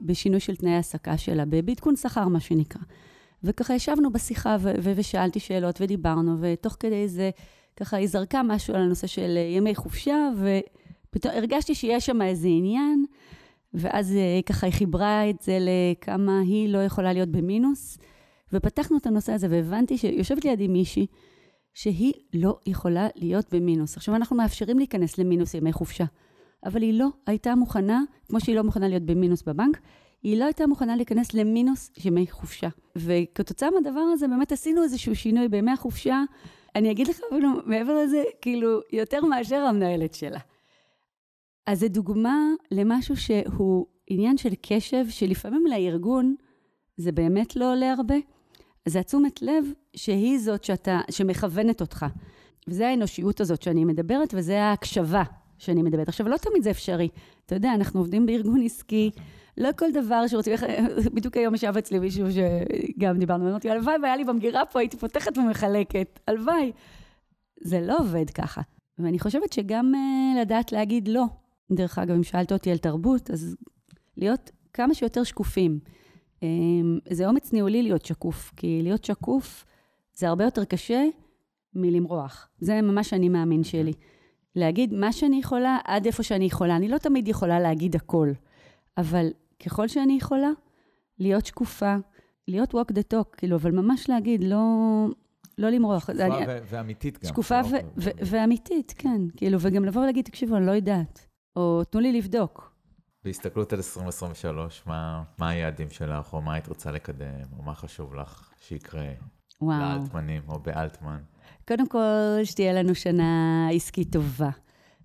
בשינוי 0.00 0.40
של 0.40 0.56
תנאי 0.56 0.72
העסקה 0.72 1.18
שלה, 1.18 1.44
בעדכון 1.44 1.96
שכר, 1.96 2.28
מה 2.28 2.40
שנקרא. 2.40 2.82
וככה 3.44 3.74
ישבנו 3.74 4.12
בשיחה 4.12 4.56
ו- 4.60 4.72
ו- 4.82 4.92
ושאלתי 4.96 5.40
שאלות 5.40 5.80
ודיברנו, 5.80 6.36
ותוך 6.40 6.76
כדי 6.80 7.08
זה, 7.08 7.30
ככה 7.76 7.96
היא 7.96 8.08
זרקה 8.08 8.42
משהו 8.42 8.74
על 8.74 8.82
הנושא 8.82 9.06
של 9.06 9.36
ימי 9.56 9.74
חופשה, 9.74 10.30
ופתאום 10.36 11.34
הרגשתי 11.34 11.74
שיש 11.74 12.06
שם 12.06 12.22
איזה 12.22 12.48
עניין, 12.48 13.04
ואז 13.74 14.12
אה, 14.12 14.40
ככה 14.46 14.66
היא 14.66 14.74
חיברה 14.74 15.30
את 15.30 15.42
זה 15.42 15.58
לכמה 15.60 16.40
היא 16.40 16.68
לא 16.68 16.78
יכולה 16.78 17.12
להיות 17.12 17.28
במינוס, 17.28 17.98
ופתחנו 18.52 18.96
את 18.96 19.06
הנושא 19.06 19.32
הזה, 19.32 19.46
והבנתי 19.50 19.98
שיושבת 19.98 20.44
לידי 20.44 20.68
מישהי, 20.68 21.06
שהיא 21.74 22.12
לא 22.34 22.58
יכולה 22.66 23.08
להיות 23.14 23.54
במינוס. 23.54 23.96
עכשיו, 23.96 24.14
אנחנו 24.14 24.36
מאפשרים 24.36 24.78
להיכנס 24.78 25.18
למינוס 25.18 25.54
ימי 25.54 25.72
חופשה, 25.72 26.04
אבל 26.64 26.82
היא 26.82 26.98
לא 26.98 27.06
הייתה 27.26 27.54
מוכנה, 27.54 28.02
כמו 28.28 28.40
שהיא 28.40 28.56
לא 28.56 28.62
מוכנה 28.62 28.88
להיות 28.88 29.02
במינוס 29.02 29.42
בבנק, 29.42 29.80
היא 30.22 30.38
לא 30.38 30.44
הייתה 30.44 30.66
מוכנה 30.66 30.96
להיכנס 30.96 31.34
למינוס 31.34 31.90
ימי 32.04 32.26
חופשה. 32.30 32.68
וכתוצאה 32.96 33.68
מהדבר 33.70 34.00
הזה, 34.00 34.28
באמת 34.28 34.52
עשינו 34.52 34.82
איזשהו 34.82 35.16
שינוי 35.16 35.48
בימי 35.48 35.70
החופשה. 35.70 36.22
אני 36.76 36.90
אגיד 36.90 37.08
לך 37.08 37.20
אפילו, 37.28 37.48
מעבר 37.66 38.02
לזה, 38.04 38.22
כאילו, 38.40 38.80
יותר 38.92 39.24
מאשר 39.24 39.56
המנהלת 39.56 40.14
שלה. 40.14 40.38
אז 41.66 41.80
זו 41.80 41.88
דוגמה 41.88 42.38
למשהו 42.70 43.16
שהוא 43.16 43.86
עניין 44.06 44.36
של 44.36 44.52
קשב, 44.62 45.04
שלפעמים 45.08 45.66
לארגון 45.66 46.34
זה 46.96 47.12
באמת 47.12 47.56
לא 47.56 47.72
עולה 47.72 47.92
הרבה. 47.92 48.14
זה 48.88 49.00
התשומת 49.00 49.42
לב 49.42 49.64
שהיא 49.96 50.38
זאת 50.38 50.64
שאתה, 50.64 51.00
שמכוונת 51.10 51.80
אותך. 51.80 52.06
וזה 52.68 52.88
האנושיות 52.88 53.40
הזאת 53.40 53.62
שאני 53.62 53.84
מדברת, 53.84 54.34
וזה 54.36 54.62
ההקשבה 54.62 55.22
שאני 55.58 55.82
מדברת. 55.82 56.08
עכשיו, 56.08 56.28
לא 56.28 56.36
תמיד 56.36 56.62
זה 56.62 56.70
אפשרי. 56.70 57.08
אתה 57.46 57.54
יודע, 57.54 57.74
אנחנו 57.74 58.00
עובדים 58.00 58.26
בארגון 58.26 58.62
עסקי, 58.64 59.10
לא 59.58 59.68
כל 59.78 59.92
דבר 59.92 60.26
שרוצים... 60.26 60.54
בדיוק 61.14 61.36
היום 61.36 61.54
ישב 61.54 61.76
אצלי 61.78 61.98
מישהו 61.98 62.26
שגם 62.30 63.18
דיברנו, 63.18 63.50
אמרתי, 63.50 63.70
הלוואי 63.70 63.94
והיה 64.02 64.16
לי 64.16 64.24
במגירה 64.24 64.66
פה, 64.66 64.78
הייתי 64.78 64.96
פותחת 64.96 65.38
ומחלקת. 65.38 66.20
הלוואי. 66.28 66.72
זה 67.60 67.80
לא 67.80 67.98
עובד 67.98 68.30
ככה. 68.30 68.60
ואני 68.98 69.18
חושבת 69.18 69.52
שגם 69.52 69.92
uh, 69.94 70.40
לדעת 70.40 70.72
להגיד 70.72 71.08
לא. 71.08 71.24
דרך 71.72 71.98
אגב, 71.98 72.14
אם 72.14 72.22
שאלת 72.22 72.52
אותי 72.52 72.70
על 72.70 72.78
תרבות, 72.78 73.30
אז 73.30 73.56
להיות 74.16 74.50
כמה 74.72 74.94
שיותר 74.94 75.22
שקופים. 75.24 75.78
Um, 76.40 76.44
זה 77.10 77.26
אומץ 77.28 77.52
ניהולי 77.52 77.82
להיות 77.82 78.04
שקוף, 78.04 78.52
כי 78.56 78.80
להיות 78.82 79.04
שקוף 79.04 79.64
זה 80.14 80.28
הרבה 80.28 80.44
יותר 80.44 80.64
קשה 80.64 81.04
מלמרוח. 81.74 82.48
זה 82.60 82.82
ממש 82.82 83.12
אני 83.12 83.28
מאמין 83.28 83.64
שלי. 83.64 83.92
להגיד 84.56 84.92
מה 84.94 85.12
שאני 85.12 85.38
יכולה 85.38 85.78
עד 85.84 86.06
איפה 86.06 86.22
שאני 86.22 86.44
יכולה. 86.44 86.76
אני 86.76 86.88
לא 86.88 86.98
תמיד 86.98 87.28
יכולה 87.28 87.60
להגיד 87.60 87.96
הכל, 87.96 88.32
אבל 88.98 89.28
ככל 89.64 89.88
שאני 89.88 90.16
יכולה, 90.16 90.50
להיות 91.18 91.46
שקופה, 91.46 91.96
להיות 92.48 92.74
walk 92.74 92.92
the 92.92 93.14
talk, 93.14 93.36
כאילו, 93.36 93.56
אבל 93.56 93.70
ממש 93.70 94.08
להגיד, 94.08 94.44
לא, 94.44 94.58
לא 95.58 95.68
למרוח. 95.70 96.02
שקופה 96.02 96.24
אני- 96.26 96.46
ואמיתית 96.70 97.18
גם. 97.24 97.28
שקופה 97.28 97.60
לא? 97.60 97.66
ו- 97.66 97.76
ו- 97.96 98.10
ואמיתית, 98.26 98.94
כן. 98.98 99.20
כאילו, 99.36 99.58
וגם 99.60 99.84
לבוא 99.84 100.02
ולהגיד, 100.02 100.24
תקשיבו, 100.24 100.56
אני 100.56 100.66
לא 100.66 100.70
יודעת. 100.72 101.26
או 101.56 101.84
תנו 101.84 102.00
לי 102.00 102.12
לבדוק. 102.12 102.74
בהסתכלות 103.24 103.72
על 103.72 103.78
2023, 103.78 104.82
מה, 104.86 105.22
מה 105.38 105.48
היעדים 105.48 105.90
שלך, 105.90 106.32
או 106.32 106.42
מה 106.42 106.54
היית 106.54 106.68
רוצה 106.68 106.90
לקדם, 106.90 107.44
או 107.58 107.62
מה 107.62 107.74
חשוב 107.74 108.14
לך 108.14 108.50
שיקרה 108.60 109.08
וואו. 109.60 109.80
לאלטמנים 109.80 110.42
או 110.48 110.58
באלטמן? 110.58 111.18
קודם 111.68 111.88
כל, 111.88 111.98
שתהיה 112.44 112.72
לנו 112.72 112.94
שנה 112.94 113.68
עסקית 113.72 114.12
טובה. 114.12 114.50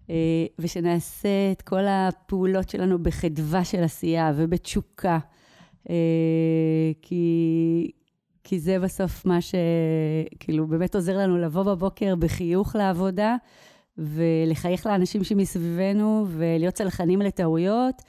אה, 0.09 0.45
ושנעשה 0.59 1.51
את 1.51 1.61
כל 1.61 1.83
הפעולות 1.87 2.69
שלנו 2.69 3.03
בחדווה 3.03 3.65
של 3.65 3.83
עשייה 3.83 4.31
ובתשוקה. 4.35 5.19
אה, 5.89 5.95
כי, 7.01 7.91
כי 8.43 8.59
זה 8.59 8.79
בסוף 8.79 9.25
מה 9.25 9.39
שכאילו 9.41 10.67
באמת 10.67 10.95
עוזר 10.95 11.17
לנו 11.17 11.37
לבוא 11.37 11.63
בבוקר 11.63 12.15
בחיוך 12.15 12.75
לעבודה, 12.75 13.35
ולחייך 13.99 14.85
לאנשים 14.85 15.23
שמסביבנו, 15.23 16.25
ולהיות 16.29 16.73
צלחנים 16.73 17.21
לטעויות, 17.21 18.01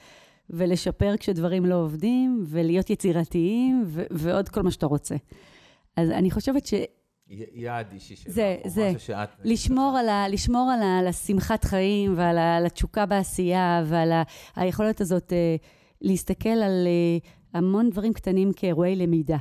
ולשפר 0.49 1.17
כשדברים 1.17 1.65
לא 1.65 1.75
עובדים, 1.75 2.43
ולהיות 2.47 2.89
יצירתיים, 2.89 3.83
ו- 3.85 4.03
ועוד 4.11 4.49
כל 4.49 4.61
מה 4.61 4.71
שאתה 4.71 4.85
רוצה. 4.85 5.15
אז 5.97 6.09
אני 6.09 6.31
חושבת 6.31 6.65
ש... 6.65 6.73
יעד 7.53 7.91
אישי 7.91 8.15
שלך, 8.15 8.33
זה, 8.33 8.57
או 8.65 8.69
זה. 8.69 8.87
משהו 8.95 8.99
שאת... 8.99 9.29
לשמור 9.43 9.97
על, 9.99 10.09
ה, 10.09 10.27
לשמור 10.27 10.71
על, 10.71 10.81
ה, 10.81 10.99
על 10.99 11.07
השמחת 11.07 11.63
חיים 11.63 12.13
ועל 12.17 12.37
ה, 12.37 12.57
על 12.57 12.65
התשוקה 12.65 13.05
בעשייה 13.05 13.83
ועל 13.85 14.11
ה, 14.11 14.23
היכולת 14.55 15.01
הזאת 15.01 15.33
אה, 15.33 15.55
להסתכל 16.01 16.49
על 16.49 16.87
אה, 16.87 17.29
המון 17.59 17.89
דברים 17.89 18.13
קטנים 18.13 18.53
כאירועי 18.53 18.95
למידה. 18.95 19.37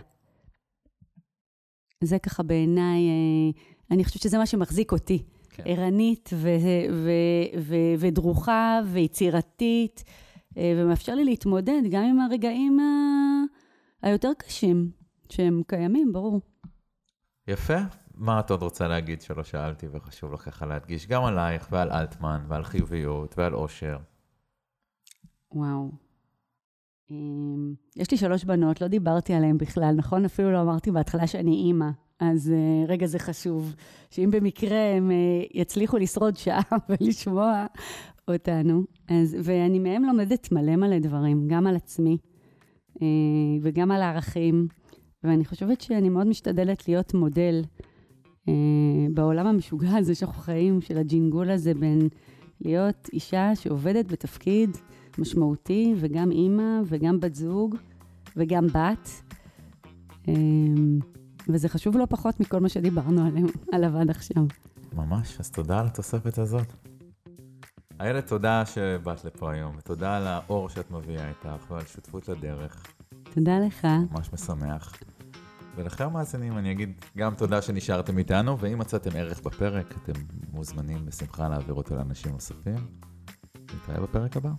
זה 2.04 2.18
ככה 2.18 2.42
בעיניי, 2.42 3.08
אה, 3.08 3.60
אני 3.90 4.04
חושבת 4.04 4.22
שזה 4.22 4.38
מה 4.38 4.46
שמחזיק 4.46 4.92
אותי. 4.92 5.22
כן. 5.50 5.62
ערנית 5.66 6.30
ו- 6.32 6.48
ו- 6.92 7.58
ו- 7.60 7.94
ודרוכה 7.98 8.80
ויצירתית, 8.92 10.04
אה, 10.56 10.72
ומאפשר 10.76 11.14
לי 11.14 11.24
להתמודד 11.24 11.82
גם 11.90 12.02
עם 12.04 12.20
הרגעים 12.20 12.80
ה- 12.80 13.44
היותר 14.06 14.30
קשים, 14.38 14.90
שהם 15.28 15.62
קיימים, 15.66 16.12
ברור. 16.12 16.40
יפה. 17.48 17.78
מה 18.14 18.40
את 18.40 18.50
עוד 18.50 18.62
רוצה 18.62 18.88
להגיד 18.88 19.20
שלא 19.22 19.44
שאלתי 19.44 19.86
וחשוב 19.92 20.32
לך 20.32 20.40
ככה 20.40 20.66
להדגיש? 20.66 21.06
גם 21.06 21.24
עלייך 21.24 21.68
ועל 21.70 21.90
אלטמן 21.92 22.44
ועל 22.48 22.64
חיוביות 22.64 23.34
ועל 23.38 23.54
אושר. 23.54 23.98
וואו. 25.52 25.90
אמ, 27.10 27.74
יש 27.96 28.10
לי 28.10 28.16
שלוש 28.16 28.44
בנות, 28.44 28.80
לא 28.80 28.88
דיברתי 28.88 29.34
עליהן 29.34 29.58
בכלל, 29.58 29.94
נכון? 29.96 30.24
אפילו 30.24 30.52
לא 30.52 30.60
אמרתי 30.62 30.90
בהתחלה 30.90 31.26
שאני 31.26 31.50
אימא. 31.54 31.90
אז 32.20 32.52
אה, 32.52 32.86
רגע, 32.88 33.06
זה 33.06 33.18
חשוב. 33.18 33.74
שאם 34.10 34.30
במקרה 34.30 34.96
הם 34.96 35.10
אה, 35.10 35.16
יצליחו 35.54 35.98
לשרוד 35.98 36.36
שעה 36.36 36.62
ולשמוע 36.88 37.66
אותנו. 38.28 38.82
אז, 39.08 39.36
ואני 39.42 39.78
מהם 39.78 40.04
לומדת 40.04 40.52
מלא 40.52 40.76
מלא 40.76 40.98
דברים, 40.98 41.48
גם 41.48 41.66
על 41.66 41.76
עצמי 41.76 42.18
אה, 43.02 43.06
וגם 43.62 43.90
על 43.90 44.02
הערכים. 44.02 44.68
ואני 45.24 45.44
חושבת 45.44 45.80
שאני 45.80 46.08
מאוד 46.08 46.26
משתדלת 46.26 46.88
להיות 46.88 47.14
מודל 47.14 47.62
בעולם 49.14 49.46
המשוגע 49.46 49.96
הזה 49.96 50.14
שאנחנו 50.14 50.42
חיים, 50.42 50.80
של 50.80 50.98
הג'ינגול 50.98 51.50
הזה 51.50 51.74
בין 51.74 52.08
להיות 52.60 53.08
אישה 53.12 53.50
שעובדת 53.54 54.12
בתפקיד 54.12 54.70
משמעותי, 55.18 55.94
וגם 55.96 56.30
אימא, 56.30 56.80
וגם 56.84 57.20
בת 57.20 57.34
זוג, 57.34 57.76
וגם 58.36 58.66
בת. 58.66 59.22
וזה 61.48 61.68
חשוב 61.68 61.96
לא 61.96 62.06
פחות 62.08 62.40
מכל 62.40 62.60
מה 62.60 62.68
שדיברנו 62.68 63.26
עליו, 63.26 63.48
עליו 63.72 63.98
עד 63.98 64.10
עכשיו. 64.10 64.44
ממש, 64.92 65.36
אז 65.40 65.50
תודה 65.50 65.80
על 65.80 65.86
התוספת 65.86 66.38
הזאת. 66.38 66.72
איילת, 68.00 68.26
תודה 68.26 68.66
שבאת 68.66 69.24
לפה 69.24 69.52
היום, 69.52 69.76
ותודה 69.78 70.16
על 70.16 70.26
האור 70.26 70.68
שאת 70.68 70.90
מביאה 70.90 71.28
איתך 71.28 71.70
ועל 71.70 71.86
שותפות 71.86 72.28
לדרך. 72.28 72.86
תודה 73.34 73.58
לך. 73.58 73.86
ממש 74.10 74.32
משמח. 74.32 74.92
ולכם 75.76 76.04
המאזינים 76.04 76.58
אני 76.58 76.72
אגיד 76.72 77.04
גם 77.16 77.34
תודה 77.34 77.62
שנשארתם 77.62 78.18
איתנו, 78.18 78.58
ואם 78.58 78.78
מצאתם 78.78 79.10
ערך 79.14 79.40
בפרק, 79.40 79.94
אתם 80.02 80.20
מוזמנים 80.52 81.06
בשמחה 81.06 81.48
להעביר 81.48 81.74
אותו 81.74 81.96
לאנשים 81.96 82.32
נוספים. 82.32 82.86
נתראה 83.74 84.00
בפרק 84.00 84.36
הבא. 84.36 84.50